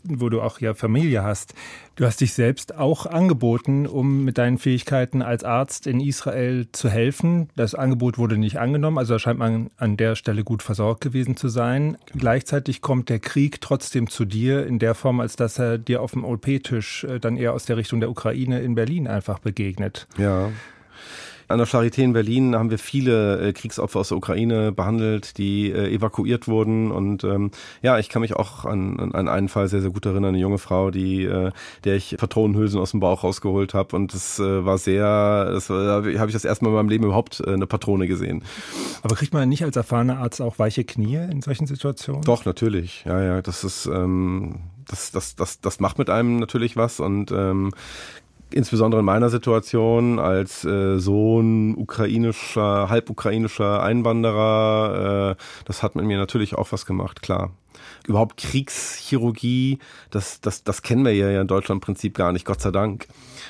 wo 0.03 0.29
du 0.29 0.41
auch 0.41 0.59
ja 0.59 0.73
Familie 0.73 1.23
hast. 1.23 1.53
Du 1.95 2.05
hast 2.05 2.21
dich 2.21 2.33
selbst 2.33 2.75
auch 2.75 3.05
angeboten, 3.05 3.87
um 3.87 4.23
mit 4.23 4.37
deinen 4.37 4.57
Fähigkeiten 4.57 5.21
als 5.21 5.43
Arzt 5.43 5.87
in 5.87 5.99
Israel 5.99 6.67
zu 6.71 6.89
helfen. 6.89 7.49
Das 7.55 7.75
Angebot 7.75 8.17
wurde 8.17 8.37
nicht 8.37 8.59
angenommen, 8.59 8.97
also 8.97 9.15
da 9.15 9.19
scheint 9.19 9.39
man 9.39 9.69
an 9.77 9.97
der 9.97 10.15
Stelle 10.15 10.43
gut 10.43 10.63
versorgt 10.63 11.01
gewesen 11.01 11.35
zu 11.35 11.49
sein. 11.49 11.97
Gleichzeitig 12.15 12.81
kommt 12.81 13.09
der 13.09 13.19
Krieg 13.19 13.61
trotzdem 13.61 14.09
zu 14.09 14.25
dir 14.25 14.65
in 14.65 14.79
der 14.79 14.95
Form, 14.95 15.19
als 15.19 15.35
dass 15.35 15.59
er 15.59 15.77
dir 15.77 16.01
auf 16.01 16.11
dem 16.11 16.23
OP-Tisch 16.23 17.03
äh, 17.03 17.19
dann 17.19 17.35
eher 17.37 17.53
aus 17.53 17.65
der 17.65 17.77
Richtung 17.77 17.96
der 17.99 18.09
Ukraine 18.09 18.61
in 18.61 18.75
Berlin 18.75 19.07
einfach 19.07 19.39
begegnet. 19.39 20.07
Ja. 20.17 20.49
An 21.49 21.59
der 21.59 21.67
Charité 21.67 22.03
in 22.03 22.11
Berlin 22.11 22.55
haben 22.55 22.69
wir 22.71 22.77
viele 22.77 23.39
äh, 23.39 23.53
Kriegsopfer 23.53 24.01
aus 24.01 24.09
der 24.09 24.17
Ukraine 24.17 24.73
behandelt, 24.73 25.37
die 25.37 25.71
äh, 25.71 25.93
evakuiert 25.93 26.49
wurden. 26.49 26.91
Und 26.91 27.23
ähm, 27.23 27.51
ja, 27.81 27.97
ich 27.99 28.09
kann 28.09 28.21
mich 28.21 28.35
auch 28.35 28.65
an, 28.65 29.13
an 29.13 29.29
einen 29.29 29.47
Fall 29.47 29.69
sehr, 29.69 29.79
sehr 29.79 29.91
gut 29.91 30.05
erinnern. 30.05 30.25
Eine 30.25 30.39
junge 30.39 30.57
Frau, 30.57 30.91
die, 30.91 31.23
äh, 31.23 31.51
der 31.85 31.95
ich 31.95 32.17
Patronenhülsen 32.17 32.81
aus 32.81 32.91
dem 32.91 32.99
Bauch 32.99 33.23
rausgeholt 33.23 33.73
habe. 33.73 33.95
Und 33.95 34.13
das 34.13 34.39
äh, 34.39 34.65
war 34.65 34.77
sehr, 34.77 35.51
das 35.51 35.69
habe 35.69 36.11
ich 36.11 36.33
das 36.33 36.43
erste 36.43 36.65
Mal 36.65 36.71
in 36.71 36.75
meinem 36.75 36.89
Leben 36.89 37.05
überhaupt 37.05 37.39
äh, 37.39 37.53
eine 37.53 37.65
Patrone 37.65 38.07
gesehen. 38.07 38.43
Aber 39.01 39.15
kriegt 39.15 39.33
man 39.33 39.47
nicht 39.47 39.63
als 39.63 39.77
erfahrener 39.77 40.17
Arzt 40.17 40.41
auch 40.41 40.59
weiche 40.59 40.83
Knie 40.83 41.15
in 41.15 41.41
solchen 41.41 41.65
Situationen? 41.65 42.23
Doch, 42.23 42.43
natürlich. 42.43 43.05
Ja, 43.05 43.23
ja, 43.23 43.41
das 43.41 43.63
ist, 43.63 43.85
ähm, 43.85 44.55
das, 44.87 45.11
das, 45.11 45.35
das, 45.35 45.61
das 45.61 45.79
macht 45.79 45.97
mit 45.97 46.09
einem 46.09 46.37
natürlich 46.37 46.77
was 46.77 46.99
und 46.99 47.31
ähm, 47.31 47.71
insbesondere 48.51 48.99
in 48.99 49.05
meiner 49.05 49.29
Situation 49.29 50.19
als 50.19 50.63
äh, 50.63 50.97
Sohn 50.99 51.75
ukrainischer, 51.75 52.89
halbukrainischer 52.89 53.83
Einwanderer, 53.83 55.35
äh, 55.37 55.43
das 55.65 55.83
hat 55.83 55.95
mit 55.95 56.05
mir 56.05 56.17
natürlich 56.17 56.55
auch 56.55 56.71
was 56.71 56.85
gemacht, 56.85 57.21
klar. 57.21 57.51
Überhaupt 58.07 58.37
Kriegschirurgie, 58.37 59.79
das, 60.11 60.41
das, 60.41 60.63
das 60.63 60.81
kennen 60.81 61.05
wir 61.05 61.13
ja 61.13 61.41
in 61.41 61.47
Deutschland 61.47 61.77
im 61.77 61.85
Prinzip 61.85 62.15
gar 62.15 62.31
nicht, 62.31 62.45
Gott 62.45 62.61
sei 62.61 62.71
Dank. 62.71 63.07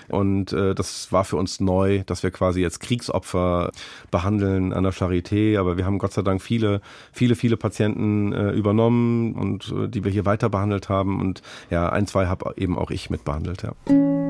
Und 0.08 0.52
äh, 0.54 0.74
das 0.74 1.12
war 1.12 1.24
für 1.26 1.36
uns 1.38 1.60
neu, 1.60 2.04
dass 2.06 2.24
wir 2.24 2.32
quasi 2.32 2.62
jetzt 2.62 2.80
Kriegsopfer 2.80 3.72
behandeln 4.12 4.74
an 4.74 4.84
der 4.84 4.94
Charité. 4.94 5.60
Aber 5.60 5.78
wir 5.78 5.86
haben 5.86 6.00
Gott 6.00 6.14
sei 6.14 6.22
Dank 6.22 6.42
viele, 6.42 6.82
viele, 7.12 7.36
viele 7.36 7.58
Patienten 7.58 8.34
äh, 8.34 8.52
übernommen 8.52 9.34
und 9.34 9.72
äh, 9.72 9.88
die 9.88 10.04
wir 10.04 10.12
hier 10.12 10.26
weiter 10.26 10.50
behandelt 10.50 10.90
haben. 10.90 11.22
Und 11.22 11.42
ja, 11.70 11.90
ein, 11.90 12.08
zwei 12.08 12.28
habe 12.28 12.54
eben 12.58 12.78
auch 12.78 12.92
ich 12.92 13.10
mitbehandelt, 13.10 13.64
ja. 13.64 14.27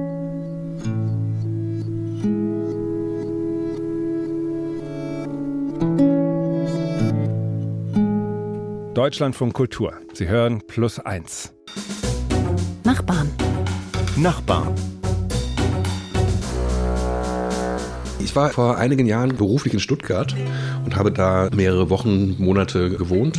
Deutschlandfunk 8.98 9.54
Kultur. 9.54 9.94
Sie 10.14 10.28
hören 10.28 10.64
Plus 10.66 10.98
eins. 11.00 11.54
Nachbarn. 12.84 13.30
Nachbarn. 14.16 14.74
Ich 18.18 18.36
war 18.36 18.50
vor 18.50 18.80
einigen 18.80 19.06
Jahren 19.06 19.36
beruflich 19.36 19.76
in 19.76 19.80
Stuttgart 19.80 20.36
und 20.84 20.96
habe 20.96 21.12
da 21.12 21.52
mehrere 21.54 21.92
Wochen, 21.92 22.38
Monate 22.40 22.90
gewohnt 22.90 23.38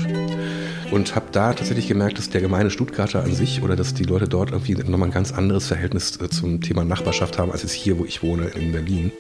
und 0.93 1.17
habe 1.17 1.27
da 1.33 1.53
tatsächlich 1.53 1.89
gemerkt, 1.89 2.19
dass 2.19 2.31
der 2.31 2.41
gemeine 2.41 2.71
Stuttgarter 2.71 3.25
an 3.25 3.35
sich 3.35 3.61
oder 3.61 3.75
dass 3.75 3.95
die 3.95 4.05
Leute 4.05 4.29
dort 4.29 4.53
irgendwie 4.53 4.75
nochmal 4.75 5.09
ein 5.09 5.13
ganz 5.13 5.33
anderes 5.33 5.67
Verhältnis 5.67 6.21
äh, 6.21 6.29
zum 6.29 6.61
Thema 6.61 6.85
Nachbarschaft 6.85 7.37
haben, 7.37 7.51
als 7.51 7.65
es 7.65 7.73
hier, 7.73 7.99
wo 7.99 8.05
ich 8.05 8.23
wohne, 8.23 8.45
in 8.47 8.71
Berlin. 8.71 9.11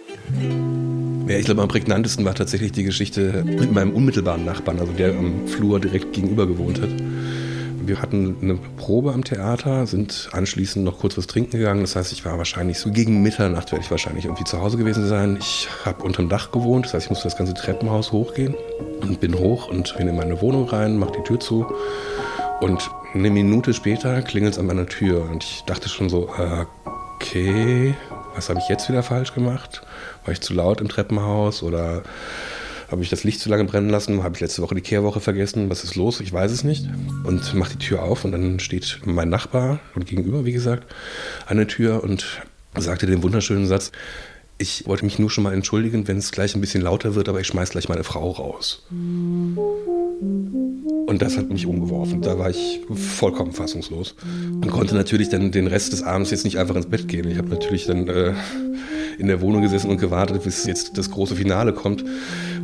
Ja, 1.28 1.36
ich 1.36 1.44
glaube, 1.44 1.60
am 1.60 1.68
prägnantesten 1.68 2.24
war 2.24 2.34
tatsächlich 2.34 2.72
die 2.72 2.84
Geschichte 2.84 3.44
mit 3.44 3.70
meinem 3.70 3.92
unmittelbaren 3.92 4.46
Nachbarn, 4.46 4.80
also 4.80 4.92
der 4.92 5.10
am 5.10 5.46
Flur 5.46 5.78
direkt 5.78 6.14
gegenüber 6.14 6.46
gewohnt 6.46 6.80
hat. 6.80 6.88
Wir 7.84 8.00
hatten 8.00 8.36
eine 8.40 8.54
Probe 8.78 9.12
am 9.12 9.24
Theater, 9.24 9.86
sind 9.86 10.30
anschließend 10.32 10.86
noch 10.86 11.00
kurz 11.00 11.18
was 11.18 11.26
trinken 11.26 11.58
gegangen. 11.58 11.82
Das 11.82 11.96
heißt, 11.96 12.12
ich 12.12 12.24
war 12.24 12.38
wahrscheinlich 12.38 12.78
so 12.78 12.90
gegen 12.90 13.22
Mitternacht 13.22 13.72
werde 13.72 13.84
ich 13.84 13.90
wahrscheinlich 13.90 14.24
irgendwie 14.24 14.44
zu 14.44 14.62
Hause 14.62 14.78
gewesen 14.78 15.06
sein. 15.06 15.36
Ich 15.38 15.68
habe 15.84 16.02
unterm 16.02 16.30
Dach 16.30 16.50
gewohnt, 16.50 16.86
das 16.86 16.94
heißt, 16.94 17.04
ich 17.04 17.10
musste 17.10 17.24
das 17.24 17.36
ganze 17.36 17.52
Treppenhaus 17.52 18.10
hochgehen 18.10 18.54
und 19.02 19.20
bin 19.20 19.38
hoch 19.38 19.68
und 19.68 19.94
bin 19.98 20.08
in 20.08 20.16
meine 20.16 20.40
Wohnung 20.40 20.66
rein, 20.66 20.96
mache 20.96 21.12
die 21.18 21.24
Tür 21.24 21.40
zu 21.40 21.66
und 22.62 22.90
eine 23.12 23.28
Minute 23.28 23.74
später 23.74 24.22
klingelt 24.22 24.54
es 24.54 24.58
an 24.58 24.64
meiner 24.64 24.86
Tür 24.86 25.28
und 25.30 25.44
ich 25.44 25.62
dachte 25.66 25.90
schon 25.90 26.08
so, 26.08 26.30
okay, 27.16 27.94
was 28.38 28.48
habe 28.48 28.60
ich 28.60 28.68
jetzt 28.68 28.88
wieder 28.88 29.02
falsch 29.02 29.34
gemacht? 29.34 29.82
War 30.24 30.32
ich 30.32 30.40
zu 30.40 30.54
laut 30.54 30.80
im 30.80 30.88
Treppenhaus 30.88 31.64
oder 31.64 32.04
habe 32.88 33.02
ich 33.02 33.10
das 33.10 33.24
Licht 33.24 33.40
zu 33.40 33.48
lange 33.48 33.64
brennen 33.64 33.90
lassen? 33.90 34.22
Habe 34.22 34.36
ich 34.36 34.40
letzte 34.40 34.62
Woche 34.62 34.76
die 34.76 34.80
Kehrwoche 34.80 35.18
vergessen? 35.20 35.68
Was 35.68 35.82
ist 35.82 35.96
los? 35.96 36.20
Ich 36.20 36.32
weiß 36.32 36.52
es 36.52 36.62
nicht. 36.62 36.86
Und 37.24 37.52
mache 37.54 37.72
die 37.72 37.84
Tür 37.84 38.02
auf 38.02 38.24
und 38.24 38.30
dann 38.32 38.60
steht 38.60 39.00
mein 39.04 39.28
Nachbar 39.28 39.80
und 39.96 40.06
gegenüber, 40.06 40.44
wie 40.44 40.52
gesagt, 40.52 40.86
an 41.46 41.56
der 41.56 41.66
Tür 41.66 42.04
und 42.04 42.40
sagte 42.76 43.06
den 43.06 43.24
wunderschönen 43.24 43.66
Satz, 43.66 43.90
ich 44.56 44.86
wollte 44.86 45.04
mich 45.04 45.18
nur 45.18 45.30
schon 45.30 45.44
mal 45.44 45.52
entschuldigen, 45.52 46.06
wenn 46.06 46.18
es 46.18 46.30
gleich 46.30 46.54
ein 46.54 46.60
bisschen 46.60 46.82
lauter 46.82 47.16
wird, 47.16 47.28
aber 47.28 47.40
ich 47.40 47.48
schmeiß 47.48 47.70
gleich 47.70 47.88
meine 47.88 48.04
Frau 48.04 48.30
raus. 48.30 48.84
Und 51.08 51.22
das 51.22 51.38
hat 51.38 51.48
mich 51.48 51.64
umgeworfen. 51.64 52.20
Da 52.20 52.38
war 52.38 52.50
ich 52.50 52.82
vollkommen 52.92 53.52
fassungslos. 53.52 54.14
Und 54.52 54.70
konnte 54.70 54.94
natürlich 54.94 55.30
dann 55.30 55.50
den 55.50 55.66
Rest 55.66 55.94
des 55.94 56.02
Abends 56.02 56.30
jetzt 56.30 56.44
nicht 56.44 56.58
einfach 56.58 56.76
ins 56.76 56.84
Bett 56.84 57.08
gehen. 57.08 57.26
Ich 57.30 57.38
habe 57.38 57.48
natürlich 57.48 57.86
dann 57.86 58.06
äh, 58.08 58.34
in 59.18 59.26
der 59.26 59.40
Wohnung 59.40 59.62
gesessen 59.62 59.88
und 59.88 59.96
gewartet, 59.96 60.44
bis 60.44 60.66
jetzt 60.66 60.98
das 60.98 61.10
große 61.10 61.34
Finale 61.34 61.72
kommt. 61.72 62.04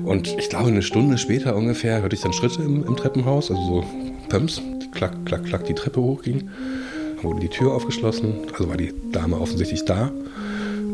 Und 0.04 0.36
ich 0.38 0.50
glaube, 0.50 0.68
eine 0.68 0.82
Stunde 0.82 1.16
später 1.16 1.56
ungefähr 1.56 2.02
hörte 2.02 2.16
ich 2.16 2.20
dann 2.20 2.34
Schritte 2.34 2.60
im, 2.60 2.84
im 2.84 2.96
Treppenhaus, 2.96 3.50
also 3.50 3.62
so 3.62 3.84
Pumps, 4.28 4.60
klack, 4.92 5.24
klack, 5.24 5.44
klack 5.44 5.64
die 5.64 5.74
Treppe 5.74 6.02
hochging. 6.02 6.50
Dann 7.16 7.24
wurde 7.24 7.40
die 7.40 7.48
Tür 7.48 7.72
aufgeschlossen, 7.72 8.34
also 8.52 8.68
war 8.68 8.76
die 8.76 8.92
Dame 9.10 9.40
offensichtlich 9.40 9.86
da. 9.86 10.12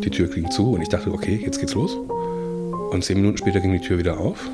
Die 0.04 0.10
Tür 0.10 0.28
ging 0.28 0.52
zu 0.52 0.70
und 0.70 0.82
ich 0.82 0.88
dachte, 0.88 1.12
okay, 1.12 1.40
jetzt 1.44 1.58
geht's 1.58 1.74
los. 1.74 1.96
Und 2.92 3.02
zehn 3.02 3.16
Minuten 3.16 3.38
später 3.38 3.58
ging 3.58 3.72
die 3.72 3.80
Tür 3.80 3.98
wieder 3.98 4.20
auf. 4.20 4.48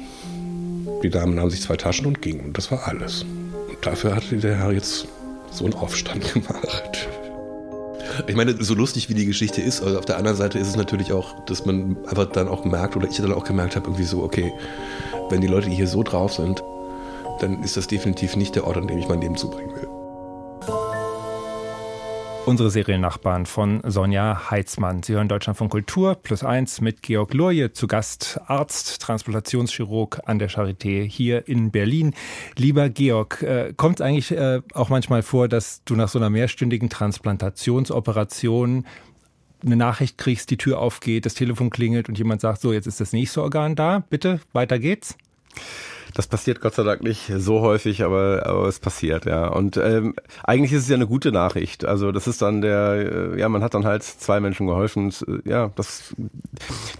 Die 1.06 1.10
Dame 1.10 1.36
nahm 1.36 1.50
sich 1.50 1.62
zwei 1.62 1.76
Taschen 1.76 2.04
und 2.04 2.20
ging. 2.20 2.40
Und 2.40 2.58
das 2.58 2.72
war 2.72 2.88
alles. 2.88 3.22
Und 3.22 3.78
dafür 3.80 4.16
hatte 4.16 4.38
der 4.38 4.56
Herr 4.56 4.72
jetzt 4.72 5.06
so 5.52 5.64
einen 5.64 5.74
Aufstand 5.74 6.32
gemacht. 6.32 7.08
Ich 8.26 8.34
meine, 8.34 8.60
so 8.60 8.74
lustig 8.74 9.08
wie 9.08 9.14
die 9.14 9.24
Geschichte 9.24 9.62
ist, 9.62 9.84
also 9.84 10.00
auf 10.00 10.04
der 10.04 10.16
anderen 10.16 10.36
Seite 10.36 10.58
ist 10.58 10.66
es 10.66 10.74
natürlich 10.74 11.12
auch, 11.12 11.44
dass 11.44 11.64
man 11.64 11.96
einfach 12.08 12.26
dann 12.26 12.48
auch 12.48 12.64
merkt, 12.64 12.96
oder 12.96 13.08
ich 13.08 13.18
dann 13.18 13.32
auch 13.32 13.44
gemerkt 13.44 13.76
habe, 13.76 13.86
irgendwie 13.86 14.02
so, 14.02 14.20
okay, 14.24 14.52
wenn 15.30 15.40
die 15.40 15.46
Leute 15.46 15.70
hier 15.70 15.86
so 15.86 16.02
drauf 16.02 16.32
sind, 16.32 16.64
dann 17.38 17.62
ist 17.62 17.76
das 17.76 17.86
definitiv 17.86 18.34
nicht 18.34 18.56
der 18.56 18.66
Ort, 18.66 18.76
an 18.76 18.88
dem 18.88 18.98
ich 18.98 19.06
mein 19.06 19.20
Leben 19.20 19.36
zubringen 19.36 19.76
will. 19.76 19.85
Unsere 22.46 22.70
Seriennachbarn 22.70 23.44
von 23.44 23.80
Sonja 23.84 24.52
Heitzmann. 24.52 25.02
Sie 25.02 25.14
hören 25.14 25.26
Deutschland 25.26 25.58
von 25.58 25.68
Kultur 25.68 26.14
plus 26.14 26.44
eins 26.44 26.80
mit 26.80 27.02
Georg 27.02 27.34
Lurje, 27.34 27.72
zu 27.72 27.88
Gast 27.88 28.40
Arzt, 28.46 29.02
Transplantationschirurg 29.02 30.20
an 30.26 30.38
der 30.38 30.48
Charité 30.48 31.02
hier 31.02 31.48
in 31.48 31.72
Berlin. 31.72 32.14
Lieber 32.56 32.88
Georg, 32.88 33.42
äh, 33.42 33.74
kommt 33.76 33.98
es 33.98 34.00
eigentlich 34.00 34.30
äh, 34.30 34.60
auch 34.74 34.90
manchmal 34.90 35.22
vor, 35.22 35.48
dass 35.48 35.82
du 35.86 35.96
nach 35.96 36.08
so 36.08 36.20
einer 36.20 36.30
mehrstündigen 36.30 36.88
Transplantationsoperation 36.88 38.86
eine 39.64 39.76
Nachricht 39.76 40.16
kriegst, 40.16 40.48
die 40.52 40.56
Tür 40.56 40.78
aufgeht, 40.78 41.26
das 41.26 41.34
Telefon 41.34 41.70
klingelt 41.70 42.08
und 42.08 42.16
jemand 42.16 42.42
sagt, 42.42 42.60
so, 42.60 42.72
jetzt 42.72 42.86
ist 42.86 43.00
das 43.00 43.12
nächste 43.12 43.42
Organ 43.42 43.74
da, 43.74 44.04
bitte, 44.08 44.38
weiter 44.52 44.78
geht's? 44.78 45.16
Das 46.16 46.26
passiert 46.26 46.62
Gott 46.62 46.74
sei 46.74 46.82
Dank 46.82 47.02
nicht 47.02 47.30
so 47.36 47.60
häufig, 47.60 48.02
aber, 48.02 48.46
aber 48.46 48.66
es 48.68 48.80
passiert, 48.80 49.26
ja. 49.26 49.48
Und 49.48 49.76
ähm, 49.76 50.14
eigentlich 50.44 50.72
ist 50.72 50.84
es 50.84 50.88
ja 50.88 50.94
eine 50.94 51.06
gute 51.06 51.30
Nachricht. 51.30 51.84
Also 51.84 52.10
das 52.10 52.26
ist 52.26 52.40
dann 52.40 52.62
der, 52.62 53.34
äh, 53.34 53.38
ja, 53.38 53.50
man 53.50 53.62
hat 53.62 53.74
dann 53.74 53.84
halt 53.84 54.02
zwei 54.02 54.40
Menschen 54.40 54.66
geholfen. 54.66 55.12
Äh, 55.28 55.50
ja, 55.50 55.70
das, 55.76 56.14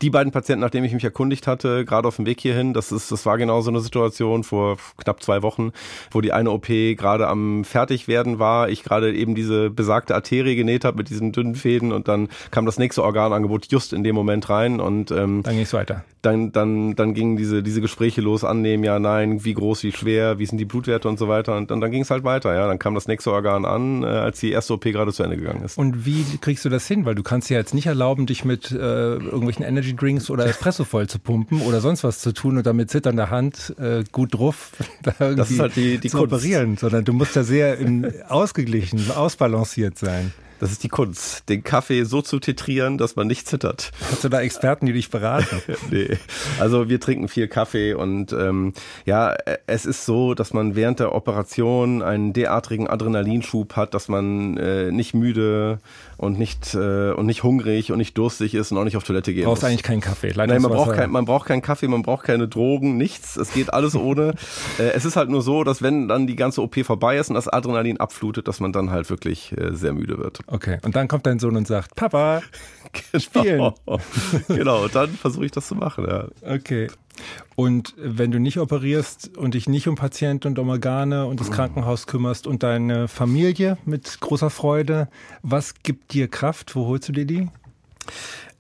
die 0.03 0.11
beiden 0.11 0.33
Patienten, 0.33 0.61
nachdem 0.61 0.85
ich 0.85 0.93
mich 0.93 1.03
erkundigt 1.03 1.47
hatte, 1.47 1.87
gerade 1.87 2.07
auf 2.07 2.17
dem 2.17 2.27
Weg 2.27 2.43
hierhin, 2.43 2.75
das 2.75 2.93
ist, 2.93 3.11
das 3.11 3.25
war 3.25 3.39
genau 3.39 3.63
so 3.63 3.71
eine 3.71 3.81
Situation 3.81 4.45
vor 4.45 4.77
knapp 4.99 5.23
zwei 5.23 5.41
Wochen, 5.41 5.73
wo 6.11 6.21
die 6.21 6.35
eine 6.35 6.51
OP 6.51 6.67
gerade 6.67 7.27
am 7.27 7.65
Fertigwerden 7.65 8.39
war. 8.39 8.69
Ich 8.69 8.83
gerade 8.83 9.15
eben 9.15 9.35
diese 9.35 9.71
besagte 9.71 10.15
Arterie 10.15 10.57
genäht 10.57 10.85
habe 10.85 10.99
mit 10.99 11.09
diesen 11.09 11.33
dünnen 11.33 11.55
Fäden 11.55 11.91
und 11.91 12.07
dann 12.07 12.29
kam 12.51 12.67
das 12.67 12.79
nächste 12.79 13.03
Organangebot 13.03 13.73
just 13.73 13.95
in 13.95 14.05
dem 14.05 14.15
Moment 14.15 14.51
rein 14.51 14.79
und 14.79 15.11
ähm, 15.11 15.43
dann 15.43 15.55
ging 15.55 15.63
es 15.63 15.73
weiter. 15.73 16.05
Dann, 16.21 16.53
dann, 16.53 16.97
dann 16.97 17.15
gingen 17.15 17.37
diese, 17.37 17.63
diese 17.63 17.81
Gespräche 17.81 18.21
los, 18.21 18.43
annehmen, 18.45 18.83
ja, 18.83 18.99
nein, 19.07 19.45
wie 19.45 19.55
groß, 19.55 19.83
wie 19.85 19.93
schwer, 19.93 20.39
wie 20.39 20.47
sind 20.47 20.59
die 20.59 20.65
Blutwerte 20.65 21.09
und 21.09 21.19
so 21.19 21.29
weiter. 21.29 21.57
Und 21.57 21.71
dann, 21.71 21.81
dann 21.81 21.91
ging 21.91 22.03
es 22.03 22.11
halt 22.11 22.25
weiter. 22.25 22.55
Ja, 22.55 22.67
dann 22.67 22.79
kam 22.79 22.95
das 22.95 23.07
nächste 23.07 23.31
Organ 23.31 23.65
an, 23.65 24.03
äh, 24.03 24.07
als 24.07 24.41
die 24.41 24.51
erste 24.51 24.75
OP 24.75 24.83
gerade 24.85 25.13
zu 25.13 25.23
Ende 25.23 25.37
gegangen 25.37 25.63
ist. 25.65 25.79
Und 25.79 26.05
wie 26.05 26.25
kriegst 26.41 26.65
du 26.65 26.69
das 26.69 26.87
hin? 26.87 27.05
Weil 27.05 27.15
du 27.15 27.23
kannst 27.23 27.49
ja 27.51 27.57
jetzt 27.57 27.75
nicht 27.75 27.87
erlauben, 27.87 28.27
dich 28.27 28.45
mit 28.45 28.73
äh, 28.73 28.77
irgendwelchen 28.77 29.65
Energy 29.65 29.95
Drinks 29.95 30.29
oder 30.31 30.47
Espresso 30.47 30.85
voll 30.85 31.07
zu 31.07 31.19
pumpen 31.19 31.63
oder 31.63 31.81
sonst 31.81 32.05
was 32.05 32.19
zu 32.19 32.33
tun 32.33 32.57
und 32.57 32.67
damit 32.67 32.91
zitternder 32.91 33.31
Hand 33.31 33.75
äh, 33.79 34.05
gut 34.11 34.35
drauf 34.35 34.73
da 35.03 35.13
irgendwie 35.19 35.37
das 35.37 35.51
ist 35.51 35.61
halt 35.61 35.77
die, 35.77 35.99
die 35.99 36.09
zu 36.09 36.21
operieren, 36.21 36.77
sondern 36.77 37.05
du 37.05 37.13
musst 37.13 37.37
da 37.37 37.45
sehr 37.45 37.79
in, 37.79 38.13
ausgeglichen, 38.29 39.11
ausbalanciert 39.11 39.99
sein. 39.99 40.33
Das 40.59 40.73
ist 40.73 40.83
die 40.83 40.89
Kunst, 40.89 41.49
den 41.49 41.63
Kaffee 41.63 42.05
so 42.05 42.23
zu 42.23 42.39
titrieren, 42.39 42.97
dass 42.97 43.17
man 43.17 43.27
nicht 43.27 43.47
zittert. 43.47 43.91
Hast 44.11 44.25
du 44.25 44.29
da 44.29 44.41
Experten, 44.41 44.87
die 44.87 44.93
dich 44.93 45.11
beraten? 45.11 45.61
nee. 45.91 46.17
Also 46.59 46.89
wir 46.89 46.99
trinken 46.99 47.29
viel 47.29 47.49
Kaffee 47.49 47.95
und 47.95 48.33
ähm, 48.33 48.73
ja, 49.05 49.37
es 49.67 49.85
ist 49.85 50.07
so, 50.07 50.35
dass 50.35 50.53
man 50.55 50.75
während 50.75 51.01
der 51.01 51.15
Operation 51.15 52.03
einen 52.03 52.33
derartigen 52.33 52.89
Adrenalinschub 52.89 53.77
hat, 53.77 53.93
dass 53.93 54.09
man 54.09 54.57
äh, 54.57 54.91
nicht 54.91 55.15
müde 55.15 55.81
und 56.17 56.39
nicht 56.39 56.75
äh, 56.75 57.13
und 57.13 57.27
nicht 57.27 57.43
hungrig 57.43 57.93
und 57.93 57.99
nicht 57.99 58.17
durstig 58.17 58.55
ist 58.55 58.73
und 58.73 58.79
auch 58.79 58.85
nicht 58.85 58.97
auf 58.97 59.05
Toilette 59.05 59.35
gehen 59.35 59.45
Brauchst 59.45 59.63
muss. 59.63 59.71
eigentlich 59.71 59.83
keinen 59.83 60.01
Kaffee. 60.01 60.33
Nein, 60.35 60.49
man 60.63 60.71
braucht, 60.73 60.95
kein, 60.95 61.11
man 61.11 61.25
braucht 61.25 61.47
keinen 61.47 61.63
Kaffee, 61.63 61.89
man 61.89 62.03
braucht 62.03 62.25
keine 62.25 62.49
Drogen, 62.49 62.97
nichts. 62.97 63.37
Es 63.37 63.53
geht 63.53 63.73
alles 63.73 63.95
ohne. 63.97 64.35
äh, 64.79 64.91
es 64.95 65.05
ist 65.05 65.17
halt 65.17 65.29
nur 65.29 65.43
so, 65.43 65.65
dass 65.65 65.83
wenn 65.83 66.09
dann 66.09 66.27
die 66.27 66.37
ganze 66.37 66.63
OP 66.63 66.77
vorbei 66.85 67.19
ist 67.19 67.29
und 67.29 67.35
das 67.35 67.49
Adrenalin 67.49 67.99
abflutet, 67.99 68.49
dass 68.49 68.61
man 68.61 68.73
dann 68.73 68.91
halt 68.91 69.11
wirklich 69.11 69.53
äh, 69.57 69.75
sehr 69.75 69.93
müde 69.93 70.19
wird. 70.19 70.41
Okay, 70.47 70.79
und 70.83 70.97
dann 70.97 71.09
kommt 71.09 71.27
dein 71.27 71.39
Sohn 71.39 71.57
und 71.57 71.67
sagt, 71.67 71.95
Papa, 71.95 72.43
spielen. 73.17 73.73
genau, 74.49 74.85
und 74.85 74.95
dann 74.95 75.11
versuche 75.11 75.45
ich 75.47 75.53
das 75.53 75.69
zu 75.69 75.75
machen, 75.75 76.07
ja. 76.09 76.27
Okay. 76.43 76.89
Und 77.55 77.95
wenn 77.97 78.31
du 78.31 78.39
nicht 78.39 78.59
operierst 78.59 79.37
und 79.37 79.55
dich 79.55 79.69
nicht 79.69 79.89
um 79.89 79.95
Patienten 79.95 80.49
und 80.49 80.59
um 80.59 80.69
Organe 80.69 81.27
und 81.27 81.41
das 81.41 81.51
Krankenhaus 81.51 82.07
kümmerst 82.07 82.47
und 82.47 82.63
deine 82.63 83.09
Familie 83.09 83.79
mit 83.85 84.21
großer 84.21 84.51
Freude, 84.51 85.09
was 85.43 85.75
gibt 85.83 86.13
dir 86.13 86.29
Kraft? 86.29 86.77
Wo 86.77 86.87
holst 86.87 87.09
du 87.09 87.13
dir 87.13 87.27
die? 87.27 87.49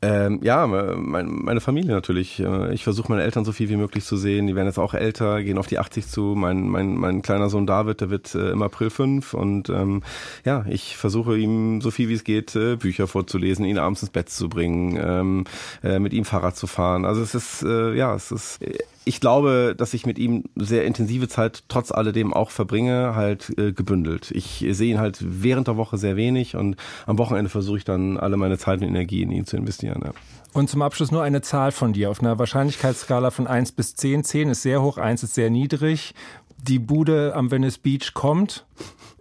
Ähm, 0.02 0.40
ja, 0.42 0.66
meine 0.66 1.60
Familie 1.60 1.92
natürlich. 1.92 2.38
Äh, 2.38 2.74
ich 2.74 2.84
versuche 2.84 3.10
meine 3.10 3.22
Eltern 3.22 3.44
so 3.46 3.52
viel 3.52 3.70
wie 3.70 3.76
möglich 3.76 4.04
zu 4.04 4.16
sehen. 4.16 4.46
Die 4.46 4.54
werden 4.54 4.66
jetzt 4.66 4.78
auch 4.78 4.92
älter, 4.92 5.42
gehen 5.42 5.56
auf 5.56 5.66
die 5.66 5.78
80 5.78 6.06
zu. 6.06 6.34
Mein, 6.36 6.68
mein, 6.68 6.96
mein 6.96 7.22
kleiner 7.22 7.48
Sohn 7.48 7.66
David, 7.66 8.02
der 8.02 8.10
wird 8.10 8.34
äh, 8.34 8.50
im 8.50 8.62
April 8.62 8.90
5 8.90 9.32
und 9.32 9.70
ähm, 9.70 10.02
ja, 10.44 10.66
ich 10.68 10.96
versuche 10.96 11.38
ihm 11.38 11.80
so 11.80 11.90
viel 11.90 12.08
wie 12.08 12.14
es 12.14 12.24
geht 12.24 12.54
äh, 12.54 12.76
Bücher 12.76 13.06
vorzulesen, 13.06 13.64
ihn 13.64 13.78
abends 13.78 14.02
ins 14.02 14.10
Bett 14.10 14.28
zu 14.28 14.48
bringen, 14.50 14.98
ähm, 15.02 15.44
äh, 15.82 15.98
mit 15.98 16.12
ihm 16.12 16.26
Fahrrad 16.26 16.56
zu 16.56 16.66
fahren. 16.66 17.06
Also 17.06 17.22
es 17.22 17.34
ist, 17.34 17.62
äh, 17.62 17.94
ja, 17.94 18.14
es 18.14 18.30
ist 18.30 18.60
ich 19.08 19.20
glaube, 19.20 19.74
dass 19.78 19.94
ich 19.94 20.04
mit 20.04 20.18
ihm 20.18 20.44
sehr 20.56 20.84
intensive 20.84 21.28
Zeit 21.28 21.62
trotz 21.68 21.92
alledem 21.92 22.34
auch 22.34 22.50
verbringe, 22.50 23.14
halt 23.14 23.56
äh, 23.56 23.72
gebündelt. 23.72 24.32
Ich 24.32 24.66
sehe 24.70 24.90
ihn 24.90 24.98
halt 24.98 25.18
während 25.20 25.68
der 25.68 25.76
Woche 25.76 25.96
sehr 25.96 26.16
wenig 26.16 26.56
und 26.56 26.76
am 27.06 27.16
Wochenende 27.16 27.48
versuche 27.48 27.78
ich 27.78 27.84
dann 27.84 28.18
alle 28.18 28.36
meine 28.36 28.58
Zeit 28.58 28.80
und 28.80 28.88
Energie 28.88 29.22
in 29.22 29.30
ihn 29.30 29.46
zu 29.46 29.56
investieren. 29.56 30.02
Ja. 30.04 30.10
Und 30.52 30.68
zum 30.68 30.82
Abschluss 30.82 31.12
nur 31.12 31.22
eine 31.22 31.40
Zahl 31.40 31.70
von 31.70 31.92
dir 31.92 32.10
auf 32.10 32.20
einer 32.20 32.36
Wahrscheinlichkeitsskala 32.40 33.30
von 33.30 33.46
1 33.46 33.72
bis 33.72 33.94
10. 33.94 34.24
10 34.24 34.50
ist 34.50 34.62
sehr 34.62 34.82
hoch, 34.82 34.98
1 34.98 35.22
ist 35.22 35.34
sehr 35.34 35.50
niedrig. 35.50 36.12
Die 36.58 36.80
Bude 36.80 37.32
am 37.36 37.52
Venice 37.52 37.78
Beach 37.78 38.12
kommt. 38.12 38.66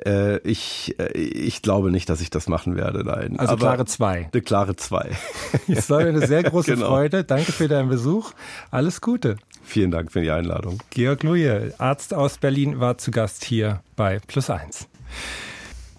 Äh, 0.03 0.39
ich, 0.39 0.95
äh, 0.97 1.11
ich 1.15 1.61
glaube 1.61 1.91
nicht, 1.91 2.09
dass 2.09 2.21
ich 2.21 2.31
das 2.31 2.47
machen 2.47 2.75
werde, 2.75 3.03
nein. 3.03 3.37
Also 3.37 3.53
Aber 3.53 3.59
klare 3.59 3.85
2. 3.85 4.29
Eine 4.31 4.41
klare 4.41 4.75
2. 4.75 5.11
Es 5.67 5.91
war 5.91 5.99
eine 5.99 6.25
sehr 6.25 6.41
große 6.49 6.73
genau. 6.73 6.87
Freude. 6.87 7.23
Danke 7.23 7.51
für 7.51 7.67
deinen 7.67 7.89
Besuch. 7.89 8.31
Alles 8.71 9.01
Gute. 9.01 9.37
Vielen 9.65 9.91
Dank 9.91 10.11
für 10.11 10.21
die 10.21 10.31
Einladung. 10.31 10.79
Georg 10.91 11.23
Luje, 11.23 11.73
Arzt 11.77 12.13
aus 12.13 12.37
Berlin, 12.37 12.79
war 12.79 12.97
zu 12.97 13.11
Gast 13.11 13.43
hier 13.43 13.81
bei 13.95 14.19
Plus 14.27 14.49
1 14.49 14.87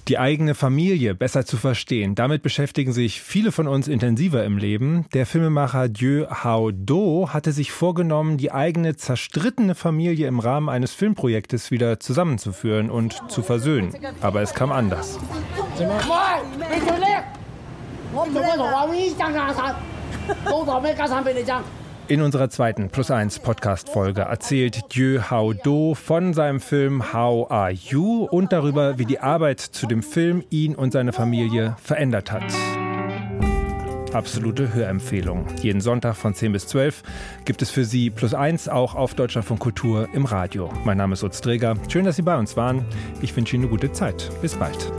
die 0.09 0.19
eigene 0.19 0.55
Familie 0.55 1.15
besser 1.15 1.45
zu 1.45 1.57
verstehen. 1.57 2.15
Damit 2.15 2.43
beschäftigen 2.43 2.93
sich 2.93 3.21
viele 3.21 3.51
von 3.51 3.67
uns 3.67 3.89
intensiver 3.89 4.45
im 4.45 4.57
Leben. 4.57 5.07
Der 5.15 5.27
Filmemacher 5.27 5.89
Dieu 5.89 6.27
Hao 6.29 6.71
Do 6.71 7.31
hatte 7.33 7.53
sich 7.53 7.73
vorgenommen, 7.73 8.37
die 8.37 8.53
eigene 8.53 8.97
zerstrittene 8.97 9.75
Familie 9.75 10.29
im 10.29 10.39
Rahmen 10.39 10.69
eines 10.69 10.93
Filmprojektes 10.93 11.71
wieder 11.71 11.99
zusammenzuführen 11.99 12.91
und 12.91 13.21
zu 13.29 13.43
versöhnen. 13.43 13.93
Aber 14.21 14.43
es 14.43 14.55
kam 14.55 14.71
anders. 14.71 15.19
In 22.09 22.23
unserer 22.23 22.49
zweiten 22.49 22.89
Plus 22.89 23.11
1 23.11 23.41
Podcast-Folge 23.41 24.23
erzählt 24.23 24.95
Dieu 24.95 25.23
Hao 25.29 25.53
Do 25.53 25.95
von 25.95 26.35
seinem 26.35 26.61
Film 26.61 27.13
How 27.13 27.51
Are 27.51 27.73
You 27.73 28.29
und 28.31 28.53
darüber, 28.53 28.97
wie 28.97 29.07
die 29.07 29.19
Arbeit 29.19 29.59
zu 29.59 29.89
dem 29.89 30.05
Film 30.05 30.45
ihn 30.49 30.77
und 30.77 30.93
seine 30.93 31.13
Familie 31.13 31.75
verändert 31.83 32.31
hat. 32.31 32.45
Absolute 34.13 34.73
Hörempfehlung. 34.73 35.47
Jeden 35.61 35.81
Sonntag 35.81 36.15
von 36.15 36.33
10 36.33 36.53
bis 36.53 36.69
12 36.69 37.03
gibt 37.45 37.61
es 37.61 37.71
für 37.71 37.85
Sie 37.85 38.11
Plus 38.11 38.35
1 38.35 38.69
auch 38.69 38.95
auf 38.95 39.15
Deutschlandfunk 39.15 39.59
Kultur 39.59 40.09
im 40.13 40.27
Radio. 40.27 40.73
Mein 40.85 40.99
Name 40.99 41.15
ist 41.15 41.25
Utz 41.25 41.41
Träger. 41.41 41.75
Schön, 41.89 42.05
dass 42.05 42.15
Sie 42.15 42.23
bei 42.23 42.39
uns 42.39 42.57
waren. 42.57 42.85
Ich 43.21 43.35
wünsche 43.37 43.57
Ihnen 43.57 43.65
eine 43.65 43.71
gute 43.71 43.91
Zeit. 43.91 44.31
Bis 44.41 44.55
bald. 44.55 44.93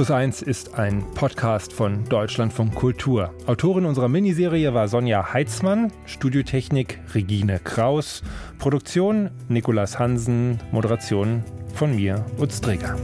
Plus 0.00 0.10
1 0.10 0.40
ist 0.40 0.78
ein 0.78 1.04
Podcast 1.12 1.74
von 1.74 2.06
Deutschlandfunk 2.08 2.74
Kultur. 2.74 3.34
Autorin 3.44 3.84
unserer 3.84 4.08
Miniserie 4.08 4.72
war 4.72 4.88
Sonja 4.88 5.34
Heitzmann, 5.34 5.92
Studiotechnik 6.06 7.00
Regine 7.14 7.58
Kraus, 7.62 8.22
Produktion 8.58 9.28
Nikolas 9.50 9.98
Hansen, 9.98 10.58
Moderation 10.72 11.44
von 11.74 11.94
mir, 11.94 12.24
Utz 12.38 12.62
Dreger. 12.62 12.96